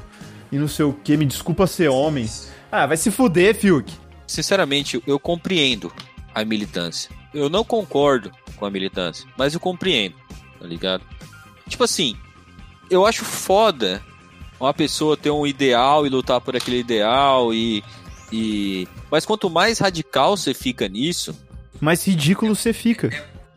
e 0.52 0.58
não 0.58 0.68
sei 0.68 0.84
o 0.84 0.94
que. 0.94 1.16
Me 1.16 1.26
desculpa 1.26 1.66
ser 1.66 1.88
homem. 1.88 2.30
Ah, 2.70 2.86
vai 2.86 2.98
se 2.98 3.10
fuder, 3.10 3.56
Fiuk. 3.56 3.92
Sinceramente, 4.28 5.02
eu 5.08 5.18
compreendo 5.18 5.92
a 6.36 6.44
militância. 6.44 7.23
Eu 7.34 7.50
não 7.50 7.64
concordo 7.64 8.32
com 8.58 8.66
a 8.66 8.70
militância, 8.70 9.28
mas 9.38 9.54
eu 9.54 9.60
compreendo, 9.60 10.16
tá 10.60 10.68
ligado? 10.68 11.04
Tipo 11.68 11.84
assim, 11.84 12.16
eu 12.90 13.06
acho 13.06 13.26
foda 13.26 14.04
uma 14.60 14.74
pessoa 14.74 15.18
ter 15.18 15.32
um 15.32 15.46
ideal 15.46 16.06
e 16.06 16.10
lutar 16.10 16.40
por 16.40 16.56
aquele 16.56 16.80
ideal 16.80 17.54
e. 17.54 17.84
e... 18.32 18.88
Mas 19.12 19.26
quanto 19.26 19.50
mais 19.50 19.80
radical 19.80 20.38
você 20.38 20.54
fica 20.54 20.88
nisso, 20.88 21.36
Mais 21.82 22.06
ridículo 22.06 22.56
você 22.56 22.72
fica. 22.72 23.10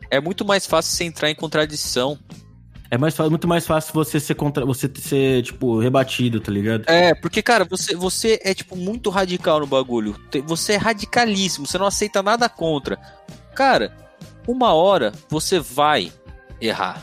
é 0.09 0.19
muito 0.19 0.43
mais 0.43 0.65
fácil 0.65 0.95
você 0.95 1.03
entrar 1.03 1.29
em 1.29 1.35
contradição. 1.35 2.17
É 2.89 2.97
mais, 2.97 3.17
muito 3.19 3.47
mais 3.47 3.65
fácil 3.65 3.93
você 3.93 4.19
ser 4.19 4.35
contra. 4.35 4.65
Você 4.65 4.89
ser, 4.95 5.43
tipo, 5.43 5.77
rebatido, 5.79 6.39
tá 6.39 6.51
ligado? 6.51 6.85
É, 6.87 7.13
porque, 7.13 7.41
cara, 7.41 7.65
você, 7.65 7.95
você 7.95 8.39
é, 8.43 8.53
tipo, 8.53 8.77
muito 8.77 9.09
radical 9.09 9.59
no 9.59 9.67
bagulho. 9.67 10.15
Você 10.45 10.73
é 10.73 10.77
radicalíssimo, 10.77 11.67
você 11.67 11.77
não 11.77 11.85
aceita 11.85 12.23
nada 12.23 12.47
contra. 12.47 12.97
Cara, 13.57 13.91
uma 14.47 14.71
hora 14.73 15.11
você 15.27 15.59
vai 15.59 16.11
errar. 16.61 17.01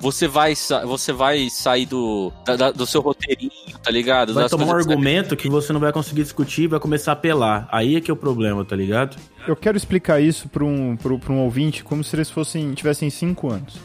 Você 0.00 0.26
vai, 0.26 0.54
você 0.86 1.12
vai 1.12 1.48
sair 1.50 1.86
do, 1.86 2.32
da- 2.44 2.56
da- 2.56 2.70
do 2.72 2.86
seu 2.86 3.00
roteirinho, 3.02 3.50
tá 3.82 3.90
ligado? 3.90 4.32
Vai 4.34 4.44
Das 4.44 4.50
tomar 4.50 4.64
um 4.64 4.66
coisas 4.68 4.86
que 4.86 4.88
você- 4.88 4.94
argumento 4.98 5.36
que 5.36 5.48
você 5.48 5.72
não 5.72 5.78
vai 5.78 5.92
conseguir 5.92 6.22
discutir 6.22 6.62
e 6.62 6.66
vai 6.66 6.80
começar 6.80 7.12
a 7.12 7.14
apelar. 7.14 7.68
Aí 7.70 7.94
é 7.96 8.00
que 8.00 8.10
é 8.10 8.14
o 8.14 8.16
problema, 8.16 8.64
tá 8.64 8.74
ligado? 8.74 9.16
Eu 9.46 9.54
quero 9.54 9.76
explicar 9.76 10.18
isso 10.20 10.48
para 10.48 10.64
um, 10.64 10.96
pro- 10.96 11.18
pra 11.18 11.32
um 11.32 11.40
ouvinte 11.40 11.84
como 11.84 12.02
se 12.02 12.16
eles 12.16 12.30
fossem 12.30 12.72
tivessem 12.74 13.10
5 13.10 13.52
anos. 13.52 13.76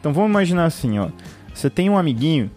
Então 0.00 0.12
vamos 0.12 0.30
imaginar 0.30 0.64
assim, 0.64 0.98
ó. 0.98 1.08
Você 1.54 1.68
tem 1.70 1.88
um 1.90 1.98
amiguinho 1.98 2.50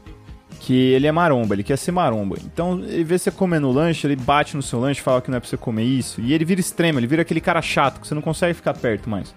que 0.63 0.73
ele 0.93 1.07
é 1.07 1.11
maromba, 1.11 1.55
ele 1.55 1.63
quer 1.63 1.75
ser 1.77 1.91
maromba. 1.91 2.37
Então 2.45 2.79
ele 2.87 3.03
vê 3.03 3.17
você 3.17 3.31
comendo 3.31 3.67
o 3.67 3.71
lanche, 3.71 4.05
ele 4.05 4.15
bate 4.15 4.55
no 4.55 4.61
seu 4.61 4.79
lanche, 4.79 5.01
fala 5.01 5.19
que 5.19 5.31
não 5.31 5.37
é 5.37 5.39
pra 5.39 5.49
você 5.49 5.57
comer 5.57 5.83
isso. 5.83 6.21
E 6.21 6.33
ele 6.33 6.45
vira 6.45 6.61
extremo, 6.61 6.99
ele 6.99 7.07
vira 7.07 7.23
aquele 7.23 7.41
cara 7.41 7.61
chato 7.63 7.99
que 7.99 8.07
você 8.07 8.13
não 8.13 8.21
consegue 8.21 8.53
ficar 8.53 8.75
perto 8.75 9.09
mais. 9.09 9.33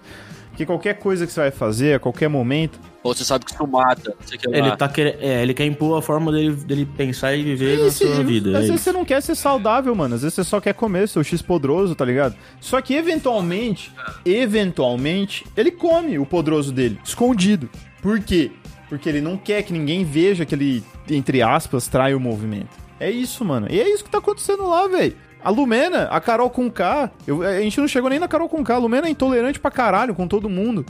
Porque 0.51 0.65
qualquer 0.67 0.93
coisa 0.99 1.25
que 1.27 1.33
você 1.33 1.39
vai 1.41 1.51
fazer, 1.51 1.95
a 1.95 1.99
qualquer 1.99 2.29
momento. 2.29 2.79
Ou 3.03 3.13
você 3.13 3.25
sabe 3.25 3.43
que 3.43 3.51
isso 3.53 3.67
mata, 3.67 4.11
não 4.17 4.25
sei 4.27 4.37
o 4.37 4.39
que 4.39 4.47
lá. 4.47 4.57
Ele 4.57 4.77
tá 4.77 4.87
querendo. 4.87 5.17
É, 5.19 5.41
ele 5.41 5.53
quer 5.53 5.65
impor 5.65 5.97
a 5.97 6.01
forma 6.01 6.31
dele, 6.31 6.53
dele 6.53 6.85
pensar 6.85 7.35
e 7.35 7.43
viver 7.43 7.77
na 7.79 7.87
E 7.87 7.91
se- 7.91 8.05
sua 8.05 8.23
vida. 8.23 8.51
Às 8.51 8.55
é 8.55 8.59
vezes 8.59 8.75
isso. 8.75 8.83
você 8.85 8.91
não 8.93 9.03
quer 9.03 9.21
ser 9.21 9.35
saudável, 9.35 9.93
mano. 9.93 10.15
Às 10.15 10.21
vezes 10.21 10.35
você 10.35 10.43
só 10.45 10.61
quer 10.61 10.73
comer 10.73 11.09
seu 11.09 11.23
X 11.23 11.41
podroso, 11.41 11.93
tá 11.93 12.05
ligado? 12.05 12.35
Só 12.61 12.79
que 12.81 12.93
eventualmente, 12.93 13.91
eventualmente, 14.23 15.45
ele 15.57 15.71
come 15.71 16.17
o 16.17 16.25
podroso 16.25 16.71
dele, 16.71 16.97
escondido. 17.03 17.69
Por 18.01 18.19
quê? 18.21 18.51
Porque 18.89 19.09
ele 19.09 19.21
não 19.21 19.37
quer 19.37 19.63
que 19.63 19.73
ninguém 19.73 20.03
veja 20.03 20.45
que 20.45 20.53
ele, 20.53 20.83
entre 21.09 21.41
aspas, 21.41 21.87
trai 21.87 22.13
o 22.13 22.19
movimento. 22.19 22.69
É 22.99 23.09
isso, 23.09 23.43
mano. 23.43 23.67
E 23.69 23.79
é 23.79 23.89
isso 23.89 24.03
que 24.03 24.09
tá 24.09 24.19
acontecendo 24.19 24.67
lá, 24.67 24.87
velho. 24.87 25.15
A 25.43 25.49
Lumena, 25.49 26.05
a 26.05 26.19
Carol 26.19 26.49
com 26.49 26.71
K, 26.71 27.11
a 27.47 27.61
gente 27.61 27.79
não 27.79 27.87
chegou 27.87 28.09
nem 28.09 28.19
na 28.19 28.27
Carol 28.27 28.49
com 28.49 28.63
K. 28.63 28.75
A 28.75 28.77
Lumena 28.79 29.07
é 29.07 29.11
intolerante 29.11 29.59
pra 29.59 29.69
caralho 29.69 30.15
com 30.15 30.27
todo 30.27 30.49
mundo. 30.49 30.85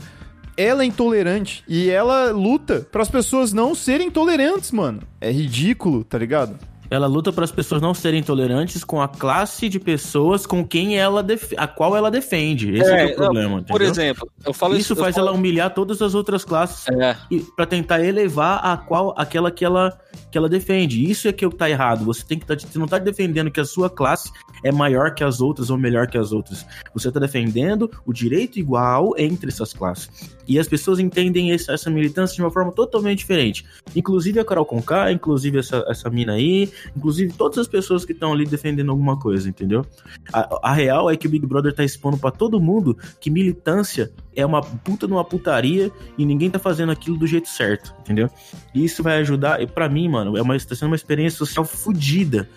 Ela 0.56 0.82
é 0.82 0.86
intolerante 0.86 1.62
e 1.68 1.90
ela 1.90 2.30
luta 2.30 2.86
para 2.90 3.02
as 3.02 3.10
pessoas 3.10 3.52
não 3.52 3.74
serem 3.74 4.10
tolerantes, 4.10 4.70
mano. 4.70 5.02
É 5.20 5.30
ridículo, 5.30 6.02
tá 6.04 6.16
ligado? 6.16 6.58
Ela 6.90 7.06
luta 7.06 7.32
para 7.32 7.44
as 7.44 7.52
pessoas 7.52 7.80
não 7.82 7.94
serem 7.94 8.22
tolerantes 8.22 8.84
com 8.84 9.00
a 9.00 9.08
classe 9.08 9.68
de 9.68 9.80
pessoas 9.80 10.46
com 10.46 10.64
quem 10.66 10.98
ela 10.98 11.22
def... 11.22 11.52
a 11.56 11.66
qual 11.66 11.96
ela 11.96 12.10
defende. 12.10 12.74
Esse 12.74 12.90
é, 12.90 13.02
é 13.02 13.06
o 13.06 13.08
não, 13.08 13.16
problema, 13.16 13.62
Por 13.62 13.82
exemplo, 13.82 14.30
eu 14.44 14.52
falo 14.52 14.76
Isso 14.76 14.92
eu 14.92 14.96
faz 14.96 15.14
falo- 15.14 15.28
ela 15.28 15.36
humilhar 15.36 15.72
todas 15.74 16.00
as 16.00 16.14
outras 16.14 16.44
classes 16.44 16.86
É, 16.88 17.16
para 17.54 17.66
tentar 17.66 18.04
elevar 18.04 18.64
a 18.64 18.76
qual 18.76 19.14
aquela 19.16 19.50
que 19.50 19.64
ela 19.64 19.98
que 20.30 20.38
ela 20.38 20.48
defende. 20.48 21.08
Isso 21.08 21.28
é 21.28 21.32
que 21.32 21.48
tá 21.50 21.68
errado. 21.68 22.04
Você 22.04 22.24
tem 22.24 22.38
que 22.38 22.46
tá, 22.46 22.54
você 22.58 22.78
não 22.78 22.86
tá 22.88 22.98
defendendo 22.98 23.50
que 23.50 23.60
a 23.60 23.64
sua 23.64 23.88
classe 23.88 24.30
é 24.62 24.72
maior 24.72 25.14
que 25.14 25.22
as 25.22 25.40
outras 25.40 25.70
ou 25.70 25.78
melhor 25.78 26.06
que 26.06 26.18
as 26.18 26.32
outras. 26.32 26.66
Você 26.94 27.10
tá 27.10 27.20
defendendo 27.20 27.90
o 28.04 28.12
direito 28.12 28.58
igual 28.58 29.14
entre 29.16 29.50
essas 29.50 29.72
classes. 29.72 30.10
E 30.46 30.58
as 30.58 30.68
pessoas 30.68 30.98
entendem 30.98 31.52
essa 31.52 31.90
militância 31.90 32.36
de 32.36 32.42
uma 32.42 32.50
forma 32.50 32.72
totalmente 32.72 33.18
diferente. 33.18 33.64
Inclusive 33.94 34.40
a 34.40 34.44
Carol 34.44 34.64
Conká, 34.64 35.10
inclusive 35.12 35.58
essa, 35.58 35.84
essa 35.88 36.08
mina 36.08 36.34
aí, 36.34 36.70
inclusive 36.96 37.32
todas 37.32 37.58
as 37.58 37.66
pessoas 37.66 38.04
que 38.04 38.12
estão 38.12 38.32
ali 38.32 38.44
defendendo 38.46 38.90
alguma 38.90 39.18
coisa, 39.18 39.48
entendeu? 39.48 39.84
A, 40.32 40.70
a 40.70 40.72
real 40.72 41.10
é 41.10 41.16
que 41.16 41.26
o 41.26 41.30
Big 41.30 41.46
Brother 41.46 41.72
tá 41.72 41.84
expondo 41.84 42.18
pra 42.18 42.30
todo 42.30 42.60
mundo 42.60 42.96
que 43.20 43.30
militância 43.30 44.12
é 44.34 44.44
uma 44.44 44.60
puta 44.60 45.06
numa 45.06 45.24
putaria 45.24 45.90
e 46.16 46.24
ninguém 46.24 46.50
tá 46.50 46.58
fazendo 46.58 46.92
aquilo 46.92 47.16
do 47.16 47.26
jeito 47.26 47.48
certo, 47.48 47.94
entendeu? 48.00 48.28
E 48.74 48.84
isso 48.84 49.02
vai 49.02 49.18
ajudar, 49.18 49.62
e 49.62 49.66
para 49.66 49.88
mim, 49.88 50.08
mano, 50.08 50.36
é 50.36 50.42
uma, 50.42 50.58
tá 50.58 50.74
sendo 50.74 50.88
uma 50.88 50.96
experiência 50.96 51.38
social 51.38 51.64
fodida. 51.64 52.48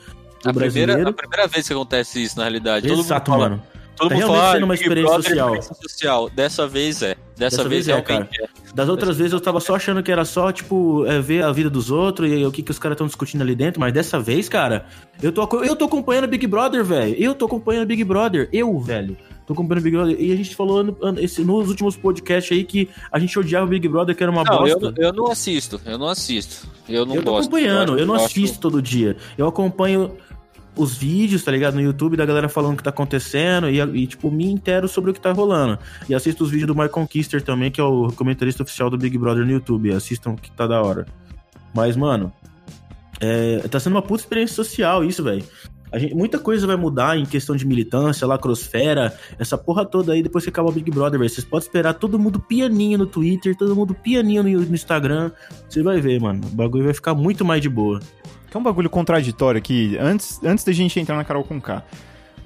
a 0.44 0.54
primeira, 0.54 1.10
a 1.10 1.14
primeira 1.14 1.48
vez 1.48 1.68
que 1.68 1.74
acontece 1.74 2.22
isso, 2.22 2.38
na 2.38 2.44
realidade. 2.44 2.92
Exato, 2.92 3.32
mano. 3.32 3.62
Todo 4.00 4.10
Tá 4.10 4.16
mundo 4.16 4.26
realmente 4.26 4.40
fala, 4.42 4.54
sendo 4.54 4.64
uma 4.64 4.74
"Ah, 4.74 4.78
Big 4.78 4.84
experiência 4.84 5.14
Brother 5.14 5.32
é 5.32 5.62
social." 5.62 5.78
social. 5.82 6.30
Dessa 6.30 6.68
vez 6.68 7.02
é. 7.02 7.16
Dessa, 7.38 7.58
Dessa 7.58 7.70
vez, 7.70 7.86
vez 7.86 7.98
é, 7.98 8.02
realmente 8.06 8.42
é. 8.42 8.48
Das 8.74 8.90
outras 8.90 9.18
vezes 9.18 9.34
eu 9.34 9.40
tava 9.40 9.60
só 9.60 9.76
achando 9.76 10.04
que 10.04 10.12
era 10.12 10.26
só, 10.26 10.52
tipo, 10.52 11.06
é, 11.06 11.20
ver 11.22 11.44
a 11.44 11.52
vida 11.52 11.70
dos 11.70 11.90
outros 11.90 12.30
e 12.30 12.46
o 12.46 12.52
que, 12.52 12.62
que 12.62 12.72
os 12.72 12.78
caras 12.80 12.96
estão 12.96 13.08
discutindo 13.08 13.42
ali 13.42 13.56
dentro, 13.56 13.80
mas 13.80 13.94
dessa 13.94 14.20
vez, 14.20 14.48
cara, 14.50 14.86
eu 15.22 15.32
tô, 15.32 15.48
eu 15.64 15.76
tô 15.76 15.86
acompanhando 15.86 16.28
Big 16.28 16.46
Brother, 16.48 16.84
velho. 16.84 17.16
Eu 17.18 17.34
tô 17.34 17.46
acompanhando 17.46 17.88
Big 17.88 18.04
Brother. 18.04 18.50
Eu, 18.52 18.78
velho. 18.80 19.16
Tô 19.48 19.54
acompanhando 19.54 19.84
Big 19.84 19.96
Brother. 19.96 20.16
E 20.20 20.32
a 20.32 20.36
gente 20.36 20.56
falou 20.56 20.78
ano- 20.80 20.98
ano- 21.02 21.20
esse- 21.20 21.44
nos 21.44 21.70
últimos 21.70 21.96
podcasts 21.96 22.56
aí 22.56 22.64
que 22.64 22.88
a 23.12 23.18
gente 23.18 23.38
odiava 23.40 23.66
o 23.66 23.70
Big 23.70 23.88
Brother, 23.88 24.16
que 24.16 24.22
era 24.22 24.32
uma 24.32 24.44
Não, 24.44 24.68
eu, 24.68 24.80
bosta. 24.80 25.02
eu 25.02 25.14
não 25.14 25.32
assisto. 25.32 25.82
Eu 25.86 25.98
não 25.98 26.08
assisto. 26.08 26.68
Eu 26.88 27.06
não 27.06 27.16
eu 27.16 27.24
tô 27.24 27.32
gosto. 27.32 27.48
acompanhando, 27.48 27.98
eu 27.98 28.06
não 28.06 28.16
acho- 28.16 28.26
assisto 28.26 28.60
todo 28.60 28.82
dia. 28.82 29.16
Eu 29.38 29.48
acompanho 29.48 30.12
os 30.80 30.96
vídeos, 30.96 31.44
tá 31.44 31.52
ligado? 31.52 31.76
No 31.76 31.82
YouTube 31.82 32.16
da 32.16 32.26
galera 32.26 32.48
falando 32.48 32.74
o 32.74 32.78
que 32.78 32.84
tá 32.84 32.90
acontecendo 32.90 33.70
e, 33.70 33.80
e, 33.80 34.08
tipo, 34.08 34.32
me 34.32 34.46
intero 34.46 34.88
sobre 34.88 35.12
o 35.12 35.14
que 35.14 35.20
tá 35.20 35.32
rolando. 35.34 35.78
E 36.08 36.16
assisto 36.16 36.44
os 36.44 36.50
vídeos 36.50 36.68
do 36.68 36.74
Michael 36.74 37.06
Kister 37.06 37.42
também, 37.42 37.70
que 37.70 37.82
é 37.82 37.84
o 37.84 38.08
comentarista 38.14 38.64
oficial 38.64 38.90
do 38.90 38.98
Big 38.98 39.18
Brother 39.18 39.46
no 39.46 39.52
YouTube. 39.52 39.92
Assistam 39.92 40.36
que 40.36 40.50
tá 40.50 40.66
da 40.66 40.82
hora. 40.82 41.06
Mas, 41.76 41.98
mano, 41.98 42.32
é, 43.20 43.60
tá 43.70 43.80
sendo 43.80 43.94
uma 43.94 44.02
puta 44.02 44.24
experiência 44.24 44.56
social 44.56 45.04
isso, 45.04 45.22
velho. 45.22 45.44
Muita 46.14 46.38
coisa 46.38 46.68
vai 46.68 46.76
mudar 46.76 47.18
em 47.18 47.26
questão 47.26 47.56
de 47.56 47.66
militância, 47.66 48.28
lacrosfera, 48.28 49.12
essa 49.40 49.58
porra 49.58 49.84
toda 49.84 50.14
aí 50.14 50.22
depois 50.22 50.44
que 50.44 50.50
acabar 50.50 50.70
o 50.70 50.72
Big 50.72 50.90
Brother, 50.92 51.20
velho. 51.20 51.30
Vocês 51.30 51.46
podem 51.46 51.66
esperar 51.66 51.96
todo 51.96 52.20
mundo 52.20 52.40
pianinho 52.40 53.00
no 53.00 53.08
Twitter, 53.08 53.56
todo 53.58 53.76
mundo 53.76 53.96
pianinho 53.96 54.44
no, 54.44 54.50
no 54.50 54.76
Instagram. 54.76 55.32
Você 55.68 55.82
vai 55.82 56.00
ver, 56.00 56.22
mano. 56.22 56.42
O 56.46 56.56
bagulho 56.56 56.86
vai 56.86 56.94
ficar 56.94 57.16
muito 57.16 57.44
mais 57.44 57.62
de 57.62 57.70
boa. 57.70 58.00
Que 58.50 58.58
é 58.58 58.60
um 58.60 58.64
bagulho 58.64 58.90
contraditório 58.90 59.60
aqui, 59.60 59.98
antes, 60.00 60.40
antes 60.44 60.64
da 60.64 60.72
gente 60.72 61.00
entrar 61.00 61.16
na 61.16 61.24
Carol 61.24 61.44
com 61.44 61.62
K. 61.62 61.84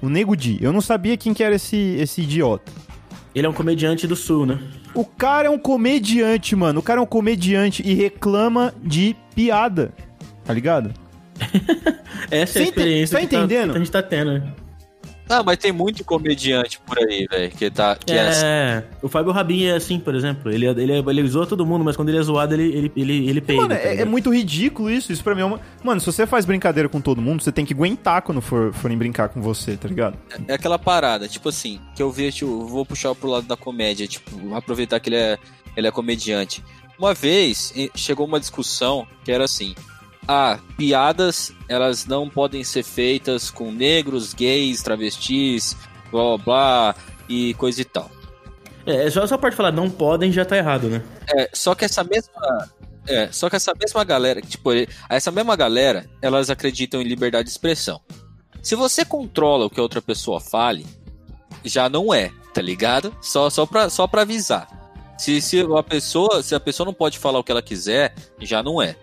O 0.02 0.08
Nego 0.08 0.36
Di, 0.36 0.58
eu 0.60 0.72
não 0.72 0.80
sabia 0.80 1.16
quem 1.16 1.32
que 1.32 1.42
era 1.42 1.54
esse, 1.54 1.76
esse 1.98 2.22
idiota. 2.22 2.70
Ele 3.34 3.46
é 3.46 3.50
um 3.50 3.54
comediante 3.54 4.06
do 4.06 4.14
Sul, 4.14 4.46
né? 4.46 4.60
O 4.94 5.04
cara 5.04 5.48
é 5.48 5.50
um 5.50 5.58
comediante, 5.58 6.54
mano. 6.54 6.80
O 6.80 6.82
cara 6.82 7.00
é 7.00 7.02
um 7.02 7.06
comediante 7.06 7.82
e 7.84 7.94
reclama 7.94 8.72
de 8.82 9.16
piada. 9.34 9.92
Tá 10.44 10.52
ligado? 10.52 10.92
Essa 12.30 12.60
é 12.60 12.62
a 12.62 12.64
experiência 12.64 13.18
tá 13.18 13.26
que, 13.26 13.34
entendendo? 13.34 13.70
que 13.72 13.76
a 13.76 13.80
gente 13.80 13.90
tá 13.90 14.02
tendo. 14.02 14.42
Ah, 15.28 15.42
mas 15.42 15.56
tem 15.56 15.72
muito 15.72 16.04
comediante 16.04 16.78
por 16.86 16.98
aí, 16.98 17.26
velho, 17.30 17.50
que 17.50 17.70
tá. 17.70 17.96
Que 17.96 18.12
é. 18.12 18.28
assim. 18.28 18.44
É, 18.44 18.84
o 19.02 19.08
Fábio 19.08 19.32
Rabin 19.32 19.64
é 19.64 19.76
assim, 19.76 19.98
por 19.98 20.14
exemplo. 20.14 20.52
Ele, 20.52 20.66
ele, 20.66 20.92
ele 20.92 21.28
zoa 21.28 21.46
todo 21.46 21.64
mundo, 21.64 21.84
mas 21.84 21.96
quando 21.96 22.10
ele 22.10 22.18
é 22.18 22.22
zoado, 22.22 22.54
ele, 22.54 22.64
ele, 22.64 22.92
ele, 22.94 23.28
ele 23.30 23.40
peida. 23.40 23.62
Mano, 23.62 23.74
tá 23.74 23.80
é, 23.80 23.86
é 23.86 23.90
ligado? 23.92 24.10
muito 24.10 24.34
ridículo 24.34 24.90
isso. 24.90 25.12
Isso 25.12 25.24
pra 25.24 25.34
mim 25.34 25.40
é 25.40 25.44
uma... 25.44 25.60
Mano, 25.82 26.00
se 26.00 26.06
você 26.06 26.26
faz 26.26 26.44
brincadeira 26.44 26.88
com 26.88 27.00
todo 27.00 27.22
mundo, 27.22 27.42
você 27.42 27.50
tem 27.50 27.64
que 27.64 27.72
aguentar 27.72 28.22
quando 28.22 28.40
for, 28.40 28.72
forem 28.74 28.98
brincar 28.98 29.28
com 29.30 29.40
você, 29.40 29.76
tá 29.76 29.88
ligado? 29.88 30.18
É 30.46 30.54
aquela 30.54 30.78
parada, 30.78 31.26
tipo 31.26 31.48
assim, 31.48 31.80
que 31.96 32.02
eu 32.02 32.10
vejo, 32.10 32.44
eu 32.46 32.66
vou 32.66 32.84
puxar 32.84 33.14
pro 33.14 33.28
lado 33.28 33.46
da 33.46 33.56
comédia, 33.56 34.06
tipo, 34.06 34.54
aproveitar 34.54 35.00
que 35.00 35.08
ele 35.08 35.16
é, 35.16 35.38
ele 35.76 35.86
é 35.86 35.90
comediante. 35.90 36.62
Uma 36.98 37.14
vez 37.14 37.72
chegou 37.94 38.26
uma 38.26 38.38
discussão 38.38 39.06
que 39.24 39.32
era 39.32 39.44
assim: 39.44 39.74
ah, 40.26 40.58
piadas 40.76 41.52
elas 41.68 42.06
não 42.06 42.28
podem 42.28 42.64
ser 42.64 42.82
feitas 42.82 43.50
com 43.50 43.70
negros, 43.70 44.34
gays, 44.34 44.82
travestis, 44.82 45.76
blá 46.10 46.36
blá 46.36 46.38
blá 46.38 46.94
e 47.28 47.54
coisa 47.54 47.80
e 47.80 47.84
tal. 47.84 48.10
É, 48.86 49.08
só 49.10 49.22
essa 49.22 49.38
parte 49.38 49.52
de 49.52 49.56
falar 49.56 49.72
não 49.72 49.90
podem 49.90 50.30
já 50.30 50.44
tá 50.44 50.56
errado, 50.56 50.88
né? 50.88 51.02
É, 51.34 51.48
só 51.52 51.74
que 51.74 51.84
essa 51.84 52.04
mesma. 52.04 52.68
É, 53.06 53.30
só 53.32 53.50
que 53.50 53.56
essa 53.56 53.72
mesma 53.78 54.02
galera, 54.04 54.40
tipo, 54.40 54.70
essa 55.08 55.30
mesma 55.30 55.56
galera, 55.56 56.06
elas 56.22 56.48
acreditam 56.48 57.00
em 57.00 57.04
liberdade 57.04 57.44
de 57.44 57.50
expressão. 57.50 58.00
Se 58.62 58.74
você 58.74 59.04
controla 59.04 59.66
o 59.66 59.70
que 59.70 59.78
a 59.78 59.82
outra 59.82 60.00
pessoa 60.00 60.40
fale, 60.40 60.86
já 61.62 61.88
não 61.88 62.14
é, 62.14 62.30
tá 62.54 62.62
ligado? 62.62 63.14
Só, 63.20 63.50
só, 63.50 63.66
pra, 63.66 63.90
só 63.90 64.06
pra 64.06 64.22
avisar. 64.22 64.66
Se, 65.18 65.40
se, 65.40 65.60
a 65.60 65.82
pessoa, 65.82 66.42
se 66.42 66.54
a 66.54 66.60
pessoa 66.60 66.86
não 66.86 66.94
pode 66.94 67.18
falar 67.18 67.38
o 67.38 67.44
que 67.44 67.52
ela 67.52 67.62
quiser, 67.62 68.14
já 68.40 68.62
não 68.62 68.80
é. 68.80 68.96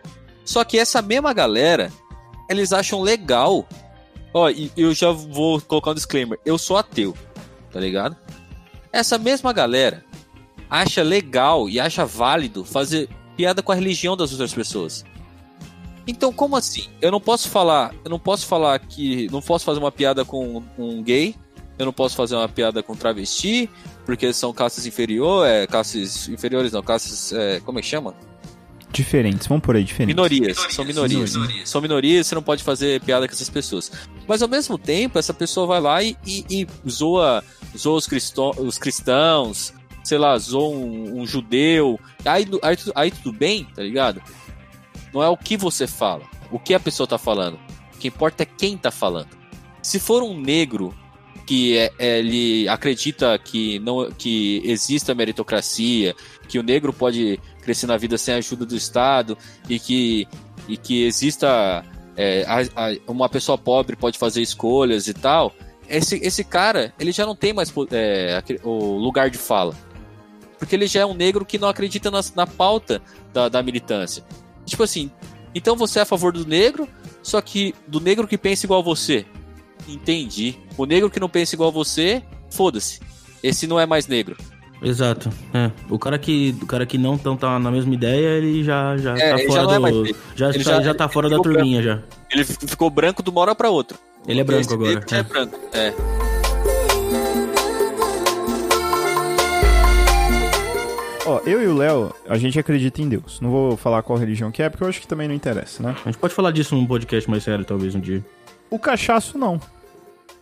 Só 0.46 0.64
que 0.64 0.78
essa 0.78 1.02
mesma 1.02 1.34
galera, 1.34 1.92
eles 2.50 2.74
acham 2.74 3.02
legal. 3.02 3.68
Ó, 4.34 4.50
e 4.50 4.72
eu 4.76 4.94
já 4.94 5.12
vou 5.12 5.62
colocar 5.62 5.92
um 5.92 5.96
disclaimer: 5.96 6.40
eu 6.46 6.58
sou 6.58 6.78
ateu, 6.78 7.16
tá 7.72 7.80
ligado? 7.80 8.16
Essa 8.92 9.18
mesma 9.18 9.54
galera 9.54 10.04
acha 10.70 11.04
legal 11.04 11.70
e 11.70 11.80
acha 11.80 12.06
válido 12.06 12.64
fazer 12.64 13.10
piada 13.36 13.62
com 13.62 13.72
a 13.72 13.76
religião 13.76 14.16
das 14.16 14.32
outras 14.32 14.54
pessoas. 14.54 15.04
Então, 16.08 16.34
como 16.34 16.56
assim? 16.56 16.88
Eu 17.02 17.12
não 17.12 17.22
posso 17.22 17.50
falar, 17.50 17.94
eu 18.04 18.10
não 18.10 18.20
posso 18.20 18.48
falar 18.48 18.80
que 18.80 19.30
não 19.32 19.42
posso 19.42 19.66
fazer 19.66 19.80
uma 19.80 19.92
piada 19.92 20.26
com 20.26 20.64
um 20.78 21.04
gay, 21.04 21.36
eu 21.78 21.86
não 21.86 21.94
posso 21.94 22.16
fazer 22.16 22.36
uma 22.36 22.50
piada 22.50 22.82
com 22.82 22.96
travesti, 22.96 23.70
porque 24.06 24.34
são 24.34 24.54
castas 24.54 24.86
inferiores, 24.86 25.52
é, 25.52 25.68
castas 25.68 26.28
inferiores 26.28 26.72
não, 26.72 26.82
castas, 26.82 27.32
é, 27.34 27.60
como 27.60 27.80
é 27.80 27.82
que 27.82 27.88
chama? 27.88 28.16
Diferentes, 28.92 29.48
vamos 29.48 29.64
por 29.64 29.76
aí, 29.76 29.84
diferentes. 29.84 30.16
Minorias, 30.16 30.58
são 30.70 30.84
minorias. 30.84 31.34
São 31.64 31.82
minorias, 31.82 32.28
você 32.28 32.36
não 32.36 32.44
pode 32.44 32.62
fazer 32.62 33.00
piada 33.02 33.28
com 33.28 33.34
essas 33.34 33.50
pessoas. 33.50 33.92
Mas 34.28 34.42
ao 34.42 34.50
mesmo 34.50 34.78
tempo, 34.78 35.18
essa 35.18 35.34
pessoa 35.34 35.66
vai 35.66 35.80
lá 35.80 36.04
e, 36.04 36.18
e, 36.26 36.46
e 36.50 36.68
zoa, 36.90 37.42
zoa 37.78 37.98
os, 37.98 38.06
cristão, 38.06 38.52
os 38.58 38.78
cristãos, 38.78 39.74
sei 40.04 40.18
lá, 40.18 40.38
zoa 40.38 40.70
um, 40.70 41.22
um 41.22 41.26
judeu. 41.26 41.98
Aí, 42.26 42.46
aí, 42.62 42.78
aí 42.94 43.12
tudo 43.12 43.32
bem, 43.32 43.66
tá 43.74 43.82
ligado? 43.82 44.22
Não 45.14 45.24
é 45.24 45.30
o 45.30 45.38
que 45.38 45.56
você 45.56 45.88
fala, 45.88 46.24
o 46.52 46.60
que 46.60 46.74
a 46.74 46.80
pessoa 46.80 47.08
tá 47.08 47.18
falando. 47.18 47.58
O 47.96 47.98
que 47.98 48.10
importa 48.10 48.44
é 48.44 48.46
quem 48.46 48.78
tá 48.78 48.92
falando. 48.92 49.30
Se 49.82 50.00
for 50.00 50.22
um 50.22 50.38
negro 50.38 50.94
que 51.46 51.78
é, 51.78 51.92
é, 52.00 52.20
ele 52.20 52.68
acredita 52.68 53.38
que 53.38 53.80
não 53.80 54.12
que 54.12 54.62
exista 54.64 55.14
meritocracia, 55.14 56.16
que 56.52 56.60
o 56.60 56.64
negro 56.64 56.92
pode 56.92 57.40
crescer 57.62 57.88
na 57.88 57.96
vida 57.96 58.18
sem 58.18 58.34
a 58.34 58.38
ajuda 58.38 58.66
do 58.66 58.76
Estado 58.76 59.38
e 59.70 59.80
que, 59.80 60.28
e 60.68 60.76
que 60.76 61.06
exista 61.06 61.82
é, 62.18 62.44
a, 62.46 62.90
a, 62.90 62.98
uma 63.08 63.30
pessoa 63.30 63.58
pobre 63.58 63.96
pode 63.96 64.20
fazer 64.20 64.42
escolhas 64.42 65.08
e 65.08 65.14
tal, 65.14 65.54
esse, 65.88 66.18
esse 66.18 66.44
cara 66.44 66.94
ele 67.00 67.14
já 67.14 67.26
não 67.26 67.38
tem 67.38 67.54
mais 67.54 67.74
é, 67.92 68.44
o 68.66 68.98
lugar 68.98 69.30
de 69.30 69.38
fala. 69.38 69.74
Porque 70.60 70.76
ele 70.76 70.88
já 70.88 71.00
é 71.00 71.06
um 71.06 71.14
negro 71.14 71.46
que 71.46 71.58
não 71.58 71.70
acredita 71.70 72.12
na, 72.12 72.20
na 72.36 72.46
pauta 72.46 73.02
da, 73.32 73.48
da 73.48 73.64
militância. 73.64 74.22
Tipo 74.66 74.84
assim, 74.84 75.10
então 75.56 75.78
você 75.78 76.00
é 76.00 76.02
a 76.02 76.06
favor 76.06 76.34
do 76.34 76.46
negro, 76.46 76.86
só 77.24 77.40
que 77.40 77.74
do 77.88 78.02
negro 78.02 78.28
que 78.28 78.38
pensa 78.38 78.66
igual 78.66 78.84
você. 78.84 79.26
Entendi. 79.88 80.60
O 80.78 80.86
negro 80.86 81.10
que 81.10 81.20
não 81.20 81.30
pensa 81.30 81.56
igual 81.56 81.72
você, 81.72 82.22
foda-se. 82.50 83.00
Esse 83.42 83.66
não 83.68 83.80
é 83.80 83.86
mais 83.86 84.06
negro. 84.06 84.36
Exato. 84.82 85.30
É. 85.54 85.70
O 85.89 86.00
cara 86.00 86.17
que 86.17 86.56
o 86.62 86.65
cara 86.65 86.86
que 86.86 86.98
não 86.98 87.17
tão 87.17 87.38
tá 87.38 87.60
na 87.60 87.70
mesma 87.70 87.94
ideia, 87.94 88.30
ele 88.38 88.63
já 88.63 88.98
já 88.98 89.15
é, 89.15 89.32
tá 89.32 89.38
fora 89.38 89.62
já 89.62 89.65
do 89.65 90.08
é 90.08 90.13
já, 90.36 90.50
ele 90.50 90.63
tá, 90.63 90.72
já, 90.72 90.82
já 90.82 90.94
tá 90.94 91.08
fora 91.08 91.30
da 91.30 91.38
turminha 91.38 91.82
branco. 91.82 92.02
já. 92.02 92.17
Ele 92.32 92.44
ficou 92.44 92.89
branco 92.89 93.22
de 93.22 93.30
uma 93.30 93.41
hora 93.41 93.54
para 93.54 93.70
outra. 93.70 93.98
Ele 94.28 94.39
é 94.39 94.44
branco 94.44 94.74
agora. 94.74 95.06
É. 95.12 95.15
é 95.17 95.24
branco. 95.24 95.60
É. 95.74 95.94
Ó, 101.26 101.39
eu 101.46 101.62
e 101.62 101.67
o 101.67 101.78
Léo, 101.78 102.12
a 102.28 102.38
gente 102.38 102.60
acredita 102.60 103.02
em 103.02 103.08
Deus. 103.08 103.39
Não 103.39 103.52
vou 103.52 103.78
falar 103.78 104.02
qual 104.02 104.17
religião 104.17 104.52
que 104.52 104.63
é, 104.63 104.70
porque 104.70 104.84
eu 104.84 104.88
acho 104.88 105.00
que 105.00 105.08
também 105.08 105.28
não 105.28 105.36
interessa, 105.36 105.84
né? 105.84 105.96
A 106.04 106.10
gente 106.10 106.17
pode 106.17 106.34
falar 106.34 106.52
disso 106.52 106.76
num 106.76 106.86
podcast 106.88 107.30
mais 107.30 107.44
sério, 107.44 107.63
talvez, 107.63 107.94
um 107.94 108.00
dia. 108.00 108.26
O 108.70 108.80
cachaço, 108.80 109.38
não. 109.38 109.62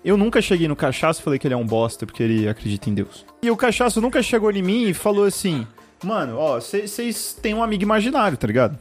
Eu 0.04 0.16
nunca 0.16 0.42
cheguei 0.42 0.68
no 0.68 0.76
cachaço 0.76 1.20
e 1.20 1.24
falei 1.24 1.38
que 1.40 1.46
ele 1.48 1.54
é 1.54 1.58
um 1.58 1.66
bosta 1.66 2.06
porque 2.06 2.24
ele 2.24 2.48
acredita 2.48 2.90
em 2.90 2.94
Deus. 2.94 3.26
E 3.42 3.52
o 3.52 3.58
cachaço 3.58 4.00
nunca 4.00 4.24
chegou 4.24 4.52
em 4.52 4.62
mim 4.62 4.84
e 4.84 4.94
falou 4.94 5.26
assim: 5.26 5.68
Mano, 6.04 6.38
ó, 6.38 6.60
vocês 6.60 7.38
têm 7.42 7.54
um 7.54 7.62
amigo 7.62 7.84
imaginário, 7.84 8.38
tá 8.38 8.48
ligado? 8.48 8.78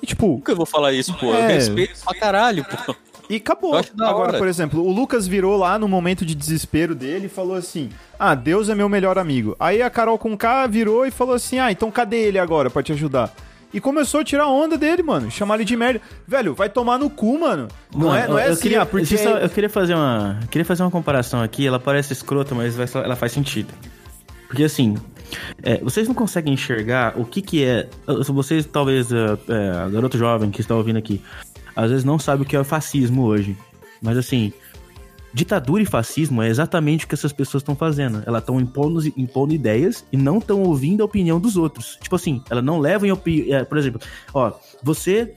E 0.00 0.06
tipo. 0.06 0.28
Nunca 0.28 0.52
eu 0.52 0.56
vou 0.56 0.66
falar 0.66 0.92
isso, 0.92 1.12
pô. 1.14 1.34
É... 1.34 1.44
Eu 1.44 1.48
respeito 1.48 2.00
pra 2.04 2.14
caralho, 2.14 2.64
pô. 2.64 2.94
E 3.28 3.36
acabou. 3.36 3.74
Agora, 3.74 4.38
por 4.38 4.46
exemplo, 4.46 4.82
o 4.82 4.92
Lucas 4.92 5.26
virou 5.26 5.56
lá 5.56 5.78
no 5.78 5.88
momento 5.88 6.26
de 6.26 6.34
desespero 6.34 6.94
dele 6.94 7.26
e 7.26 7.28
falou 7.28 7.56
assim: 7.56 7.88
Ah, 8.18 8.34
Deus 8.34 8.68
é 8.68 8.74
meu 8.74 8.88
melhor 8.88 9.18
amigo. 9.18 9.56
Aí 9.58 9.82
a 9.82 9.90
Carol 9.90 10.18
com 10.18 10.36
K 10.36 10.66
virou 10.66 11.06
e 11.06 11.10
falou 11.10 11.34
assim: 11.34 11.58
Ah, 11.58 11.72
então 11.72 11.90
cadê 11.90 12.18
ele 12.18 12.38
agora 12.38 12.68
pra 12.70 12.82
te 12.82 12.92
ajudar? 12.92 13.34
E 13.74 13.80
começou 13.80 14.20
a 14.20 14.24
tirar 14.24 14.46
onda 14.46 14.78
dele, 14.78 15.02
mano. 15.02 15.28
Chamar 15.32 15.56
ele 15.56 15.64
de 15.64 15.76
merda. 15.76 16.00
Velho, 16.28 16.54
vai 16.54 16.68
tomar 16.68 16.96
no 16.96 17.10
cu, 17.10 17.40
mano. 17.40 17.66
Não 17.92 18.06
mano, 18.06 18.16
é, 18.16 18.28
não 18.28 18.38
é 18.38 18.46
assim, 18.46 18.62
queria, 18.62 18.82
ah, 18.82 18.86
porque... 18.86 19.18
Só, 19.18 19.30
eu 19.30 19.50
queria 19.50 19.68
fazer 19.68 19.94
uma... 19.94 20.38
Queria 20.48 20.64
fazer 20.64 20.84
uma 20.84 20.92
comparação 20.92 21.42
aqui. 21.42 21.66
Ela 21.66 21.80
parece 21.80 22.12
escrota, 22.12 22.54
mas 22.54 22.78
ela 22.94 23.16
faz 23.16 23.32
sentido. 23.32 23.74
Porque 24.46 24.62
assim... 24.62 24.96
É, 25.60 25.78
vocês 25.78 26.06
não 26.06 26.14
conseguem 26.14 26.54
enxergar 26.54 27.18
o 27.18 27.24
que 27.24 27.42
que 27.42 27.64
é... 27.64 27.88
Vocês, 28.28 28.64
talvez, 28.64 29.10
é, 29.10 29.32
é, 29.48 29.90
garoto 29.90 30.16
jovem 30.16 30.52
que 30.52 30.60
está 30.60 30.76
ouvindo 30.76 30.98
aqui, 30.98 31.20
às 31.74 31.90
vezes 31.90 32.04
não 32.04 32.16
sabe 32.16 32.42
o 32.42 32.46
que 32.46 32.54
é 32.54 32.60
o 32.60 32.64
fascismo 32.64 33.24
hoje. 33.24 33.56
Mas 34.00 34.16
assim, 34.16 34.52
Ditadura 35.34 35.82
e 35.82 35.86
fascismo 35.86 36.40
é 36.40 36.48
exatamente 36.48 37.04
o 37.04 37.08
que 37.08 37.14
essas 37.14 37.32
pessoas 37.32 37.62
estão 37.62 37.74
fazendo. 37.74 38.22
Elas 38.24 38.42
estão 38.42 38.60
impondo, 38.60 39.04
impondo 39.16 39.52
ideias 39.52 40.06
e 40.12 40.16
não 40.16 40.38
estão 40.38 40.62
ouvindo 40.62 41.02
a 41.02 41.06
opinião 41.06 41.40
dos 41.40 41.56
outros. 41.56 41.98
Tipo 42.00 42.14
assim, 42.14 42.40
ela 42.48 42.62
não 42.62 42.78
leva 42.78 43.04
em 43.04 43.10
opinião. 43.10 43.58
É, 43.58 43.64
por 43.64 43.76
exemplo, 43.76 44.00
ó, 44.32 44.52
você 44.80 45.34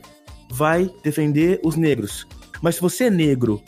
vai 0.51 0.87
defender 1.03 1.59
os 1.63 1.75
negros. 1.75 2.27
Mas 2.61 2.75
se 2.75 2.81
você 2.81 3.05
é 3.05 3.09
negro 3.09 3.59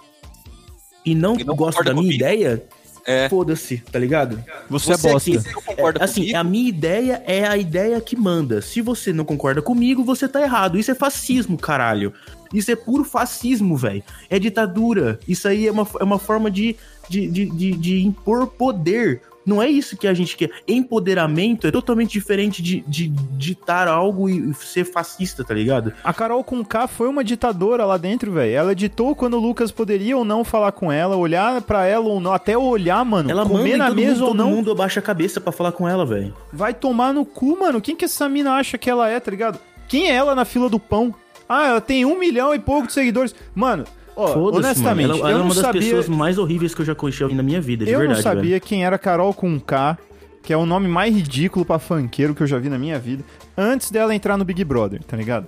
e 1.04 1.16
não, 1.16 1.36
e 1.36 1.44
não 1.44 1.56
gosta 1.56 1.84
da 1.84 1.94
minha 1.94 2.04
comigo. 2.04 2.24
ideia, 2.24 2.64
é. 3.10 3.28
Foda-se, 3.28 3.78
tá 3.92 3.98
ligado? 3.98 4.44
Você, 4.70 4.94
é 4.94 4.98
você 4.98 5.08
é 5.08 5.14
bosta. 5.14 5.32
Aqui, 5.32 6.00
é, 6.00 6.04
assim, 6.04 6.36
a 6.36 6.44
minha 6.44 6.70
ideia 6.70 7.24
é 7.26 7.48
a 7.48 7.58
ideia 7.58 8.00
que 8.00 8.16
manda. 8.16 8.62
Se 8.62 8.82
você 8.82 9.12
não 9.12 9.26
concorda 9.26 9.64
comigo, 9.64 10.04
você 10.04 10.28
tá 10.28 10.40
errado. 10.40 10.78
Isso 10.78 10.92
é 10.92 10.96
fascismo, 10.96 11.58
caralho. 11.58 12.14
Isso 12.54 12.70
é 12.70 12.76
puro 12.76 13.04
fascismo, 13.04 13.76
velho. 13.76 14.04
É 14.30 14.38
ditadura. 14.38 15.20
Isso 15.28 15.48
aí 15.48 15.68
é 15.68 15.72
uma, 15.72 15.88
é 16.00 16.04
uma 16.04 16.20
forma 16.20 16.52
de, 16.52 16.76
de, 17.10 17.28
de, 17.28 17.46
de, 17.50 17.72
de 17.72 18.06
impor 18.06 18.46
poder 18.46 19.24
não 19.46 19.62
é 19.62 19.68
isso 19.68 19.98
que 19.98 20.08
a 20.08 20.14
gente 20.14 20.36
quer. 20.38 20.52
Empoderamento 20.68 21.68
é 21.68 21.72
totalmente 21.72 22.12
diferente 22.12 22.62
de, 22.62 22.82
de 22.82 23.08
ditar 23.08 23.88
algo 23.88 24.30
e 24.30 24.54
ser 24.54 24.84
fascista, 24.84 25.44
tá 25.44 25.54
ligado? 25.54 25.94
A 26.04 26.14
Carol 26.14 26.44
com 26.44 26.64
K 26.64 26.88
foi 26.88 27.08
uma 27.08 27.24
ditadora 27.24 27.86
lá 27.86 27.98
dentro, 27.98 28.32
velho. 28.32 28.54
Ela 28.54 28.76
ditou 28.76 29.16
quando 29.16 29.36
o 29.36 29.40
Lucas 29.40 29.72
poderia 29.72 30.18
ou 30.18 30.24
não 30.24 30.44
falar 30.44 30.72
com 30.72 30.92
ela, 30.92 31.16
olhar 31.16 31.62
para 31.62 31.86
ela 31.86 32.08
ou 32.08 32.20
não, 32.20 32.34
até 32.34 32.58
olhar, 32.58 33.04
mano. 33.04 33.30
Ela 33.30 33.46
comer 33.46 33.78
na 33.78 33.90
mesa 33.90 34.20
mundo, 34.20 34.28
ou 34.28 34.34
não. 34.34 34.46
Todo 34.46 34.56
mundo 34.56 34.72
abaixa 34.72 35.00
a 35.00 35.04
cabeça 35.04 35.42
para 35.42 35.52
falar 35.52 35.72
com 35.72 35.88
ela, 35.88 36.06
velho. 36.06 36.34
Vai 36.52 36.74
tomar 36.74 37.14
no 37.14 37.26
cu, 37.26 37.60
mano. 37.60 37.82
Quem 37.82 37.96
que 37.96 38.06
essa 38.06 38.30
mina 38.30 38.54
acha 38.54 38.78
que 38.78 38.90
ela 38.90 39.10
é, 39.10 39.20
tá 39.20 39.32
ligado? 39.32 39.60
Quem 39.88 40.10
é 40.10 40.16
ela 40.16 40.36
na 40.36 40.46
fila 40.46 40.70
do 40.70 40.80
pão? 40.80 41.14
Ah, 41.48 41.66
ela 41.66 41.82
tem 41.82 42.06
um 42.06 42.20
milhão 42.20 42.54
e 42.54 42.60
pouco 42.60 42.88
de 42.88 42.94
seguidores. 42.94 43.34
Mano, 43.56 43.86
Ó, 44.20 44.58
honestamente, 44.58 45.12
ela, 45.12 45.20
ela 45.20 45.32
é 45.32 45.36
uma 45.36 45.54
das 45.54 45.64
sabia... 45.64 45.82
pessoas 45.82 46.10
mais 46.10 46.38
horríveis 46.38 46.76
que 46.76 46.82
eu 46.82 46.86
já 46.86 46.94
conheci 46.94 47.24
na 47.34 47.42
minha 47.42 47.62
vida, 47.62 47.86
de 47.86 47.92
eu 47.92 48.00
verdade. 48.00 48.20
Eu 48.20 48.24
não 48.26 48.32
sabia 48.36 48.52
velho. 48.52 48.62
quem 48.62 48.86
era 48.86 48.98
Carol 48.98 49.34
com 49.34 49.58
K, 49.58 49.98
que 50.44 50.52
é 50.52 50.58
o 50.58 50.66
nome 50.66 50.90
mais 50.90 51.16
ridículo 51.16 51.64
pra 51.64 51.80
funkeiro 51.80 52.36
que 52.36 52.44
eu 52.44 52.48
já 52.48 52.60
vi 52.60 52.68
na 52.68 52.78
minha 52.78 53.00
vida, 53.00 53.24
antes 53.58 53.90
dela 53.92 54.14
entrar 54.14 54.38
no 54.38 54.44
Big 54.44 54.62
Brother, 54.66 55.02
tá 55.04 55.16
ligado? 55.16 55.48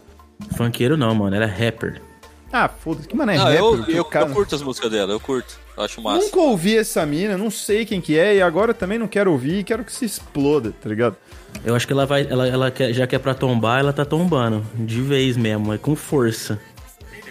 Funkeiro 0.56 0.96
não, 0.96 1.14
mano, 1.14 1.36
ela 1.36 1.46
é 1.46 1.48
rapper. 1.48 2.02
Ah, 2.54 2.70
foda-se, 2.70 3.08
que 3.08 3.16
mano 3.16 3.32
é 3.32 3.38
não, 3.38 3.44
rapper? 3.44 3.60
Eu, 3.60 3.86
eu, 3.98 4.06
cara... 4.06 4.28
eu, 4.28 4.34
curto 4.34 4.56
as 4.56 4.62
músicas 4.62 4.90
dela, 4.90 5.12
eu 5.12 5.20
curto. 5.20 5.60
Eu 5.76 5.84
acho 5.84 6.02
massa. 6.02 6.26
Nunca 6.26 6.40
ouvi 6.40 6.78
essa 6.78 7.06
mina, 7.06 7.38
não 7.38 7.52
sei 7.52 7.86
quem 7.86 8.00
que 8.00 8.18
é, 8.18 8.38
e 8.38 8.42
agora 8.42 8.74
também 8.74 8.98
não 8.98 9.08
quero 9.08 9.32
ouvir, 9.32 9.64
quero 9.64 9.84
que 9.84 9.92
se 9.92 10.06
exploda, 10.06 10.74
tá 10.82 10.88
ligado? 10.88 11.18
Eu 11.66 11.76
acho 11.76 11.86
que 11.86 11.94
ela 11.94 12.06
vai, 12.06 12.26
ela, 12.30 12.48
ela 12.48 12.72
quer, 12.72 12.94
já 12.94 13.06
que 13.06 13.16
é 13.16 13.20
pra 13.20 13.34
tombar, 13.34 13.80
ela 13.80 13.92
tá 13.94 14.06
tombando. 14.06 14.66
De 14.76 15.02
vez 15.02 15.36
mesmo, 15.36 15.74
é 15.74 15.78
com 15.78 15.96
força. 15.96 16.60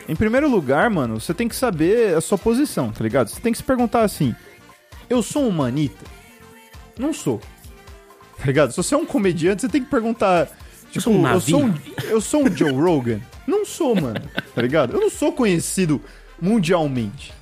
Em 0.09 0.17
primeiro 0.17 0.49
lugar, 0.49 0.91
mano, 0.91 1.21
você 1.21 1.33
tem 1.33 1.49
que 1.49 1.55
saber 1.55 2.17
a 2.17 2.21
sua 2.21 2.37
posição, 2.37 2.91
tá 2.91 3.03
ligado? 3.03 3.29
Você 3.29 3.41
tem 3.41 3.53
que 3.53 3.59
se 3.59 3.65
perguntar 3.65 4.03
assim: 4.03 4.35
eu 5.09 5.23
sou 5.23 5.47
um 5.47 5.51
manita? 5.51 6.05
Não 6.99 7.13
sou. 7.13 7.41
Tá 8.39 8.47
ligado? 8.47 8.71
Se 8.71 8.77
você 8.77 8.95
é 8.95 8.99
um 8.99 9.07
comediante, 9.07 9.63
você 9.63 9.69
tem 9.69 9.83
que 9.83 9.91
perguntar. 9.91 10.47
Tipo, 10.91 10.97
eu 10.97 11.01
sou 11.01 11.13
um, 11.13 11.29
eu 11.29 11.41
sou 11.41 11.65
um, 11.65 11.75
eu 12.09 12.21
sou 12.21 12.45
um 12.45 12.57
Joe 12.57 12.73
Rogan? 12.73 13.21
Não 13.47 13.65
sou, 13.65 13.95
mano. 13.95 14.21
Tá 14.55 14.63
ligado? 14.63 14.95
Eu 14.95 15.01
não 15.01 15.11
sou 15.11 15.33
conhecido 15.33 16.01
mundialmente. 16.41 17.33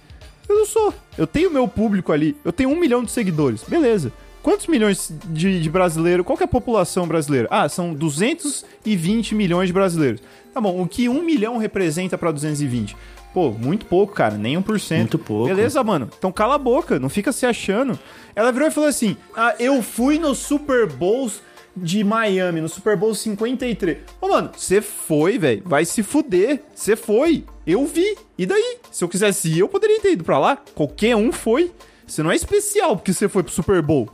Eu 0.49 0.57
não 0.57 0.67
sou. 0.67 0.95
Eu 1.17 1.27
tenho 1.27 1.51
meu 1.51 1.69
público 1.69 2.13
ali. 2.13 2.37
Eu 2.45 2.53
tenho 2.53 2.71
um 2.71 2.79
milhão 2.79 3.05
de 3.05 3.11
seguidores. 3.11 3.63
Beleza. 3.65 4.13
Quantos 4.43 4.67
milhões 4.67 5.13
de, 5.27 5.61
de 5.61 5.71
brasileiros? 5.71 6.25
Qual 6.25 6.39
é 6.41 6.45
a 6.45 6.49
população 6.49 7.07
brasileira? 7.07 7.49
Ah, 7.51 7.69
são 7.69 7.93
220 7.93 9.35
milhões 9.35 9.69
de 9.69 9.73
brasileiros. 9.73 10.21
Tá 10.53 10.61
bom, 10.61 10.81
o 10.81 10.89
que 10.89 11.09
um 11.09 11.23
milhão 11.23 11.59
representa 11.59 12.17
para 12.17 12.31
220? 12.33 12.97
Pô, 13.33 13.51
muito 13.51 13.87
pouco, 13.87 14.15
cara, 14.15 14.37
nem 14.37 14.57
1%. 14.57 14.97
Muito 14.97 15.19
pouco. 15.19 15.49
Beleza, 15.49 15.83
mano. 15.85 16.09
Então 16.19 16.33
cala 16.33 16.55
a 16.55 16.59
boca, 16.59 16.99
não 16.99 17.09
fica 17.09 17.31
se 17.31 17.45
achando. 17.45 17.99
Ela 18.35 18.51
virou 18.51 18.69
e 18.69 18.71
falou 18.71 18.89
assim: 18.89 19.17
Ah, 19.37 19.55
eu 19.59 19.83
fui 19.83 20.19
no 20.19 20.35
Super 20.35 20.87
Bowls 20.87 21.43
de 21.77 22.03
Miami, 22.03 22.61
no 22.61 22.69
Super 22.69 22.97
Bowl 22.97 23.15
53. 23.15 23.99
Ô, 24.21 24.29
mano, 24.29 24.51
você 24.57 24.81
foi, 24.81 25.39
velho. 25.39 25.63
Vai 25.65 25.85
se 25.85 26.03
fuder. 26.03 26.63
Você 26.75 26.97
foi. 26.97 27.45
Eu 27.67 27.87
vi. 27.87 28.17
E 28.37 28.47
daí? 28.47 28.79
Se 28.91 29.05
eu 29.05 29.09
quisesse 29.09 29.49
ir, 29.49 29.61
eu 29.61 29.69
poderia 29.69 30.01
ter 30.01 30.13
ido 30.13 30.25
pra 30.25 30.39
lá. 30.39 30.59
Qualquer 30.75 31.15
um 31.15 31.31
foi. 31.31 31.71
Você 32.07 32.23
não 32.23 32.31
é 32.31 32.37
especial 32.37 32.97
porque 32.97 33.13
você 33.13 33.29
foi 33.29 33.43
pro 33.43 33.53
Super 33.53 33.83
Bowl. 33.83 34.09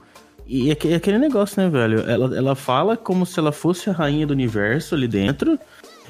E 0.47 0.71
é 0.71 0.95
aquele 0.95 1.19
negócio, 1.19 1.63
né, 1.63 1.69
velho? 1.71 2.01
Ela, 2.01 2.37
ela 2.37 2.55
fala 2.55 2.97
como 2.97 3.25
se 3.25 3.39
ela 3.39 3.51
fosse 3.53 3.89
a 3.89 3.93
rainha 3.93 4.27
do 4.27 4.33
universo 4.33 4.95
ali 4.95 5.09
dentro. 5.09 5.59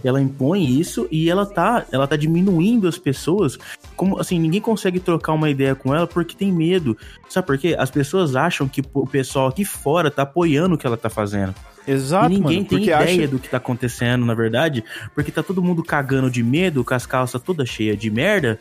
ela 0.03 0.21
impõe 0.21 0.65
isso 0.65 1.07
e 1.11 1.31
ela 1.31 1.47
tá, 1.47 1.87
ela 1.91 2.07
tá 2.07 2.17
diminuindo 2.17 2.87
as 2.89 2.99
pessoas. 2.99 3.57
Como 3.97 4.19
assim, 4.21 4.39
ninguém 4.39 4.61
consegue 4.61 4.99
trocar 5.01 5.33
uma 5.33 5.49
ideia 5.49 5.75
com 5.75 5.95
ela 5.95 6.07
porque 6.07 6.35
tem 6.37 6.53
medo. 6.53 6.97
Sabe 7.29 7.47
por 7.47 7.57
quê? 7.57 7.75
As 7.79 7.91
pessoas 7.91 8.35
acham 8.37 8.69
que 8.69 8.83
o 8.93 9.07
pessoal 9.07 9.47
aqui 9.49 9.65
fora 9.65 10.11
tá 10.11 10.23
apoiando 10.23 10.75
o 10.75 10.79
que 10.79 10.87
ela 10.87 10.97
tá 10.97 11.09
fazendo. 11.09 11.55
Exato, 11.87 12.27
e 12.33 12.39
ninguém 12.39 12.57
mano, 12.59 12.69
tem 12.69 12.83
ideia 12.83 12.99
acha- 12.99 13.29
do 13.29 13.39
que 13.39 13.49
tá 13.49 13.59
acontecendo, 13.59 14.25
na 14.27 14.35
verdade, 14.35 14.83
porque 15.15 15.31
tá 15.31 15.43
todo 15.43 15.63
mundo 15.63 15.83
cagando 15.83 16.31
de 16.31 16.43
medo, 16.43 16.83
com 16.83 16.95
as 16.95 17.05
calças 17.07 17.41
toda 17.43 17.65
cheia 17.67 17.95
de 17.97 18.11
merda, 18.11 18.59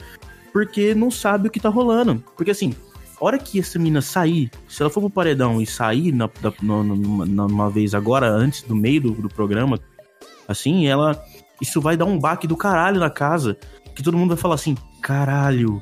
porque 0.51 0.93
não 0.93 1.09
sabe 1.09 1.47
o 1.47 1.51
que 1.51 1.59
tá 1.59 1.69
rolando. 1.69 2.21
Porque 2.37 2.51
assim, 2.51 2.75
hora 3.23 3.39
que 3.39 3.59
essa 3.59 3.79
mina 3.79 4.01
sair, 4.01 4.51
se 4.67 4.81
ela 4.81 4.89
for 4.89 5.01
pro 5.01 5.09
paredão 5.09 5.61
e 5.61 5.65
sair 5.65 6.11
na, 6.11 6.29
numa 6.61 7.69
vez 7.69 7.95
agora, 7.95 8.27
antes 8.27 8.61
do 8.63 8.75
meio 8.75 9.01
do, 9.01 9.11
do 9.13 9.29
programa, 9.29 9.79
assim, 10.47 10.87
ela. 10.87 11.23
Isso 11.61 11.79
vai 11.79 11.95
dar 11.95 12.05
um 12.05 12.19
baque 12.19 12.47
do 12.47 12.57
caralho 12.57 12.99
na 12.99 13.09
casa. 13.09 13.57
Que 13.95 14.03
todo 14.03 14.17
mundo 14.17 14.29
vai 14.29 14.37
falar 14.37 14.55
assim: 14.55 14.75
caralho, 15.01 15.81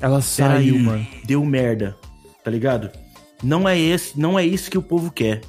Ela 0.00 0.20
saiu, 0.20 0.78
mano. 0.78 1.06
deu 1.24 1.44
merda, 1.44 1.96
tá 2.44 2.50
ligado? 2.50 2.90
Não 3.42 3.68
é 3.68 3.78
esse, 3.78 4.18
não 4.18 4.38
é 4.38 4.44
isso 4.44 4.70
que 4.70 4.78
o 4.78 4.82
povo 4.82 5.10
quer. 5.10 5.40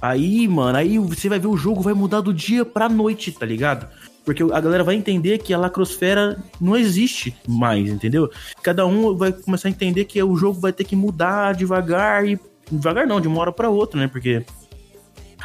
Aí, 0.00 0.46
mano, 0.46 0.78
aí 0.78 0.98
você 0.98 1.28
vai 1.28 1.38
ver 1.38 1.46
o 1.48 1.56
jogo 1.56 1.80
vai 1.80 1.94
mudar 1.94 2.20
do 2.20 2.32
dia 2.32 2.64
pra 2.64 2.88
noite, 2.88 3.32
tá 3.32 3.46
ligado? 3.46 3.88
Porque 4.26 4.42
a 4.42 4.60
galera 4.60 4.82
vai 4.82 4.96
entender 4.96 5.38
que 5.38 5.54
a 5.54 5.58
lacrosfera 5.58 6.36
não 6.60 6.76
existe 6.76 7.32
mais, 7.46 7.88
entendeu? 7.88 8.28
Cada 8.60 8.84
um 8.84 9.16
vai 9.16 9.32
começar 9.32 9.68
a 9.68 9.70
entender 9.70 10.04
que 10.04 10.20
o 10.20 10.36
jogo 10.36 10.58
vai 10.58 10.72
ter 10.72 10.82
que 10.82 10.96
mudar 10.96 11.54
devagar 11.54 12.26
e 12.26 12.36
devagar 12.70 13.06
não, 13.06 13.20
de 13.20 13.28
uma 13.28 13.40
hora 13.40 13.52
pra 13.52 13.70
outra, 13.70 14.00
né? 14.00 14.08
Porque 14.08 14.44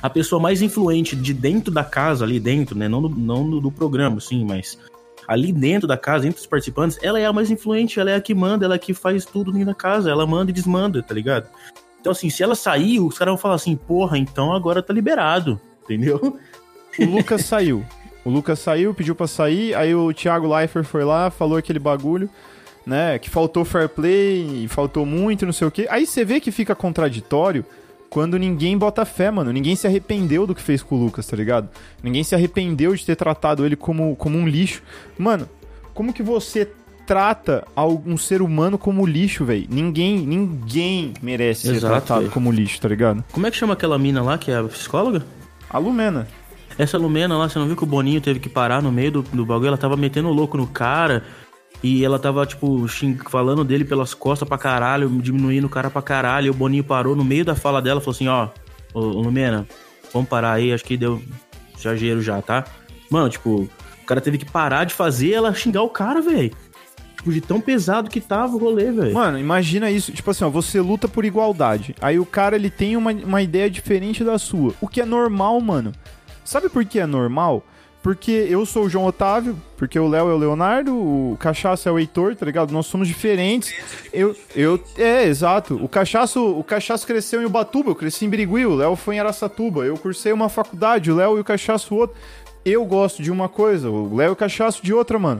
a 0.02 0.10
pessoa 0.10 0.42
mais 0.42 0.64
influente 0.64 1.16
de 1.16 1.32
dentro 1.32 1.72
da 1.72 1.84
casa, 1.84 2.26
ali 2.26 2.40
dentro, 2.40 2.76
né? 2.76 2.88
Não 2.88 3.04
do, 3.04 3.10
não 3.10 3.48
do, 3.48 3.62
do 3.62 3.72
programa, 3.72 4.18
assim, 4.18 4.44
mas 4.44 4.80
ali 5.28 5.54
dentro 5.54 5.88
da 5.88 5.96
casa, 5.96 6.28
entre 6.28 6.42
os 6.42 6.48
participantes, 6.48 6.98
ela 7.04 7.20
é 7.20 7.26
a 7.28 7.32
mais 7.32 7.52
influente, 7.52 8.00
ela 8.00 8.10
é 8.10 8.16
a 8.16 8.22
que 8.22 8.34
manda, 8.34 8.66
ela 8.66 8.74
é 8.74 8.78
a 8.78 8.80
que 8.80 8.96
faz 8.96 9.26
tudo 9.26 9.52
dentro 9.52 9.68
da 9.68 9.76
casa, 9.76 10.10
ela 10.10 10.26
manda 10.26 10.50
e 10.50 10.54
desmanda, 10.54 11.04
tá 11.04 11.14
ligado? 11.14 11.48
Então, 12.00 12.12
assim, 12.12 12.32
se 12.32 12.42
ela 12.42 12.56
sair, 12.56 13.00
os 13.00 13.16
caras 13.16 13.34
vão 13.34 13.38
falar 13.38 13.54
assim, 13.56 13.76
porra, 13.76 14.18
então 14.18 14.54
agora 14.54 14.82
tá 14.82 14.92
liberado, 14.92 15.62
entendeu? 15.84 16.40
O 16.98 17.06
Lucas 17.06 17.46
saiu. 17.46 17.86
O 18.24 18.30
Lucas 18.30 18.60
saiu, 18.60 18.94
pediu 18.94 19.16
pra 19.16 19.28
sair, 19.28 19.74
aí 19.76 19.96
o 19.96 20.14
Thiago 20.14 20.48
Leifert 20.54 20.86
foi 20.86 21.04
lá, 21.04 21.32
falou 21.32 21.58
aquele 21.58 21.80
bagulho, 21.80 22.30
né? 22.86 23.18
Que 23.18 23.30
faltou 23.30 23.66
fair 23.66 23.90
play, 23.90 24.68
faltou 24.70 25.06
muito, 25.06 25.46
não 25.46 25.54
sei 25.54 25.68
o 25.68 25.72
quê. 25.72 25.88
Aí 25.90 26.06
você 26.06 26.24
vê 26.24 26.40
que 26.40 26.52
fica 26.52 26.76
contraditório 26.76 27.66
quando 28.10 28.38
ninguém 28.38 28.78
bota 28.78 29.06
fé, 29.06 29.32
mano. 29.32 29.52
Ninguém 29.52 29.76
se 29.76 29.88
arrependeu 29.88 30.46
do 30.46 30.54
que 30.54 30.62
fez 30.62 30.84
com 30.84 30.96
o 30.96 31.04
Lucas, 31.04 31.26
tá 31.26 31.36
ligado? 31.36 31.70
Ninguém 32.04 32.24
se 32.24 32.36
arrependeu 32.36 32.96
de 32.96 33.06
ter 33.06 33.16
tratado 33.16 33.66
ele 33.66 33.76
como, 33.76 34.16
como 34.16 34.38
um 34.38 34.48
lixo. 34.48 34.84
Mano, 35.18 35.50
como 35.94 36.14
que 36.14 36.22
você 36.22 36.70
trata 37.08 37.66
algum 37.76 38.18
ser 38.18 38.42
humano 38.42 38.78
como 38.78 39.06
lixo, 39.06 39.44
velho? 39.46 39.66
Ninguém, 39.70 40.20
ninguém 40.20 41.14
merece 41.22 41.68
ser 41.68 41.76
Exato, 41.76 41.94
tratado 41.94 42.22
velho. 42.22 42.34
como 42.34 42.52
lixo, 42.52 42.80
tá 42.80 42.88
ligado? 42.88 43.24
Como 43.32 43.48
é 43.48 43.52
que 43.52 43.58
chama 43.58 43.74
aquela 43.74 43.98
mina 43.98 44.22
lá, 44.22 44.38
que 44.38 44.52
é 44.52 44.58
a 44.58 44.64
psicóloga? 44.64 45.26
A 45.70 45.78
Lumena. 45.78 46.28
Essa 46.78 46.98
Lumena 46.98 47.38
lá, 47.38 47.48
você 47.48 47.60
não 47.60 47.68
viu 47.68 47.76
que 47.76 47.84
o 47.84 47.88
Boninho 47.88 48.22
teve 48.22 48.40
que 48.40 48.50
parar 48.50 48.82
no 48.82 48.92
meio 48.92 49.12
do, 49.12 49.22
do 49.22 49.46
bagulho? 49.46 49.68
Ela 49.68 49.78
tava 49.78 49.96
metendo 49.98 50.30
o 50.30 50.34
louco 50.34 50.58
no 50.58 50.68
cara. 50.68 51.24
E 51.84 52.06
ela 52.06 52.20
tava, 52.20 52.46
tipo, 52.46 52.86
falando 53.30 53.64
dele 53.64 53.84
pelas 53.84 54.14
costas 54.14 54.48
pra 54.48 54.58
caralho, 54.58 55.10
diminuindo 55.22 55.66
o 55.66 55.70
cara 55.70 55.90
pra 55.90 56.02
caralho. 56.02 56.48
E 56.48 56.50
o 56.50 56.54
Boninho 56.54 56.84
parou 56.84 57.16
no 57.16 57.24
meio 57.24 57.44
da 57.44 57.56
fala 57.56 57.82
dela 57.82 58.00
falou 58.00 58.14
assim: 58.14 58.28
Ó, 58.28 58.50
ô, 58.94 59.00
Lumena, 59.00 59.68
vamos 60.14 60.30
parar 60.30 60.54
aí, 60.54 60.72
acho 60.72 60.84
que 60.84 60.96
deu 60.96 61.22
exagero 61.78 62.22
já, 62.22 62.42
tá? 62.42 62.66
Mano, 63.10 63.30
tipo, 63.30 63.70
o 64.02 64.06
cara 64.06 64.22
teve 64.22 64.38
que 64.38 64.46
parar 64.46 64.86
de 64.86 64.94
fazer 64.94 65.32
ela 65.32 65.54
xingar 65.54 65.82
o 65.82 65.90
cara, 65.90 66.22
velho. 66.22 66.52
Tipo, 67.18 67.32
de 67.32 67.42
tão 67.42 67.60
pesado 67.60 68.10
que 68.10 68.22
tava 68.22 68.56
o 68.56 68.60
rolê, 68.60 68.92
velho. 68.92 69.14
Mano, 69.14 69.40
imagina 69.40 69.90
isso, 69.90 70.12
tipo 70.12 70.30
assim, 70.32 70.44
ó, 70.44 70.50
você 70.50 70.80
luta 70.80 71.08
por 71.08 71.26
igualdade. 71.26 71.96
Aí 72.02 72.20
o 72.20 72.26
cara, 72.26 72.56
ele 72.56 72.70
tem 72.70 72.96
uma, 72.96 73.12
uma 73.12 73.42
ideia 73.42 73.70
diferente 73.70 74.24
da 74.24 74.38
sua. 74.38 74.74
O 74.80 74.88
que 74.88 75.02
é 75.02 75.06
normal, 75.06 75.60
mano. 75.62 75.92
Sabe 76.44 76.70
por 76.70 76.84
que 76.86 77.00
é 77.00 77.06
normal? 77.06 77.64
Porque 78.04 78.32
eu 78.32 78.66
sou 78.66 78.86
o 78.86 78.90
João 78.90 79.06
Otávio, 79.06 79.56
porque 79.78 80.00
o 80.00 80.08
Léo 80.08 80.28
é 80.30 80.34
o 80.34 80.38
Leonardo, 80.38 80.92
o 80.96 81.38
Cachaço 81.40 81.88
é 81.88 81.92
o 81.92 82.00
Heitor, 82.00 82.36
tá 82.36 82.44
ligado? 82.48 82.72
Nós 82.72 82.88
somos 82.88 83.08
diferentes. 83.08 83.72
Eu, 84.12 84.36
eu, 84.56 84.84
é, 84.98 85.28
exato. 85.28 85.76
O 85.76 85.88
Cachaço, 85.88 86.44
o 86.44 86.64
Cachaço 86.64 87.06
cresceu 87.06 87.44
em 87.44 87.46
Ubatuba, 87.46 87.92
eu 87.92 87.96
cresci 87.96 88.26
em 88.26 88.30
Birigui, 88.30 88.66
o 88.66 88.74
Léo 88.74 88.96
foi 88.96 89.16
em 89.18 89.20
Araçatuba. 89.20 89.86
Eu 89.86 89.98
cursei 89.98 90.34
uma 90.34 90.50
faculdade, 90.50 91.12
o 91.12 91.16
Léo 91.16 91.38
e 91.38 91.42
o 91.42 91.44
Cachaço 91.44 91.94
outro. 91.94 92.16
Eu 92.66 92.84
gosto 92.86 93.22
de 93.22 93.30
uma 93.32 93.48
coisa, 93.48 93.88
o 93.90 94.16
Léo 94.16 94.30
e 94.30 94.34
o 94.34 94.36
Cachaço 94.36 94.84
de 94.84 94.92
outra, 94.94 95.20
mano. 95.20 95.40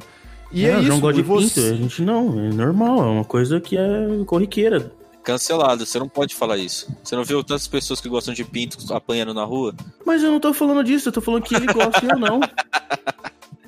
E 0.52 0.66
é, 0.68 0.76
o 0.76 0.78
isso, 0.80 0.88
João 0.88 1.00
gosta 1.00 1.16
de 1.16 1.28
você- 1.28 1.62
pinto, 1.62 1.74
a 1.74 1.78
gente 1.78 2.02
não, 2.04 2.40
é 2.46 2.50
normal, 2.54 3.00
é 3.00 3.08
uma 3.10 3.26
coisa 3.26 3.60
que 3.60 3.76
é 3.76 3.90
corriqueira. 4.28 4.92
Cancelado, 5.24 5.86
você 5.86 6.00
não 6.00 6.10
pode 6.10 6.34
falar 6.36 6.58
isso. 6.58 6.92
Você 7.04 7.16
não 7.16 7.24
viu 7.24 7.44
tantas 7.44 7.68
pessoas 7.68 8.02
que 8.02 8.10
gostam 8.10 8.34
de 8.34 8.44
pinto 8.44 8.78
apanhando 8.94 9.34
na 9.34 9.44
rua? 9.44 9.74
Mas 10.06 10.24
eu 10.24 10.32
não 10.32 10.40
tô 10.40 10.54
falando 10.54 10.84
disso, 10.84 11.10
eu 11.10 11.14
tô 11.14 11.22
falando 11.22 11.44
que 11.44 11.54
ele 11.56 11.68
gosta 11.68 12.04
e 12.06 12.10
eu 12.10 12.18
não. 12.18 12.40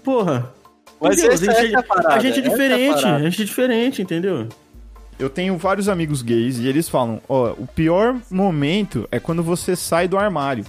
Porra. 0.04 0.52
Mas 1.00 1.18
Entendeu? 1.18 1.34
essa- 1.34 1.52
a 1.52 1.54
gente, 1.54 1.66
essa 1.66 1.76
é 1.76 1.80
a 1.80 1.84
parada, 1.84 2.14
a 2.16 2.20
gente 2.20 2.40
é 2.40 2.44
é 2.44 2.46
a 2.46 2.50
diferente, 2.50 3.02
parada. 3.02 3.16
a 3.18 3.30
gente 3.30 3.42
é 3.42 3.46
diferente, 3.46 4.02
entendeu? 4.02 4.48
Eu 5.20 5.30
tenho 5.30 5.58
vários 5.58 5.88
amigos 5.90 6.22
gays 6.22 6.58
e 6.58 6.68
eles 6.68 6.90
falam: 6.90 7.22
ó, 7.30 7.52
o 7.52 7.68
pior 7.68 8.16
momento 8.32 9.08
é 9.12 9.20
quando 9.20 9.44
você 9.44 9.76
sai 9.76 10.08
do 10.08 10.18
armário. 10.18 10.66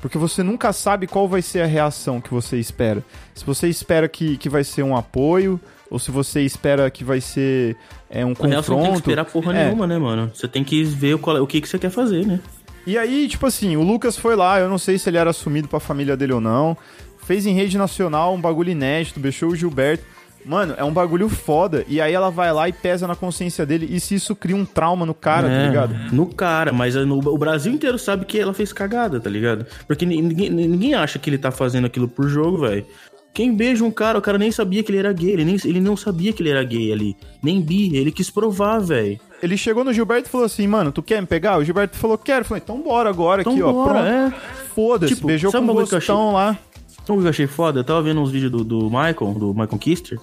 Porque 0.00 0.16
você 0.16 0.44
nunca 0.44 0.72
sabe 0.72 1.08
qual 1.08 1.26
vai 1.26 1.42
ser 1.42 1.60
a 1.62 1.66
reação 1.66 2.20
que 2.20 2.30
você 2.30 2.56
espera. 2.56 3.04
Se 3.34 3.44
você 3.44 3.66
espera 3.68 4.08
que, 4.08 4.36
que 4.36 4.48
vai 4.48 4.62
ser 4.62 4.84
um 4.84 4.96
apoio, 4.96 5.60
ou 5.90 5.98
se 5.98 6.10
você 6.10 6.42
espera 6.42 6.90
que 6.90 7.02
vai 7.04 7.20
ser 7.20 7.76
é, 8.10 8.24
um 8.24 8.34
Na 8.40 8.46
real, 8.48 8.62
você 8.62 8.70
não 8.70 8.76
tem 8.78 8.84
que 8.86 8.90
confronto. 8.92 8.98
esperar 8.98 9.24
porra 9.24 9.52
É. 9.56 9.64
nenhuma, 9.64 9.86
né, 9.86 9.98
mano? 9.98 10.30
Você 10.34 10.46
tem 10.48 10.62
que 10.64 10.82
ver 10.84 11.14
o, 11.14 11.18
qual- 11.18 11.42
o 11.42 11.46
que, 11.46 11.60
que 11.60 11.68
você 11.68 11.78
quer 11.78 11.90
fazer, 11.90 12.26
né? 12.26 12.40
E 12.86 12.96
aí, 12.96 13.28
tipo 13.28 13.44
assim, 13.46 13.76
o 13.76 13.82
Lucas 13.82 14.16
foi 14.16 14.34
lá, 14.34 14.58
eu 14.60 14.68
não 14.68 14.78
sei 14.78 14.96
se 14.98 15.08
ele 15.10 15.18
era 15.18 15.30
assumido 15.30 15.68
pra 15.68 15.78
família 15.80 16.16
dele 16.16 16.32
ou 16.32 16.40
não. 16.40 16.76
Fez 17.24 17.44
em 17.44 17.52
rede 17.52 17.76
nacional 17.76 18.34
um 18.34 18.40
bagulho 18.40 18.70
inédito, 18.70 19.20
deixou 19.20 19.50
o 19.50 19.56
Gilberto. 19.56 20.04
Mano, 20.46 20.72
é 20.78 20.84
um 20.84 20.92
bagulho 20.92 21.28
foda. 21.28 21.84
E 21.86 22.00
aí 22.00 22.14
ela 22.14 22.30
vai 22.30 22.50
lá 22.50 22.66
e 22.66 22.72
pesa 22.72 23.06
na 23.06 23.14
consciência 23.14 23.66
dele. 23.66 23.86
E 23.90 24.00
se 24.00 24.14
isso 24.14 24.34
cria 24.34 24.56
um 24.56 24.64
trauma 24.64 25.04
no 25.04 25.12
cara, 25.12 25.46
tá 25.48 25.54
É, 25.54 25.66
ligado? 25.66 25.94
No 26.12 26.24
cara, 26.26 26.72
mas 26.72 26.94
no- 26.94 27.18
o 27.18 27.36
Brasil 27.36 27.70
inteiro 27.70 27.98
sabe 27.98 28.24
que 28.24 28.38
ela 28.38 28.54
fez 28.54 28.72
cagada, 28.72 29.20
tá 29.20 29.28
ligado? 29.28 29.66
Porque 29.86 30.06
ni- 30.06 30.22
ninguém, 30.22 30.48
ninguém 30.48 30.94
acha 30.94 31.18
que 31.18 31.28
ele 31.28 31.36
tá 31.36 31.50
fazendo 31.50 31.86
aquilo 31.86 32.08
por 32.08 32.26
jogo, 32.28 32.58
velho. 32.58 32.86
Quem 33.32 33.54
beija 33.54 33.84
um 33.84 33.90
cara, 33.90 34.18
o 34.18 34.22
cara 34.22 34.36
nem 34.38 34.50
sabia 34.50 34.82
que 34.82 34.90
ele 34.90 34.98
era 34.98 35.12
gay, 35.12 35.30
ele, 35.30 35.44
nem, 35.44 35.56
ele 35.64 35.80
não 35.80 35.96
sabia 35.96 36.32
que 36.32 36.42
ele 36.42 36.50
era 36.50 36.64
gay 36.64 36.92
ali. 36.92 37.16
Nem 37.42 37.60
bi, 37.60 37.94
ele 37.96 38.10
quis 38.10 38.30
provar, 38.30 38.80
velho. 38.80 39.20
Ele 39.40 39.56
chegou 39.56 39.84
no 39.84 39.92
Gilberto 39.92 40.28
e 40.28 40.30
falou 40.30 40.44
assim, 40.46 40.66
mano, 40.66 40.90
tu 40.90 41.02
quer 41.02 41.20
me 41.20 41.26
pegar? 41.26 41.58
O 41.58 41.64
Gilberto 41.64 41.96
falou, 41.96 42.18
quero. 42.18 42.40
Eu 42.40 42.44
falei, 42.44 42.62
então 42.64 42.80
bora 42.82 43.08
agora 43.08 43.42
Então 43.42 43.52
aqui, 43.52 43.62
ó. 43.62 43.72
bora, 43.72 43.92
Pronto. 43.92 44.06
é. 44.06 44.30
Foda-se, 44.74 45.14
Tipo, 45.14 45.28
beijou 45.28 45.52
com 45.52 45.58
eu 45.58 45.74
gostão 45.74 46.32
lá. 46.32 46.58
Sabe 47.06 47.18
o 47.18 47.22
que 47.22 47.26
eu 47.26 47.30
achei 47.30 47.46
foda? 47.46 47.80
Eu 47.80 47.84
tava 47.84 48.02
vendo 48.02 48.20
uns 48.20 48.30
vídeos 48.30 48.50
do, 48.50 48.64
do 48.64 48.84
Michael, 48.86 49.34
do 49.38 49.54
Michael 49.54 49.78
Kister, 49.78 50.18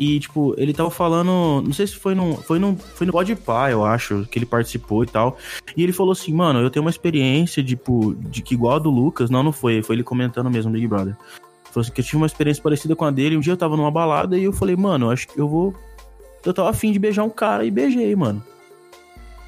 e, 0.00 0.18
tipo, 0.18 0.54
ele 0.56 0.72
tava 0.72 0.90
falando. 0.90 1.62
Não 1.62 1.72
sei 1.74 1.86
se 1.86 1.94
foi 1.96 2.14
no. 2.14 2.34
Foi 2.36 2.58
no, 2.58 2.74
foi 2.74 3.06
no 3.06 3.12
Podpah, 3.12 3.70
eu 3.70 3.84
acho, 3.84 4.26
que 4.30 4.38
ele 4.38 4.46
participou 4.46 5.02
e 5.04 5.06
tal. 5.06 5.36
E 5.76 5.82
ele 5.82 5.92
falou 5.92 6.12
assim, 6.12 6.32
mano, 6.32 6.60
eu 6.60 6.70
tenho 6.70 6.82
uma 6.82 6.90
experiência, 6.90 7.62
tipo, 7.62 8.14
de 8.14 8.40
que 8.40 8.54
igual 8.54 8.76
a 8.76 8.78
do 8.78 8.88
Lucas. 8.88 9.28
Não, 9.28 9.42
não 9.42 9.52
foi. 9.52 9.82
Foi 9.82 9.96
ele 9.96 10.02
comentando 10.02 10.50
mesmo, 10.50 10.72
Big 10.72 10.86
Brother. 10.86 11.14
Falou 11.72 11.82
assim 11.82 11.92
que 11.92 12.00
eu 12.00 12.04
tive 12.04 12.16
uma 12.16 12.26
experiência 12.26 12.62
parecida 12.62 12.96
com 12.96 13.04
a 13.04 13.10
dele. 13.10 13.36
Um 13.36 13.40
dia 13.40 13.52
eu 13.52 13.56
tava 13.56 13.76
numa 13.76 13.90
balada 13.90 14.36
e 14.36 14.44
eu 14.44 14.52
falei, 14.52 14.76
mano, 14.76 15.10
acho 15.10 15.28
que 15.28 15.38
eu 15.38 15.48
vou. 15.48 15.74
Eu 16.44 16.52
tava 16.52 16.70
afim 16.70 16.90
de 16.90 16.98
beijar 16.98 17.22
um 17.22 17.30
cara 17.30 17.64
e 17.64 17.70
beijei, 17.70 18.14
mano. 18.16 18.42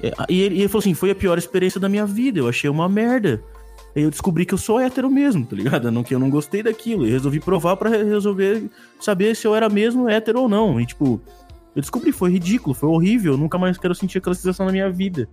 É, 0.01 0.11
E 0.29 0.41
ele, 0.41 0.55
e 0.55 0.59
ele 0.59 0.67
falou 0.67 0.79
assim: 0.79 0.93
foi 0.93 1.11
a 1.11 1.15
pior 1.15 1.37
experiência 1.37 1.79
da 1.79 1.89
minha 1.89 2.05
vida. 2.05 2.39
Eu 2.39 2.47
achei 2.47 2.69
uma 2.69 2.87
merda. 2.87 3.41
Aí 3.95 4.01
eu 4.01 4.09
descobri 4.09 4.45
que 4.45 4.53
eu 4.53 4.57
sou 4.57 4.79
hétero 4.79 5.09
mesmo, 5.09 5.45
tá 5.45 5.55
ligado? 5.55 5.91
Não, 5.91 6.03
que 6.03 6.15
eu 6.15 6.19
não 6.19 6.29
gostei 6.29 6.63
daquilo. 6.63 7.05
E 7.05 7.11
resolvi 7.11 7.39
provar 7.39 7.77
pra 7.77 7.89
resolver 7.89 8.69
saber 8.99 9.35
se 9.35 9.45
eu 9.45 9.53
era 9.53 9.69
mesmo 9.69 10.09
hétero 10.09 10.41
ou 10.41 10.49
não. 10.49 10.81
E, 10.81 10.85
tipo, 10.85 11.21
eu 11.75 11.81
descobri, 11.81 12.11
foi 12.11 12.31
ridículo, 12.31 12.73
foi 12.73 12.89
horrível. 12.89 13.33
Eu 13.33 13.37
nunca 13.37 13.57
mais 13.57 13.77
quero 13.77 13.93
sentir 13.93 14.17
aquela 14.17 14.33
sensação 14.33 14.65
na 14.65 14.71
minha 14.71 14.89
vida. 14.89 15.29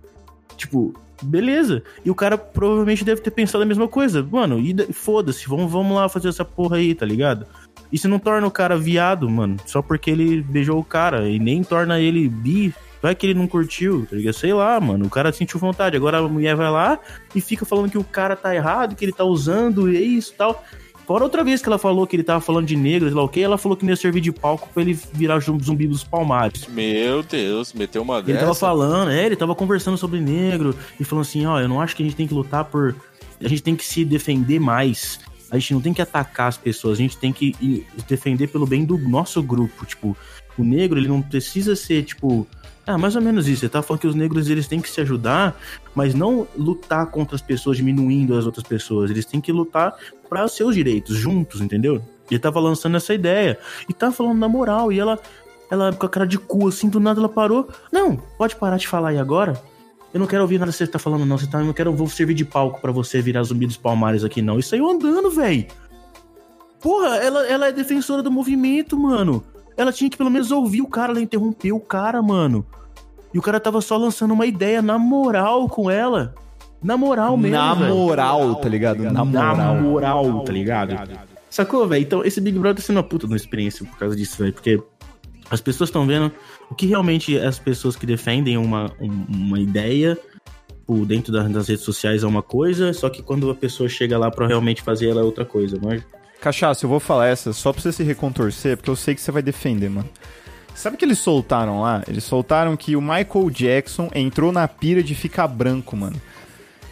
Tipo, 0.61 0.93
beleza. 1.23 1.81
E 2.05 2.11
o 2.11 2.15
cara 2.15 2.37
provavelmente 2.37 3.03
deve 3.03 3.19
ter 3.21 3.31
pensado 3.31 3.63
a 3.63 3.65
mesma 3.65 3.87
coisa. 3.87 4.21
Mano, 4.21 4.59
e 4.59 4.73
da- 4.73 4.85
foda-se, 4.93 5.47
vamos, 5.47 5.71
vamos 5.71 5.95
lá 5.95 6.07
fazer 6.07 6.29
essa 6.29 6.45
porra 6.45 6.77
aí, 6.77 6.93
tá 6.93 7.03
ligado? 7.05 7.47
Isso 7.91 8.07
não 8.07 8.19
torna 8.19 8.45
o 8.45 8.51
cara 8.51 8.77
viado, 8.77 9.27
mano, 9.29 9.57
só 9.65 9.81
porque 9.81 10.11
ele 10.11 10.41
beijou 10.43 10.79
o 10.79 10.83
cara. 10.83 11.27
E 11.27 11.39
nem 11.39 11.63
torna 11.63 11.99
ele 11.99 12.29
bi. 12.29 12.73
Vai 13.01 13.15
que 13.15 13.25
ele 13.25 13.33
não 13.39 13.47
curtiu, 13.47 14.05
tá 14.07 14.15
ligado? 14.15 14.35
Sei 14.35 14.53
lá, 14.53 14.79
mano. 14.79 15.07
O 15.07 15.09
cara 15.09 15.31
sentiu 15.33 15.59
vontade. 15.59 15.97
Agora 15.97 16.19
a 16.19 16.27
mulher 16.27 16.55
vai 16.55 16.69
lá 16.69 16.99
e 17.33 17.41
fica 17.41 17.65
falando 17.65 17.89
que 17.89 17.97
o 17.97 18.03
cara 18.03 18.35
tá 18.35 18.53
errado, 18.53 18.95
que 18.95 19.03
ele 19.03 19.11
tá 19.11 19.23
usando 19.23 19.91
e 19.91 20.17
isso 20.17 20.33
e 20.33 20.35
tal. 20.35 20.63
Fora 21.11 21.25
outra 21.25 21.43
vez 21.43 21.61
que 21.61 21.67
ela 21.67 21.77
falou 21.77 22.07
que 22.07 22.15
ele 22.15 22.23
tava 22.23 22.39
falando 22.39 22.65
de 22.65 22.77
negros, 22.77 23.11
lá 23.11 23.21
o 23.21 23.27
que, 23.27 23.41
ela 23.41 23.57
falou 23.57 23.75
que 23.75 23.83
não 23.83 23.89
ia 23.89 23.97
servir 23.97 24.21
de 24.21 24.31
palco 24.31 24.69
pra 24.73 24.81
ele 24.81 24.97
virar 25.11 25.39
zum- 25.39 25.59
zumbi 25.59 25.85
dos 25.85 26.05
palmares. 26.05 26.65
Meu 26.69 27.21
Deus, 27.21 27.73
meteu 27.73 28.01
uma 28.01 28.19
Ele 28.19 28.27
dessa. 28.27 28.39
tava 28.39 28.55
falando, 28.55 29.11
é, 29.11 29.25
ele 29.25 29.35
tava 29.35 29.53
conversando 29.53 29.97
sobre 29.97 30.21
negro 30.21 30.73
e 30.97 31.03
falando 31.03 31.23
assim, 31.25 31.45
ó, 31.45 31.59
eu 31.59 31.67
não 31.67 31.81
acho 31.81 31.97
que 31.97 32.01
a 32.01 32.05
gente 32.05 32.15
tem 32.15 32.25
que 32.25 32.33
lutar 32.33 32.63
por. 32.63 32.95
A 33.43 33.47
gente 33.49 33.61
tem 33.61 33.75
que 33.75 33.83
se 33.83 34.05
defender 34.05 34.57
mais. 34.57 35.19
A 35.51 35.57
gente 35.59 35.73
não 35.73 35.81
tem 35.81 35.93
que 35.93 36.01
atacar 36.01 36.47
as 36.47 36.55
pessoas, 36.57 36.97
a 36.97 37.01
gente 37.01 37.17
tem 37.17 37.33
que 37.33 37.85
defender 38.07 38.47
pelo 38.47 38.65
bem 38.65 38.85
do 38.85 38.97
nosso 38.97 39.43
grupo. 39.43 39.85
Tipo, 39.85 40.15
o 40.57 40.63
negro, 40.63 40.97
ele 40.97 41.09
não 41.09 41.21
precisa 41.21 41.75
ser, 41.75 42.03
tipo. 42.03 42.47
Ah, 42.87 42.97
mais 42.97 43.17
ou 43.17 43.21
menos 43.21 43.49
isso. 43.49 43.59
Você 43.59 43.69
tá 43.69 43.81
falando 43.81 43.99
que 43.99 44.07
os 44.07 44.15
negros 44.15 44.49
eles 44.49 44.65
têm 44.65 44.79
que 44.79 44.89
se 44.89 45.01
ajudar, 45.01 45.59
mas 45.93 46.13
não 46.15 46.47
lutar 46.57 47.05
contra 47.07 47.35
as 47.35 47.41
pessoas 47.41 47.75
diminuindo 47.75 48.33
as 48.37 48.45
outras 48.45 48.65
pessoas. 48.65 49.11
Eles 49.11 49.25
têm 49.25 49.41
que 49.41 49.51
lutar 49.51 49.93
para 50.31 50.45
os 50.45 50.53
seus 50.53 50.73
direitos, 50.73 51.17
juntos, 51.17 51.59
entendeu? 51.59 52.01
Ele 52.29 52.39
tava 52.39 52.57
lançando 52.61 52.95
essa 52.95 53.13
ideia. 53.13 53.59
E 53.89 53.93
tava 53.93 54.13
falando 54.13 54.39
na 54.39 54.47
moral. 54.47 54.89
E 54.89 54.97
ela, 54.97 55.19
ela 55.69 55.91
com 55.91 56.05
a 56.05 56.09
cara 56.09 56.25
de 56.25 56.37
cu, 56.37 56.69
assim, 56.69 56.87
do 56.87 57.01
nada 57.01 57.19
ela 57.19 57.27
parou. 57.27 57.67
Não, 57.91 58.15
pode 58.37 58.55
parar 58.55 58.77
de 58.77 58.87
falar 58.87 59.09
aí 59.09 59.17
agora. 59.17 59.61
Eu 60.13 60.21
não 60.21 60.27
quero 60.27 60.41
ouvir 60.41 60.57
nada 60.57 60.71
que 60.71 60.77
você 60.77 60.87
tá 60.87 60.97
falando, 60.97 61.25
não. 61.25 61.37
Você 61.37 61.47
tá, 61.47 61.59
eu 61.59 61.65
não 61.65 61.73
quero 61.73 61.91
vou 61.91 62.07
servir 62.07 62.33
de 62.33 62.45
palco 62.45 62.79
para 62.79 62.93
você 62.93 63.21
virar 63.21 63.43
zumbi 63.43 63.67
dos 63.67 63.75
palmares 63.75 64.23
aqui, 64.23 64.41
não. 64.41 64.57
E 64.57 64.63
saiu 64.63 64.89
andando, 64.89 65.29
velho. 65.29 65.67
Porra, 66.79 67.17
ela, 67.17 67.45
ela 67.45 67.67
é 67.67 67.73
defensora 67.73 68.23
do 68.23 68.31
movimento, 68.31 68.97
mano. 68.97 69.43
Ela 69.75 69.91
tinha 69.91 70.09
que 70.09 70.15
pelo 70.15 70.31
menos 70.31 70.49
ouvir 70.49 70.81
o 70.81 70.87
cara, 70.87 71.11
ela 71.11 71.21
interrompeu 71.21 71.75
o 71.75 71.81
cara, 71.81 72.21
mano. 72.21 72.65
E 73.33 73.37
o 73.37 73.41
cara 73.41 73.59
tava 73.59 73.81
só 73.81 73.97
lançando 73.97 74.33
uma 74.33 74.45
ideia 74.45 74.81
na 74.81 74.97
moral 74.97 75.67
com 75.67 75.91
ela. 75.91 76.33
Na 76.83 76.97
moral 76.97 77.37
mesmo. 77.37 77.57
Na 77.57 77.75
moral, 77.75 78.55
tá 78.55 78.67
ligado? 78.69 79.03
Na 79.03 79.11
Na 79.11 79.25
moral. 79.25 79.75
moral, 79.75 80.43
tá 80.43 80.51
ligado? 80.51 80.95
Sacou, 81.49 81.87
velho? 81.87 82.01
Então, 82.01 82.23
esse 82.23 82.39
Big 82.41 82.57
Brother 82.57 82.77
tá 82.77 82.81
sendo 82.81 82.97
uma 82.97 83.03
puta 83.03 83.27
de 83.27 83.33
uma 83.33 83.37
experiência 83.37 83.85
por 83.85 83.97
causa 83.97 84.15
disso, 84.15 84.37
velho. 84.37 84.53
Porque 84.53 84.81
as 85.49 85.61
pessoas 85.61 85.89
estão 85.89 86.07
vendo 86.07 86.31
o 86.69 86.75
que 86.75 86.85
realmente 86.87 87.37
as 87.37 87.59
pessoas 87.59 87.95
que 87.95 88.05
defendem 88.05 88.57
uma, 88.57 88.91
um- 88.99 89.25
uma 89.29 89.59
ideia 89.59 90.17
por 90.87 91.05
dentro 91.05 91.31
das, 91.31 91.49
das 91.51 91.67
redes 91.67 91.83
sociais 91.83 92.23
é 92.23 92.27
uma 92.27 92.41
coisa, 92.41 92.93
só 92.93 93.09
que 93.09 93.21
quando 93.21 93.49
a 93.49 93.55
pessoa 93.55 93.87
chega 93.89 94.17
lá 94.17 94.31
pra 94.31 94.47
realmente 94.47 94.81
fazer 94.81 95.09
ela 95.09 95.21
é 95.21 95.23
outra 95.23 95.45
coisa, 95.45 95.77
mas 95.81 96.01
Cachaça, 96.39 96.85
eu 96.85 96.89
vou 96.89 96.99
falar 96.99 97.27
essa 97.27 97.53
só 97.53 97.71
pra 97.71 97.81
você 97.81 97.91
se 97.91 98.01
recontorcer, 98.03 98.75
porque 98.75 98.89
eu 98.89 98.95
sei 98.95 99.13
que 99.13 99.21
você 99.21 99.31
vai 99.31 99.43
defender, 99.43 99.89
mano. 99.91 100.09
Sabe 100.73 100.95
o 100.95 100.97
que 100.99 101.05
eles 101.05 101.19
soltaram 101.19 101.81
lá? 101.81 102.01
Eles 102.07 102.23
soltaram 102.23 102.75
que 102.75 102.95
o 102.95 103.01
Michael 103.01 103.49
Jackson 103.51 104.09
entrou 104.15 104.51
na 104.51 104.67
pira 104.67 105.03
de 105.03 105.13
ficar 105.13 105.47
branco, 105.47 105.95
mano. 105.95 106.15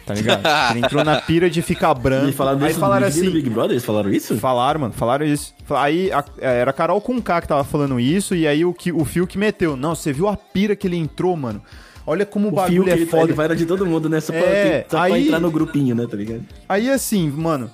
Tá 0.06 0.14
ligado? 0.14 0.42
Ele 0.76 0.84
entrou 0.84 1.04
na 1.04 1.20
pira 1.20 1.48
de 1.48 1.62
ficar 1.62 1.94
branco. 1.94 2.26
Eles 2.26 2.34
falaram 2.36 2.62
aí 2.64 2.70
isso 2.70 2.80
falaram 2.80 3.06
vídeo 3.06 3.22
do 3.22 3.28
assim. 3.28 3.34
Big 3.36 3.50
Brother? 3.50 3.70
Eles 3.72 3.84
falaram 3.84 4.12
isso? 4.12 4.36
Falaram, 4.38 4.80
mano, 4.80 4.92
falaram 4.92 5.24
isso. 5.26 5.54
Aí 5.70 6.10
a- 6.12 6.24
era 6.40 6.70
a 6.70 6.74
Carol 6.74 7.00
com 7.00 7.20
K 7.22 7.40
que 7.42 7.48
tava 7.48 7.62
falando 7.64 8.00
isso, 8.00 8.34
e 8.34 8.46
aí 8.46 8.64
o, 8.64 8.72
que, 8.74 8.90
o 8.92 9.04
Fio 9.04 9.26
que 9.26 9.38
meteu. 9.38 9.76
Não, 9.76 9.94
você 9.94 10.12
viu 10.12 10.26
a 10.28 10.36
pira 10.36 10.74
que 10.74 10.86
ele 10.86 10.96
entrou, 10.96 11.36
mano? 11.36 11.62
Olha 12.06 12.26
como 12.26 12.48
o, 12.48 12.50
O 12.50 12.54
bagulho 12.54 12.88
é 12.88 12.92
ele, 12.92 13.06
foda. 13.06 13.24
ele 13.24 13.32
vai 13.34 13.44
era 13.44 13.54
de 13.54 13.66
todo 13.66 13.86
mundo, 13.86 14.08
né? 14.08 14.20
Só, 14.20 14.32
É, 14.32 14.80
pra, 14.80 14.90
só 14.98 15.04
pra 15.06 15.14
aí- 15.14 15.24
entrar 15.26 15.38
no 15.38 15.50
grupinho, 15.50 15.94
né? 15.94 16.06
Tá 16.10 16.16
ligado? 16.16 16.42
Aí 16.68 16.90
assim, 16.90 17.30
mano, 17.30 17.70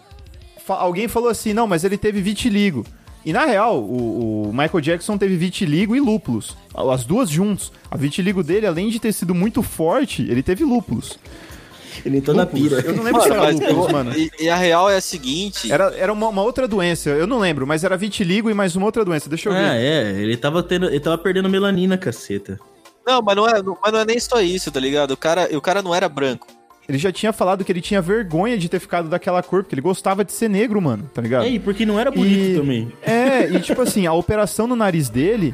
fa- 0.65 0.75
alguém 0.81 1.09
falou 1.09 1.29
assim, 1.31 1.55
não, 1.55 1.67
mas 1.67 1.85
ele 1.85 1.97
teve 1.97 2.21
vitiligo. 2.21 2.85
E 3.25 3.33
na 3.33 3.45
real, 3.45 3.81
o, 3.83 4.49
o 4.49 4.53
Michael 4.53 4.81
Jackson 4.81 5.17
teve 5.19 5.37
vitiligo 5.37 5.97
e 5.97 6.01
lúpulos. 6.01 6.57
As 6.75 7.05
duas 7.05 7.29
juntos. 7.29 7.73
A 7.91 7.97
vitiligo 7.97 8.41
dele, 8.43 8.67
além 8.67 8.89
de 8.89 9.01
ter 9.01 9.13
sido 9.13 9.35
muito 9.35 9.63
forte, 9.63 10.23
ele 10.23 10.43
teve 10.45 10.63
lúpulos. 10.65 11.19
Ele 12.05 12.19
entrou 12.19 12.37
na 12.37 12.45
pira. 12.47 12.81
Eu 12.81 12.95
não 12.95 13.03
lembro 13.05 13.23
se 13.23 13.29
era 13.31 13.41
mas 13.41 13.59
lúpulos, 13.61 13.87
eu- 13.87 13.93
mano. 13.93 14.13
E, 14.17 14.31
e 14.41 14.49
a 14.49 14.57
real 14.57 14.91
é 14.91 14.97
a 14.97 15.01
seguinte. 15.01 15.71
Era, 15.73 15.95
era 15.97 16.13
uma, 16.13 16.29
uma 16.29 16.43
outra 16.43 16.67
doença, 16.69 17.11
eu 17.11 17.27
não 17.27 17.39
lembro, 17.39 17.67
mas 17.67 17.85
era 17.85 17.97
vitiligo 17.97 18.51
e 18.51 18.55
mais 18.55 18.77
uma 18.77 18.87
outra 18.87 19.05
doença. 19.05 19.29
Deixa 19.29 19.49
eu 19.49 19.53
ver. 19.53 19.59
Ah, 19.65 19.77
é. 19.77 20.13
Ele 20.21 20.37
tava, 20.37 20.63
tendo, 20.63 20.87
ele 20.87 21.01
tava 21.01 21.19
perdendo 21.19 21.49
melanina, 21.49 21.97
caceta. 21.97 22.59
Não, 23.07 23.23
mas 23.23 23.37
não, 23.37 23.49
é, 23.49 23.63
mas 23.83 23.93
não 23.93 24.01
é 24.01 24.05
nem 24.05 24.19
só 24.19 24.41
isso, 24.41 24.71
tá 24.71 24.81
ligado? 24.81 25.13
O 25.13 25.17
cara, 25.17 25.49
o 25.57 25.61
cara 25.61 25.81
não 25.83 25.95
era 25.95 26.09
branco. 26.09 26.47
Ele 26.89 26.99
já 26.99 27.11
tinha 27.11 27.33
falado 27.33 27.65
que 27.65 27.73
ele 27.73 27.81
tinha 27.81 28.01
vergonha 28.01 28.57
de 28.57 28.69
ter 28.69 28.79
ficado 28.79 29.09
daquela 29.09 29.43
cor, 29.43 29.63
porque 29.65 29.75
ele 29.75 29.83
gostava 29.83 30.25
de 30.25 30.31
ser 30.33 30.49
negro, 30.49 30.81
mano, 30.81 31.11
tá 31.13 31.21
ligado? 31.21 31.45
É, 31.45 31.51
e 31.51 31.59
porque 31.59 31.85
não 31.85 31.99
era 31.99 32.13
bonito 32.13 32.39
E- 32.39 32.55
também. 32.57 32.93
É, 33.03 33.49
e 33.51 33.59
tipo 33.61 33.83
assim, 33.83 34.07
a 34.07 34.13
operação 34.13 34.69
no 34.69 34.77
nariz 34.77 35.09
dele 35.09 35.53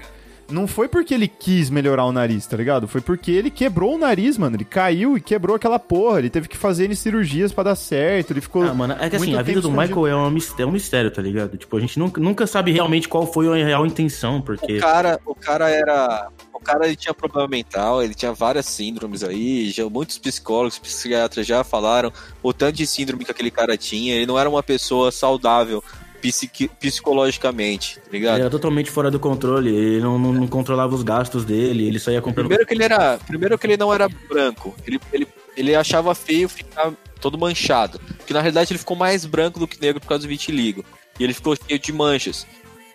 não 0.50 0.66
foi 0.66 0.88
porque 0.88 1.14
ele 1.14 1.28
quis 1.28 1.70
melhorar 1.70 2.04
o 2.04 2.12
nariz, 2.12 2.46
tá 2.46 2.56
ligado? 2.56 2.86
Foi 2.86 3.00
porque 3.00 3.30
ele 3.30 3.50
quebrou 3.50 3.94
o 3.94 3.98
nariz, 3.98 4.36
mano. 4.36 4.56
Ele 4.56 4.64
caiu 4.64 5.16
e 5.16 5.20
quebrou 5.20 5.56
aquela 5.56 5.78
porra. 5.78 6.18
Ele 6.18 6.30
teve 6.30 6.48
que 6.48 6.56
fazer 6.56 6.84
N 6.84 6.96
cirurgias 6.96 7.52
pra 7.52 7.64
dar 7.64 7.74
certo. 7.74 8.32
Ele 8.32 8.40
ficou. 8.40 8.62
Ah, 8.62 8.74
mano, 8.74 8.96
é 8.98 9.08
que 9.08 9.16
assim, 9.16 9.34
a 9.34 9.42
vida 9.42 9.60
do. 9.60 9.70
Michael 9.70 10.06
é 10.06 10.16
um, 10.16 10.30
mistério, 10.30 10.62
é 10.64 10.66
um 10.66 10.72
mistério, 10.72 11.10
tá 11.10 11.22
ligado? 11.22 11.56
Tipo, 11.56 11.76
a 11.76 11.80
gente 11.80 11.98
nunca, 11.98 12.20
nunca 12.20 12.46
sabe 12.46 12.72
realmente 12.72 13.08
qual 13.08 13.26
foi 13.26 13.48
a 13.48 13.64
real 13.64 13.86
intenção, 13.86 14.40
porque... 14.40 14.78
O 14.78 14.80
cara, 14.80 15.20
o 15.24 15.34
cara 15.34 15.70
era. 15.70 16.28
O 16.52 16.60
cara 16.60 16.86
ele 16.86 16.94
tinha 16.94 17.12
problema 17.12 17.48
mental, 17.48 18.02
ele 18.02 18.14
tinha 18.14 18.32
várias 18.32 18.66
síndromes 18.66 19.24
aí, 19.24 19.70
já 19.70 19.88
muitos 19.88 20.16
psicólogos, 20.18 20.78
psiquiatras 20.78 21.44
já 21.44 21.64
falaram 21.64 22.12
o 22.40 22.52
tanto 22.52 22.76
de 22.76 22.86
síndrome 22.86 23.24
que 23.24 23.32
aquele 23.32 23.50
cara 23.50 23.76
tinha. 23.76 24.14
Ele 24.14 24.26
não 24.26 24.38
era 24.38 24.48
uma 24.48 24.62
pessoa 24.62 25.10
saudável 25.10 25.82
psiqui- 26.22 26.68
psicologicamente, 26.68 27.96
tá 27.96 28.10
ligado? 28.10 28.34
Ele 28.36 28.42
era 28.42 28.50
totalmente 28.50 28.90
fora 28.90 29.10
do 29.10 29.18
controle, 29.18 29.74
ele 29.74 30.00
não, 30.00 30.18
não, 30.18 30.32
não 30.32 30.46
controlava 30.46 30.94
os 30.94 31.02
gastos 31.02 31.44
dele, 31.44 31.86
ele 31.86 31.98
só 31.98 32.10
ia 32.10 32.22
comprando... 32.22 32.46
Primeiro 32.46 32.66
que 32.66 32.74
ele 32.74 32.84
era, 32.84 33.18
primeiro 33.18 33.58
que 33.58 33.66
ele 33.66 33.76
não 33.76 33.92
era 33.92 34.08
branco. 34.08 34.74
Ele, 34.86 35.00
ele, 35.12 35.28
ele 35.56 35.74
achava 35.74 36.14
feio 36.14 36.48
ficar 36.48 36.92
todo 37.20 37.36
manchado, 37.36 38.00
porque 38.16 38.32
na 38.32 38.40
realidade 38.40 38.72
ele 38.72 38.78
ficou 38.78 38.96
mais 38.96 39.26
branco 39.26 39.58
do 39.60 39.68
que 39.68 39.80
negro 39.80 40.00
por 40.00 40.08
causa 40.08 40.22
do 40.22 40.28
vitiligo. 40.28 40.84
E 41.20 41.24
ele 41.24 41.34
ficou 41.34 41.54
cheio 41.54 41.78
de 41.78 41.92
manchas. 41.92 42.46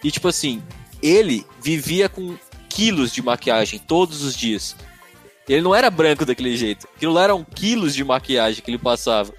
E 0.03 0.09
tipo 0.09 0.27
assim, 0.27 0.61
ele 1.01 1.45
vivia 1.61 2.09
com 2.09 2.35
quilos 2.69 3.11
de 3.11 3.21
maquiagem 3.21 3.79
todos 3.79 4.23
os 4.23 4.35
dias. 4.35 4.75
Ele 5.47 5.61
não 5.61 5.73
era 5.73 5.89
branco 5.89 6.25
daquele 6.25 6.57
jeito. 6.57 6.87
Aquilo 6.95 7.13
lá 7.13 7.23
eram 7.23 7.43
quilos 7.43 7.95
de 7.95 8.03
maquiagem 8.03 8.61
que 8.61 8.69
ele 8.69 8.77
passava. 8.77 9.33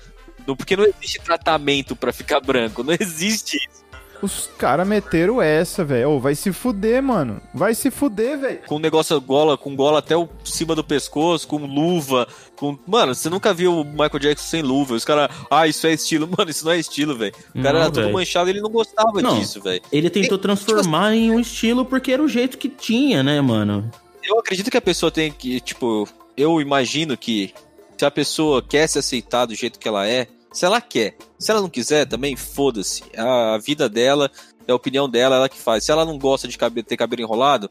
Porque 0.46 0.74
não 0.76 0.84
existe 0.84 1.20
tratamento 1.20 1.94
pra 1.94 2.12
ficar 2.12 2.40
branco. 2.40 2.82
Não 2.82 2.94
existe 2.98 3.56
isso. 3.58 3.77
Os 4.20 4.48
caras 4.58 4.86
meteram 4.86 5.40
essa, 5.40 5.84
velho. 5.84 6.10
Ô, 6.10 6.20
vai 6.20 6.34
se 6.34 6.52
fuder, 6.52 7.00
mano. 7.02 7.40
Vai 7.54 7.74
se 7.74 7.90
fuder, 7.90 8.38
velho. 8.38 8.58
Com 8.66 8.76
um 8.76 8.80
negócio 8.80 9.20
gola, 9.20 9.56
com 9.56 9.76
gola 9.76 10.00
até 10.00 10.16
o 10.16 10.28
cima 10.44 10.74
do 10.74 10.82
pescoço, 10.82 11.46
com 11.46 11.58
luva, 11.58 12.26
com. 12.56 12.76
Mano, 12.86 13.14
você 13.14 13.30
nunca 13.30 13.54
viu 13.54 13.80
o 13.80 13.84
Michael 13.84 14.18
Jackson 14.18 14.46
sem 14.46 14.62
luva. 14.62 14.94
Os 14.94 15.04
caras, 15.04 15.30
ah, 15.50 15.68
isso 15.68 15.86
é 15.86 15.92
estilo. 15.92 16.28
Mano, 16.36 16.50
isso 16.50 16.64
não 16.64 16.72
é 16.72 16.78
estilo, 16.78 17.16
velho. 17.16 17.32
O 17.54 17.62
cara 17.62 17.74
Não, 17.78 17.80
era 17.84 17.92
todo 17.92 18.02
velho. 18.02 18.14
manchado 18.14 18.48
e 18.50 18.52
ele 18.52 18.60
não 18.60 18.70
gostava 18.70 19.22
Não. 19.22 19.38
disso, 19.38 19.60
velho. 19.62 19.82
Ele 19.92 20.10
tentou 20.10 20.36
Tem- 20.36 20.42
transformar 20.42 21.14
em 21.14 21.30
um 21.30 21.38
estilo 21.38 21.84
porque 21.84 22.10
era 22.12 22.22
o 22.22 22.28
jeito 22.28 22.58
que 22.58 22.68
tinha, 22.68 23.22
né, 23.22 23.40
mano? 23.40 23.88
Eu 24.24 24.38
acredito 24.40 24.70
que 24.70 24.76
a 24.76 24.82
pessoa 24.82 25.10
tem 25.12 25.30
que, 25.30 25.60
tipo, 25.60 26.08
eu 26.36 26.60
imagino 26.60 27.16
que 27.16 27.54
se 27.96 28.04
a 28.04 28.10
pessoa 28.10 28.60
quer 28.62 28.86
se 28.88 28.98
aceitar 28.98 29.46
do 29.46 29.54
jeito 29.54 29.78
que 29.78 29.88
ela 29.88 30.06
é, 30.06 30.26
se 30.52 30.64
ela 30.64 30.80
quer. 30.80 31.16
Se 31.38 31.50
ela 31.50 31.60
não 31.60 31.68
quiser, 31.68 32.06
também 32.06 32.36
foda-se. 32.36 33.02
A 33.16 33.58
vida 33.58 33.88
dela, 33.88 34.30
é 34.66 34.72
a 34.72 34.74
opinião 34.74 35.08
dela, 35.08 35.36
ela 35.36 35.48
que 35.48 35.58
faz. 35.58 35.84
Se 35.84 35.92
ela 35.92 36.04
não 36.04 36.18
gosta 36.18 36.46
de 36.48 36.56
cabe- 36.58 36.82
ter 36.82 36.96
cabelo 36.96 37.22
enrolado, 37.22 37.70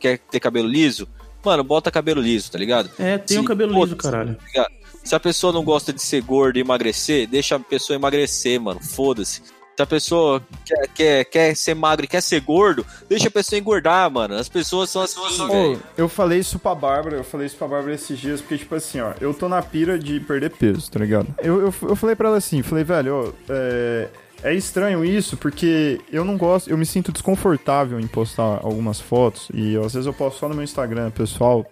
quer 0.00 0.18
ter 0.18 0.40
cabelo 0.40 0.68
liso, 0.68 1.08
mano, 1.44 1.62
bota 1.62 1.90
cabelo 1.90 2.20
liso, 2.20 2.50
tá 2.50 2.58
ligado? 2.58 2.90
É, 2.98 3.16
tem 3.18 3.38
um 3.38 3.42
Sim, 3.42 3.46
cabelo 3.46 3.84
liso, 3.84 3.96
caralho. 3.96 4.36
tá? 4.54 4.66
Se 5.04 5.14
a 5.14 5.20
pessoa 5.20 5.52
não 5.52 5.64
gosta 5.64 5.92
de 5.92 6.02
ser 6.02 6.20
gorda 6.22 6.58
e 6.58 6.62
emagrecer, 6.62 7.26
deixa 7.28 7.56
a 7.56 7.60
pessoa 7.60 7.94
emagrecer, 7.96 8.60
mano. 8.60 8.80
Foda-se. 8.82 9.40
Se 9.78 9.82
a 9.82 9.86
pessoa 9.86 10.42
quer, 10.64 10.88
quer, 10.88 11.24
quer 11.26 11.56
ser 11.56 11.72
magro 11.72 12.04
e 12.04 12.08
quer 12.08 12.20
ser 12.20 12.40
gordo, 12.40 12.84
deixa 13.08 13.28
a 13.28 13.30
pessoa 13.30 13.60
engordar, 13.60 14.10
mano. 14.10 14.34
As 14.34 14.48
pessoas 14.48 14.90
são 14.90 15.02
assim, 15.02 15.20
Ô, 15.40 15.78
eu 15.96 16.08
falei 16.08 16.40
isso 16.40 16.58
pra 16.58 16.74
Bárbara, 16.74 17.18
eu 17.18 17.22
falei 17.22 17.46
isso 17.46 17.56
pra 17.56 17.68
Bárbara 17.68 17.94
esses 17.94 18.18
dias, 18.18 18.40
porque, 18.40 18.58
tipo 18.58 18.74
assim, 18.74 18.98
ó, 18.98 19.12
eu 19.20 19.32
tô 19.32 19.48
na 19.48 19.62
pira 19.62 19.96
de 19.96 20.18
perder 20.18 20.50
peso, 20.50 20.90
tá 20.90 20.98
ligado? 20.98 21.32
Eu, 21.38 21.60
eu, 21.60 21.74
eu 21.82 21.94
falei 21.94 22.16
pra 22.16 22.26
ela 22.26 22.38
assim, 22.38 22.60
falei, 22.60 22.82
velho, 22.82 23.14
ó, 23.14 23.32
é, 23.48 24.08
é 24.42 24.52
estranho 24.52 25.04
isso, 25.04 25.36
porque 25.36 26.00
eu 26.12 26.24
não 26.24 26.36
gosto, 26.36 26.68
eu 26.68 26.76
me 26.76 26.84
sinto 26.84 27.12
desconfortável 27.12 28.00
em 28.00 28.06
postar 28.08 28.58
algumas 28.64 29.00
fotos, 29.00 29.48
e 29.54 29.76
às 29.76 29.94
vezes 29.94 30.08
eu 30.08 30.12
posto 30.12 30.40
só 30.40 30.48
no 30.48 30.56
meu 30.56 30.64
Instagram, 30.64 31.12
pessoal, 31.12 31.64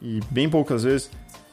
e 0.00 0.20
bem 0.30 0.48
poucas 0.48 0.84
vezes, 0.84 1.10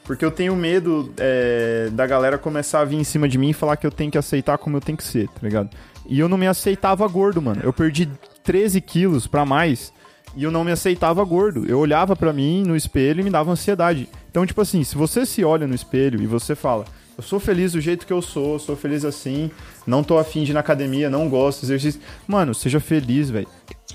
porque 0.07 0.23
eu 0.23 0.31
tenho 0.31 0.55
medo 0.55 1.13
é, 1.17 1.89
da 1.91 2.07
galera 2.07 2.37
começar 2.37 2.79
a 2.79 2.85
vir 2.85 2.95
em 2.95 3.03
cima 3.03 3.27
de 3.27 3.37
mim 3.37 3.49
e 3.49 3.53
falar 3.53 3.75
que 3.75 3.85
eu 3.85 3.91
tenho 3.91 4.09
que 4.09 4.17
aceitar 4.17 4.57
como 4.57 4.77
eu 4.77 4.81
tenho 4.81 4.97
que 4.97 5.03
ser, 5.03 5.27
tá 5.27 5.41
ligado? 5.43 5.69
E 6.07 6.17
eu 6.17 6.29
não 6.29 6.37
me 6.37 6.47
aceitava 6.47 7.05
gordo, 7.09 7.41
mano. 7.41 7.59
Eu 7.61 7.73
perdi 7.73 8.09
13 8.41 8.79
quilos 8.79 9.27
pra 9.27 9.45
mais 9.45 9.91
e 10.33 10.45
eu 10.45 10.49
não 10.49 10.63
me 10.63 10.71
aceitava 10.71 11.21
gordo. 11.25 11.65
Eu 11.65 11.77
olhava 11.77 12.15
pra 12.15 12.31
mim 12.31 12.63
no 12.65 12.73
espelho 12.73 13.19
e 13.19 13.23
me 13.23 13.29
dava 13.29 13.51
ansiedade. 13.51 14.07
Então, 14.31 14.45
tipo 14.45 14.61
assim, 14.61 14.81
se 14.81 14.95
você 14.95 15.25
se 15.25 15.43
olha 15.43 15.67
no 15.67 15.75
espelho 15.75 16.21
e 16.23 16.25
você 16.25 16.55
fala, 16.55 16.85
eu 17.17 17.23
sou 17.23 17.37
feliz 17.37 17.73
do 17.73 17.81
jeito 17.81 18.07
que 18.07 18.13
eu 18.13 18.21
sou, 18.21 18.57
sou 18.59 18.77
feliz 18.77 19.03
assim, 19.03 19.51
não 19.85 20.03
tô 20.03 20.17
afim 20.17 20.45
de 20.45 20.51
ir 20.51 20.53
na 20.53 20.61
academia, 20.61 21.09
não 21.09 21.27
gosto 21.27 21.59
de 21.59 21.65
exercício. 21.65 21.99
Mano, 22.25 22.55
seja 22.55 22.79
feliz, 22.79 23.29
velho. 23.29 23.47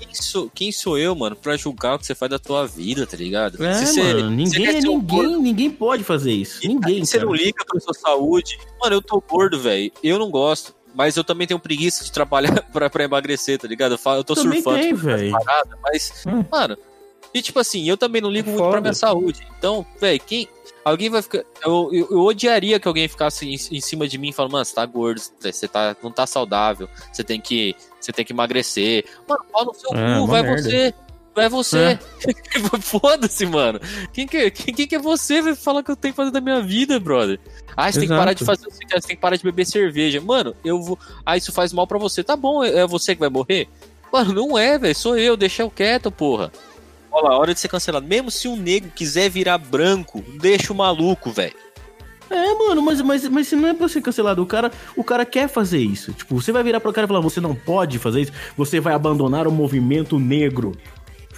Quem 0.05 0.15
sou, 0.15 0.49
quem 0.53 0.71
sou 0.71 0.97
eu, 0.97 1.15
mano, 1.15 1.35
pra 1.35 1.55
julgar 1.57 1.95
o 1.95 1.99
que 1.99 2.05
você 2.05 2.15
faz 2.15 2.29
da 2.29 2.39
tua 2.39 2.65
vida, 2.67 3.05
tá 3.07 3.17
ligado? 3.17 3.63
É, 3.63 3.73
você- 3.85 4.01
mano, 4.03 4.29
ninguém, 4.29 4.81
gordo, 4.81 5.29
ninguém, 5.29 5.41
ninguém 5.41 5.69
pode 5.71 6.03
fazer 6.03 6.31
isso. 6.31 6.59
Ninguém, 6.67 7.03
você 7.05 7.19
não 7.19 7.33
liga 7.33 7.63
pra 7.65 7.79
sua 7.79 7.93
saúde. 7.93 8.57
Mano, 8.81 8.95
eu 8.95 9.01
tô 9.01 9.21
gordo, 9.21 9.59
velho. 9.59 9.91
Eu 10.03 10.19
não 10.19 10.29
gosto. 10.29 10.73
Mas 10.95 11.17
eu 11.17 11.23
também 11.23 11.47
tenho 11.47 11.59
preguiça 11.59 12.03
de 12.03 12.11
trabalhar 12.11 12.61
pra, 12.71 12.87
pra 12.89 13.03
emagrecer, 13.03 13.57
tá 13.57 13.67
ligado? 13.67 13.93
Eu, 13.93 13.97
falo, 13.97 14.19
eu 14.19 14.23
tô 14.23 14.35
Também 14.35 14.61
surfando 14.61 14.79
tem, 14.83 14.93
tipo, 14.95 15.31
paradas, 15.43 15.79
mas, 15.81 16.23
Hum. 16.27 16.45
mano, 16.51 16.77
E 17.33 17.41
tipo 17.41 17.59
assim, 17.59 17.89
eu 17.89 17.97
também 17.97 18.21
não 18.21 18.29
ligo 18.29 18.49
É 18.51 18.53
muito 18.53 18.69
pra 18.69 18.79
minha 18.79 18.93
saúde. 18.93 19.41
Então, 19.57 19.83
velho, 19.99 20.19
quem. 20.23 20.47
Alguém 20.85 21.09
vai 21.09 21.21
ficar. 21.23 21.43
Eu, 21.65 21.89
eu, 21.91 22.07
eu 22.11 22.19
odiaria 22.21 22.79
que 22.79 22.87
alguém 22.87 23.07
ficasse 23.07 23.43
em, 23.47 23.53
em 23.55 23.81
cima 23.81 24.07
de 24.07 24.17
mim 24.19 24.29
e 24.29 24.33
falando, 24.33 24.51
mano, 24.51 24.65
você 24.65 24.75
tá 24.75 24.85
gordo, 24.85 25.19
você 25.39 25.67
tá, 25.67 25.95
não 26.03 26.11
tá 26.11 26.27
saudável, 26.27 26.87
você 27.11 27.23
tem 27.23 27.41
que. 27.41 27.75
Você 28.03 28.11
tem 28.11 28.25
que 28.25 28.33
emagrecer. 28.33 29.05
Mano, 29.27 29.43
pau 29.51 29.65
no 29.65 29.73
seu 29.73 29.89
É, 29.97 30.19
cu, 30.19 30.27
vai 30.27 30.41
merda. 30.43 30.61
você. 30.61 30.93
Vai 31.35 31.49
você. 31.49 31.99
Foda-se, 32.81 33.45
mano. 33.45 33.79
Quem 34.11 34.27
que, 34.27 34.51
quem, 34.51 34.73
quem 34.73 34.87
que 34.87 34.95
é 34.95 34.99
você 34.99 35.41
vai 35.41 35.55
falar 35.55 35.81
que 35.81 35.89
eu 35.89 35.95
tenho 35.95 36.13
que 36.13 36.15
fazer 36.17 36.31
da 36.31 36.39
minha 36.41 36.61
vida, 36.61 36.99
brother? 36.99 37.39
Ah, 37.75 37.91
você 37.91 37.99
tem 37.99 38.07
que 38.07 38.13
Exato. 38.13 38.19
parar 38.19 38.33
de 38.33 38.45
fazer 38.45 38.67
o 38.67 38.69
que 38.69 38.75
você 38.87 39.07
tem 39.07 39.15
que 39.15 39.21
parar 39.21 39.35
de 39.35 39.43
beber 39.43 39.65
cerveja. 39.65 40.21
Mano, 40.21 40.55
eu 40.63 40.79
vou. 40.81 40.99
Ah, 41.25 41.35
isso 41.35 41.51
faz 41.51 41.73
mal 41.73 41.87
pra 41.87 41.97
você. 41.97 42.23
Tá 42.23 42.35
bom, 42.35 42.63
é 42.63 42.79
é 42.79 42.87
você 42.87 43.15
que 43.15 43.19
vai 43.19 43.29
morrer? 43.29 43.67
Mano, 44.11 44.31
não 44.33 44.57
é, 44.59 44.77
velho. 44.77 44.93
Sou 44.95 45.17
eu, 45.17 45.35
deixa 45.35 45.63
eu 45.63 45.71
quieto, 45.71 46.11
porra. 46.11 46.51
Olha 47.11 47.29
lá, 47.29 47.37
hora 47.39 47.53
de 47.53 47.59
ser 47.59 47.67
cancelado. 47.67 48.05
Mesmo 48.05 48.29
se 48.29 48.47
um 48.47 48.55
negro 48.55 48.91
quiser 48.95 49.29
virar 49.29 49.57
branco, 49.57 50.23
deixa 50.39 50.71
o 50.71 50.75
maluco, 50.75 51.31
velho. 51.31 51.55
É, 52.33 52.53
mano, 52.55 52.81
mas, 52.81 53.01
mas, 53.01 53.27
mas 53.29 53.47
se 53.47 53.55
não 53.55 53.67
é 53.69 53.73
pra 53.73 53.87
ser 53.87 54.01
cancelado, 54.01 54.41
o 54.41 54.45
cara, 54.45 54.71
o 54.95 55.03
cara 55.03 55.25
quer 55.25 55.47
fazer 55.47 55.79
isso. 55.79 56.11
Tipo, 56.13 56.35
você 56.41 56.51
vai 56.51 56.63
virar 56.63 56.79
pro 56.79 56.91
cara 56.91 57.05
e 57.05 57.07
falar, 57.07 57.19
você 57.21 57.39
não 57.39 57.53
pode 57.55 57.99
fazer 57.99 58.21
isso, 58.21 58.31
você 58.57 58.79
vai 58.79 58.93
abandonar 58.93 59.47
o 59.47 59.51
movimento 59.51 60.17
negro. 60.19 60.71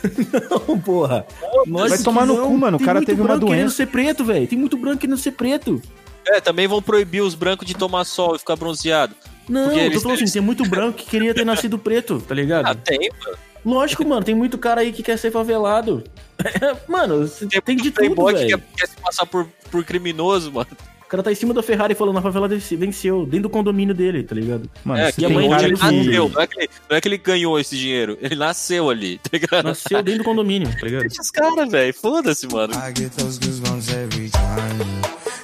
não, 0.69 0.79
porra. 0.79 1.25
Lógico 1.67 1.89
Vai 1.95 1.97
tomar 2.03 2.25
no 2.25 2.35
não. 2.37 2.47
cu, 2.47 2.57
mano, 2.57 2.75
o 2.75 2.79
Tem 2.79 2.85
cara 2.85 3.01
teve 3.03 3.21
uma 3.21 3.27
branco 3.29 3.45
querendo 3.47 3.61
doença. 3.63 3.75
ser 3.75 3.87
preto, 3.87 4.23
velho. 4.23 4.47
Tem 4.47 4.57
muito 4.57 4.77
branco 4.77 4.97
querendo 4.99 5.17
ser 5.17 5.31
preto. 5.31 5.81
É, 6.27 6.39
também 6.41 6.67
vão 6.67 6.81
proibir 6.81 7.21
os 7.21 7.35
brancos 7.35 7.67
de 7.67 7.73
tomar 7.75 8.03
sol 8.03 8.35
e 8.35 8.39
ficar 8.39 8.55
bronzeado. 8.55 9.15
Não, 9.47 9.65
eu 9.65 9.69
tô 9.71 9.79
eles- 9.79 10.01
falando 10.03 10.21
assim, 10.23 10.33
tem 10.33 10.41
muito 10.41 10.67
branco 10.67 10.97
que 10.97 11.05
queria 11.05 11.33
ter 11.33 11.45
nascido 11.45 11.77
preto, 11.77 12.19
tá 12.27 12.33
ligado? 12.33 12.65
Ah, 12.67 12.73
tem, 12.75 13.09
mano. 13.23 13.37
Lógico, 13.65 14.07
mano, 14.07 14.23
tem 14.23 14.35
muito 14.35 14.57
cara 14.57 14.81
aí 14.81 14.93
que 14.93 15.01
quer 15.01 15.17
ser 15.17 15.31
favelado. 15.31 16.03
mano, 16.87 17.27
tem, 17.27 17.61
Tem, 17.61 17.75
de 17.75 17.83
tudo, 17.89 17.93
playboy 17.95 18.33
que 18.33 18.39
velho. 18.39 18.57
quer, 18.59 18.67
quer 18.77 18.87
se 18.87 18.95
passar 18.97 19.25
por, 19.25 19.47
por 19.71 19.83
criminoso, 19.83 20.51
mano. 20.51 20.67
O 21.05 21.07
cara 21.07 21.21
tá 21.21 21.31
em 21.31 21.35
cima 21.35 21.53
da 21.53 21.61
Ferrari 21.61 21.93
falando, 21.93 22.17
a 22.17 22.21
favela 22.21 22.47
venceu, 22.47 23.25
dentro 23.25 23.43
do 23.43 23.49
condomínio 23.49 23.93
dele, 23.93 24.23
tá 24.23 24.33
ligado? 24.33 24.69
Mano, 24.83 25.01
é, 25.01 25.11
que 25.11 25.23
a 25.23 25.29
mãe 25.29 25.47
dele 25.47 25.77
nasceu. 25.77 26.29
Não 26.29 26.41
é, 26.41 26.47
que 26.47 26.59
ele, 26.59 26.69
não 26.89 26.97
é 26.97 27.01
que 27.01 27.07
ele 27.07 27.17
ganhou 27.17 27.59
esse 27.59 27.77
dinheiro. 27.77 28.17
Ele 28.19 28.35
nasceu 28.35 28.89
ali, 28.89 29.19
tá 29.19 29.29
ligado? 29.33 29.65
Nasceu 29.65 30.01
dentro 30.01 30.23
do 30.23 30.25
condomínio, 30.25 30.67
tá 30.67 30.85
ligado? 30.85 31.01
Deixa 31.01 31.21
os 31.21 31.29
caras, 31.29 31.69
velho. 31.71 31.93
Foda-se, 31.93 32.47
mano. 32.47 32.73
I 32.73 32.91
get 32.95 33.11
those 33.17 33.39
goosebumps 33.39 33.93
every 33.93 34.29
time 34.31 34.79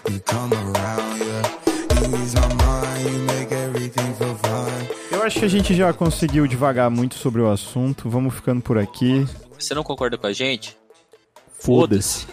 you 0.10 0.20
come 0.26 0.52
around, 0.54 1.22
Eu 5.22 5.28
acho 5.28 5.38
que 5.38 5.46
a 5.46 5.50
gente 5.50 5.76
já 5.76 5.94
conseguiu 5.94 6.48
devagar 6.48 6.90
muito 6.90 7.14
sobre 7.14 7.42
o 7.42 7.48
assunto. 7.48 8.10
Vamos 8.10 8.34
ficando 8.34 8.60
por 8.60 8.80
aqui. 8.80 9.24
Você 9.56 9.76
não 9.76 9.84
concorda 9.84 10.18
com 10.18 10.26
a 10.26 10.34
gente? 10.34 10.76
Foda-se. 11.60 12.26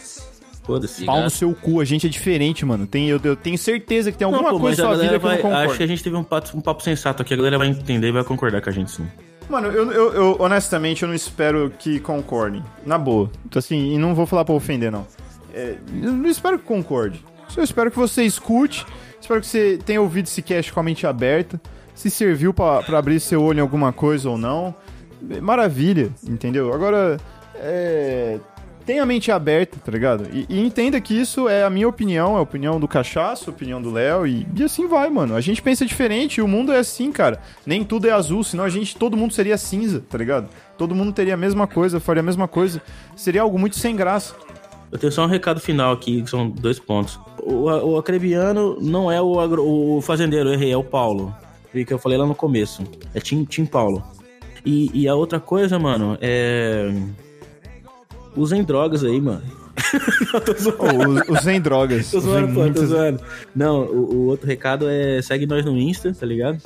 Foda-se. 0.62 1.05
Pau 1.05 1.20
no 1.20 1.28
seu 1.28 1.55
cu, 1.55 1.82
a 1.82 1.84
gente 1.84 2.07
é 2.07 2.09
diferente, 2.09 2.64
mano. 2.64 2.86
Tem, 2.86 3.07
eu, 3.11 3.20
eu 3.22 3.36
tenho 3.36 3.59
certeza 3.59 4.11
que 4.11 4.16
tem 4.16 4.24
alguma 4.24 4.43
Não, 4.43 4.53
pô, 4.53 4.61
coisa 4.61 4.82
na 4.82 4.89
sua 4.89 4.97
vida 5.03 5.18
galera 5.18 5.18
que 5.18 5.26
eu 5.26 5.28
não 5.28 5.36
vai, 5.36 5.43
concordo. 5.43 5.68
acho 5.68 5.76
que 5.76 5.84
a 5.84 5.86
gente 5.86 6.03
teve 6.03 6.16
um 6.16 6.24
papo, 6.24 6.57
um 6.57 6.62
papo 6.62 6.82
sensato 6.82 7.20
aqui, 7.20 7.34
a 7.34 7.36
galera 7.36 7.59
vai 7.59 7.68
entender 7.68 8.09
e 8.09 8.12
vai 8.12 8.24
concordar 8.24 8.62
com 8.62 8.70
a 8.70 8.72
gente 8.72 8.91
sim. 8.91 9.07
Mano, 9.51 9.68
eu, 9.68 9.93
eu, 9.93 10.12
eu, 10.14 10.36
honestamente 10.41 11.03
eu 11.03 11.09
não 11.09 11.14
espero 11.14 11.70
que 11.78 12.01
concordem. 12.01 12.64
Na 12.86 12.97
boa. 12.97 13.30
Então, 13.45 13.61
assim, 13.61 13.93
e 13.93 13.99
não 13.99 14.14
vou 14.14 14.24
falar 14.24 14.47
pra 14.47 14.55
ofender, 14.55 14.91
não. 14.91 15.07
É, 15.53 15.76
eu 16.03 16.12
não 16.12 16.30
espero 16.30 16.59
que 16.59 16.64
concorde. 16.64 17.22
Eu 17.55 17.62
espero 17.62 17.91
que 17.91 17.99
você 17.99 18.24
escute. 18.24 18.86
Espero 19.20 19.43
que 19.43 19.47
você 19.47 19.78
tenha 19.84 20.01
ouvido 20.01 20.24
esse 20.24 20.41
cast 20.41 20.72
com 20.72 20.80
a 20.80 20.82
mente 20.82 21.07
aberta. 21.07 21.61
Se 21.99 22.09
serviu 22.11 22.55
pra 22.55 22.78
abrir 22.96 23.18
seu 23.18 23.42
olho 23.42 23.59
em 23.59 23.61
alguma 23.61 23.92
coisa 23.92 24.30
ou 24.30 24.38
não. 24.38 24.72
Maravilha, 25.42 26.11
entendeu? 26.28 26.72
Agora, 26.72 27.18
é, 27.57 28.38
tenha 28.86 29.03
a 29.03 29.07
mente 29.07 29.32
aberta, 29.32 29.76
tá 29.84 29.90
ligado? 29.90 30.28
E, 30.32 30.46
e 30.49 30.61
entenda 30.64 31.01
que 31.01 31.12
isso 31.20 31.49
é 31.49 31.64
a 31.64 31.68
minha 31.70 31.88
opinião, 31.88 32.36
é 32.36 32.38
a 32.38 32.40
opinião 32.40 32.78
do 32.78 32.86
Cachaço, 32.86 33.51
a 33.51 33.53
opinião 33.53 33.82
do 33.82 33.90
Léo, 33.90 34.28
e, 34.28 34.46
e 34.55 34.62
assim 34.62 34.86
vai, 34.86 35.11
mano. 35.11 35.34
A 35.34 35.40
gente 35.40 35.61
pensa 35.61 35.84
diferente, 35.84 36.40
o 36.40 36.46
mundo 36.46 36.70
é 36.72 36.78
assim, 36.78 37.11
cara. 37.11 37.40
Nem 37.66 37.82
tudo 37.82 38.07
é 38.07 38.12
azul, 38.12 38.44
senão 38.44 38.62
a 38.62 38.68
gente, 38.68 38.96
todo 38.96 39.16
mundo 39.16 39.34
seria 39.34 39.59
cinza, 39.59 40.05
tá 40.09 40.16
ligado? 40.16 40.49
Todo 40.78 40.94
mundo 40.94 41.12
teria 41.12 41.34
a 41.34 41.36
mesma 41.36 41.66
coisa, 41.66 41.99
faria 41.99 42.20
a 42.20 42.24
mesma 42.24 42.46
coisa. 42.46 42.80
Seria 43.16 43.42
algo 43.42 43.59
muito 43.59 43.76
sem 43.76 43.96
graça. 43.96 44.36
Eu 44.92 44.99
tenho 44.99 45.11
só 45.12 45.24
um 45.24 45.28
recado 45.28 45.59
final 45.59 45.92
aqui, 45.92 46.22
que 46.22 46.30
são 46.30 46.49
dois 46.49 46.78
pontos. 46.78 47.18
O, 47.42 47.64
o 47.64 47.99
acrebiano 47.99 48.78
não 48.80 49.11
é 49.11 49.20
o, 49.20 49.40
agro- 49.40 49.66
o 49.66 50.01
fazendeiro, 50.01 50.49
errei, 50.53 50.70
é 50.70 50.76
o 50.76 50.84
Paulo. 50.84 51.34
Que 51.73 51.93
eu 51.93 51.99
falei 51.99 52.16
lá 52.19 52.27
no 52.27 52.35
começo. 52.35 52.83
É 53.14 53.21
Tim, 53.21 53.45
Tim 53.45 53.64
Paulo. 53.66 54.03
E, 54.64 54.91
e 54.93 55.09
a 55.09 55.14
outra 55.14 55.39
coisa, 55.39 55.79
mano, 55.79 56.16
é. 56.21 56.91
Usem 58.37 58.62
drogas 58.62 59.05
aí, 59.05 59.21
mano. 59.21 59.43
Não, 60.33 60.41
tô 60.41 60.53
zoando. 60.55 61.23
Ou 61.29 61.35
usem 61.37 61.61
drogas. 61.61 62.11
Tô 62.11 62.19
usem 62.19 62.31
zoando, 62.31 62.55
pô, 62.55 62.71
tô 62.73 62.87
zoando. 62.87 63.23
Não, 63.55 63.83
o, 63.85 64.14
o 64.14 64.27
outro 64.27 64.47
recado 64.47 64.89
é 64.89 65.21
segue 65.23 65.47
nós 65.47 65.64
no 65.64 65.77
Insta, 65.79 66.12
tá 66.12 66.27
ligado? 66.27 66.61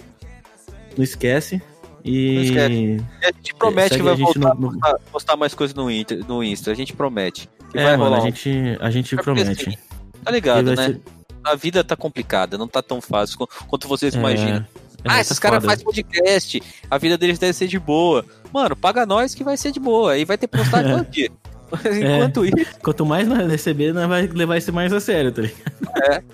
Não 0.96 1.04
esquece. 1.04 1.60
E. 2.04 2.34
Não 2.34 2.42
esquece. 2.42 3.04
A 3.22 3.26
gente 3.36 3.54
promete 3.54 3.96
que 3.96 4.02
vai 4.02 4.12
a 4.14 4.16
gente 4.16 4.38
voltar 4.38 4.54
no- 4.54 4.68
a 4.68 4.70
postar, 4.72 4.98
postar 5.12 5.36
mais 5.36 5.54
coisas 5.54 5.74
no, 5.74 5.90
Inter, 5.90 6.24
no 6.26 6.42
Insta. 6.42 6.70
A 6.70 6.74
gente 6.74 6.92
promete. 6.94 7.48
Que 7.70 7.78
É, 7.78 7.84
vai 7.84 7.96
mano, 7.96 8.10
rolar 8.10 8.22
a 8.22 8.26
gente, 8.26 8.50
a 8.80 8.90
gente 8.90 9.14
É 9.14 9.18
porque, 9.22 9.42
promete. 9.42 9.68
assim, 9.68 9.78
Tá 10.24 10.30
ligado, 10.30 10.74
né? 10.74 10.86
ser- 10.86 11.00
A 11.44 11.54
vida 11.54 11.82
tá 11.84 11.96
complicada, 11.96 12.56
não 12.58 12.68
tá 12.68 12.82
tão 12.82 13.00
fácil 13.00 13.38
qu- 13.38 13.48
quanto 13.66 13.86
vocês 13.88 14.14
imaginam. 14.14 14.64
É, 15.04 15.10
ah, 15.10 15.18
é, 15.18 15.20
esses 15.20 15.38
tá 15.38 15.42
caras 15.42 15.62
foda. 15.62 15.72
fazem 15.72 15.84
podcast, 15.84 16.62
a 16.90 16.98
vida 16.98 17.18
deles 17.18 17.38
deve 17.38 17.52
ser 17.52 17.66
de 17.66 17.78
boa. 17.78 18.24
Mano, 18.52 18.76
paga 18.76 19.04
nós 19.04 19.34
que 19.34 19.42
vai 19.42 19.56
ser 19.56 19.72
de 19.72 19.80
boa. 19.80 20.12
Aí 20.12 20.24
vai 20.24 20.38
ter 20.38 20.46
postagem 20.46 20.92
todo 20.96 21.10
dia. 21.10 21.30
Enquanto 21.72 22.44
isso, 22.44 22.80
Quanto 22.82 23.06
mais 23.06 23.26
nós 23.26 23.50
receber, 23.50 23.94
nós 23.94 24.06
vai 24.08 24.26
levar 24.26 24.58
isso 24.58 24.72
mais 24.72 24.92
a 24.92 25.00
sério, 25.00 25.32
tá 25.32 25.42
ligado? 25.42 26.24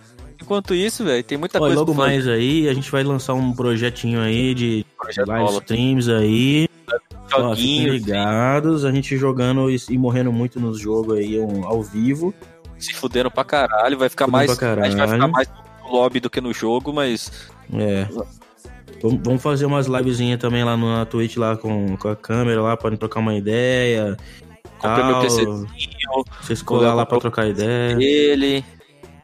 enquanto 0.41 0.75
isso, 0.75 1.05
velho, 1.05 1.23
tem 1.23 1.37
muita 1.37 1.59
Ó, 1.59 1.61
coisa 1.61 1.77
logo 1.77 1.95
fazer. 1.95 2.09
mais 2.09 2.27
aí, 2.27 2.69
a 2.69 2.75
gente 2.75 2.91
vai 2.91 3.05
lançar 3.05 3.35
um 3.35 3.53
projetinho 3.53 4.21
aí 4.21 4.55
de 4.55 4.87
Projeto 4.99 5.29
live 5.29 5.45
bola. 5.45 5.59
streams 5.61 6.11
aí. 6.11 6.69
Ó, 6.89 6.99
fiquem 7.29 7.83
Joguinho, 7.83 7.93
ligados, 7.93 8.85
a 8.85 8.91
gente 8.91 9.17
jogando 9.19 9.71
e, 9.71 9.99
morrendo 9.99 10.33
muito 10.33 10.59
nos 10.59 10.81
jogos 10.81 11.19
aí 11.19 11.39
um, 11.39 11.65
ao 11.67 11.83
vivo. 11.83 12.35
se 12.79 12.95
fuderam 12.95 13.31
pra 13.31 13.45
caralho, 13.45 13.99
vai 13.99 14.09
ficar 14.09 14.25
Fudendo 14.25 14.39
mais. 14.39 14.63
A 14.63 14.89
gente 14.89 14.97
vai 14.97 15.09
ficar 15.09 15.29
mais 15.29 15.49
no 15.83 15.93
lobby 15.93 16.19
do 16.19 16.31
que 16.31 16.41
no 16.41 16.53
jogo, 16.53 16.93
mas. 16.93 17.31
É. 17.75 18.09
Vamos 19.03 19.43
fazer 19.43 19.67
umas 19.67 19.87
livezinhas 19.87 20.39
também 20.41 20.65
lá 20.65 20.77
na 20.77 21.07
Twitch 21.07 21.37
lá 21.37 21.57
com, 21.57 21.97
com 21.97 22.09
a 22.09 22.17
câmera 22.17 22.61
lá, 22.61 22.77
podem 22.77 22.99
trocar 22.99 23.21
uma 23.21 23.35
ideia. 23.35 24.17
Comprei 24.79 25.05
meu. 25.05 25.21
PCzinho, 25.21 25.67
Vocês 26.41 26.63
colar 26.63 26.95
lá 26.95 27.05
pra 27.07 27.19
trocar 27.19 27.49
ideia. 27.49 27.97
ele. 28.01 28.65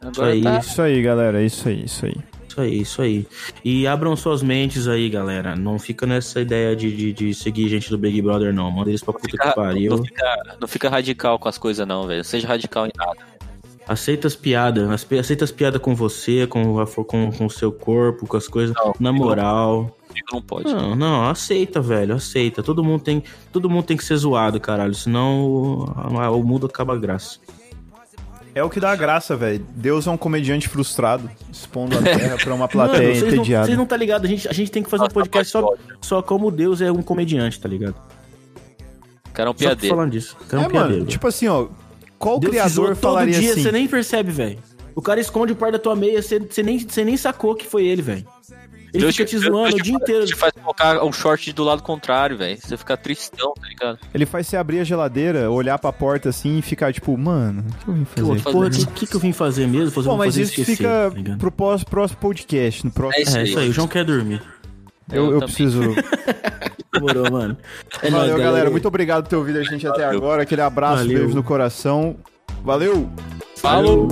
Agora 0.00 0.32
aí. 0.32 0.42
tá. 0.42 0.58
Isso 0.58 0.82
aí, 0.82 1.02
galera. 1.02 1.42
Isso 1.42 1.68
aí, 1.68 1.84
isso 1.84 2.06
aí. 2.06 2.14
Isso 2.48 2.60
aí, 2.60 2.80
isso 2.80 3.02
aí. 3.02 3.26
E 3.64 3.84
abram 3.86 4.14
suas 4.14 4.40
mentes 4.42 4.86
aí, 4.86 5.08
galera. 5.08 5.56
Não 5.56 5.76
fica 5.78 6.06
nessa 6.06 6.40
ideia 6.40 6.76
de, 6.76 6.94
de, 6.94 7.12
de 7.12 7.34
seguir 7.34 7.68
gente 7.68 7.90
do 7.90 7.98
Big 7.98 8.20
Brother, 8.22 8.52
não. 8.52 8.70
Manda 8.70 8.90
eles 8.90 9.02
pra 9.02 9.12
puta 9.12 9.28
Fica- 9.28 9.48
que 9.48 9.54
pariu. 9.56 9.90
não, 9.96 10.04
fica, 10.04 10.56
não 10.60 10.68
fica 10.68 10.88
radical 10.88 11.36
com 11.38 11.48
as 11.48 11.58
coisas, 11.58 11.84
não, 11.86 12.06
velho. 12.06 12.22
Seja 12.22 12.46
radical 12.46 12.86
em 12.86 12.90
nada. 12.96 13.33
Aceita 13.86 14.26
as 14.26 14.34
piadas. 14.34 14.88
as 14.90 15.04
pi- 15.04 15.18
Aceita 15.18 15.44
as 15.44 15.50
piadas 15.52 15.80
com 15.80 15.94
você, 15.94 16.46
com, 16.46 16.80
a- 16.80 16.86
com, 16.86 17.30
com 17.30 17.46
o 17.46 17.50
seu 17.50 17.70
corpo, 17.70 18.26
com 18.26 18.36
as 18.36 18.48
coisas. 18.48 18.74
Não, 18.74 18.94
na 18.98 19.12
não. 19.12 19.18
moral. 19.18 19.96
Comigo 20.08 20.26
não 20.32 20.40
pode. 20.42 20.72
Não, 20.72 20.94
não, 20.96 21.28
aceita, 21.28 21.80
velho. 21.82 22.14
Aceita. 22.14 22.62
Todo 22.62 22.82
mundo 22.82 23.02
tem, 23.02 23.22
todo 23.52 23.68
mundo 23.68 23.84
tem 23.84 23.96
que 23.96 24.04
ser 24.04 24.16
zoado, 24.16 24.58
caralho. 24.58 24.94
Senão 24.94 25.42
o, 25.44 25.84
o 26.38 26.42
mundo 26.42 26.66
acaba 26.66 26.94
a 26.94 26.96
graça. 26.98 27.38
É 28.54 28.62
o 28.62 28.70
que 28.70 28.78
dá 28.80 28.94
graça, 28.94 29.36
velho. 29.36 29.66
Deus 29.74 30.06
é 30.06 30.10
um 30.10 30.16
comediante 30.16 30.68
frustrado, 30.68 31.28
expondo 31.52 31.98
a 31.98 32.00
terra 32.02 32.36
pra 32.36 32.54
uma 32.54 32.68
plateia 32.68 33.08
Mano, 33.08 33.14
vocês 33.16 33.22
não, 33.32 33.38
entediada. 33.40 33.66
vocês 33.66 33.76
não 33.78 33.84
tá 33.86 33.96
ligado. 33.96 34.24
A 34.24 34.28
gente, 34.28 34.48
a 34.48 34.52
gente 34.52 34.70
tem 34.70 34.82
que 34.82 34.88
fazer 34.88 35.02
um 35.02 35.06
Nossa, 35.06 35.14
podcast 35.14 35.50
só, 35.52 35.60
pode. 35.60 35.80
só 36.00 36.22
como 36.22 36.50
Deus 36.52 36.80
é 36.80 36.90
um 36.90 37.02
comediante, 37.02 37.58
tá 37.60 37.68
ligado? 37.68 37.96
Cara 39.32 39.48
é 39.48 39.50
um 39.50 39.54
Só 39.54 39.58
piadeiro. 39.58 39.96
falando 39.96 40.12
disso. 40.12 40.36
É 40.52 40.56
um 40.56 40.60
É, 40.62 40.68
piadeiro. 40.68 40.94
mano, 41.00 41.06
tipo 41.06 41.26
assim, 41.26 41.48
ó. 41.48 41.66
Qual 42.24 42.40
Deus 42.40 42.52
te 42.52 42.58
criador 42.58 42.86
todo 42.88 42.96
falaria 42.96 43.38
dia, 43.38 43.52
assim? 43.52 43.62
você 43.62 43.72
nem 43.72 43.86
percebe, 43.86 44.30
velho. 44.32 44.58
O 44.96 45.02
cara 45.02 45.20
esconde 45.20 45.52
o 45.52 45.56
par 45.56 45.70
da 45.72 45.78
tua 45.78 45.94
meia, 45.96 46.22
você, 46.22 46.38
você, 46.38 46.62
nem, 46.62 46.78
você 46.78 47.04
nem 47.04 47.16
sacou 47.16 47.54
que 47.54 47.66
foi 47.66 47.84
ele, 47.84 48.00
velho. 48.02 48.24
Ele 48.92 49.02
Deus 49.02 49.16
fica 49.16 49.28
te 49.28 49.36
zoando 49.38 49.70
Deus 49.70 49.80
o 49.80 49.82
dia 49.82 49.92
faz- 49.94 50.02
inteiro. 50.04 50.24
Te 50.26 50.34
faz 50.36 50.52
colocar 50.52 51.04
um 51.04 51.12
short 51.12 51.52
do 51.52 51.64
lado 51.64 51.82
contrário, 51.82 52.38
velho. 52.38 52.56
Você 52.56 52.76
fica 52.76 52.96
tristão, 52.96 53.52
tá 53.54 53.66
ligado? 53.66 53.98
Ele 54.14 54.24
faz 54.24 54.46
você 54.46 54.56
abrir 54.56 54.78
a 54.78 54.84
geladeira, 54.84 55.50
olhar 55.50 55.76
pra 55.80 55.92
porta 55.92 56.28
assim 56.28 56.58
e 56.58 56.62
ficar 56.62 56.92
tipo, 56.92 57.18
mano, 57.18 57.64
o 57.68 57.84
que 57.84 57.88
eu 57.90 57.94
vim 57.94 58.04
fazer? 58.04 58.52
porra, 58.52 58.66
o 58.68 58.70
que, 58.70 58.86
que, 58.86 59.06
que 59.08 59.16
eu 59.16 59.20
vim 59.20 59.32
fazer 59.32 59.66
mesmo? 59.66 59.90
Fazer, 59.90 60.08
Bom, 60.08 60.16
mas 60.16 60.26
fazer 60.28 60.42
isso 60.42 60.52
esquecer, 60.60 60.76
fica 60.76 61.12
tá 61.30 61.36
pro 61.38 61.50
próximo 61.50 62.20
podcast. 62.20 62.84
No 62.86 62.92
próximo, 62.92 63.20
É 63.20 63.22
isso 63.24 63.36
É, 63.36 63.40
aí. 63.40 63.48
isso 63.48 63.58
aí, 63.58 63.68
o 63.68 63.72
João 63.72 63.88
quer 63.88 64.04
dormir. 64.04 64.40
Eu, 65.12 65.24
eu 65.24 65.30
também. 65.40 65.42
preciso. 65.54 65.80
Demorou, 66.92 67.30
mano. 67.30 67.56
É 68.02 68.10
nóis, 68.10 68.30
Valeu, 68.30 68.44
galera. 68.44 68.70
Muito 68.70 68.86
obrigado 68.86 69.24
por 69.24 69.28
ter 69.30 69.36
ouvido 69.36 69.58
a 69.58 69.62
gente 69.64 69.86
até 69.86 70.04
Valeu. 70.04 70.18
agora. 70.18 70.42
Aquele 70.42 70.62
abraço, 70.62 70.98
Valeu. 70.98 71.18
beijo 71.18 71.34
no 71.34 71.42
coração. 71.42 72.16
Valeu! 72.62 73.10
Falou! 73.56 74.08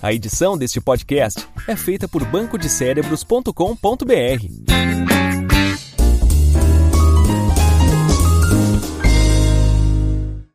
A 0.00 0.12
edição 0.12 0.56
deste 0.56 0.80
podcast 0.80 1.44
é 1.66 1.74
feita 1.76 2.06
por 2.08 2.24
bancodecérebros.com.br. 2.24 5.07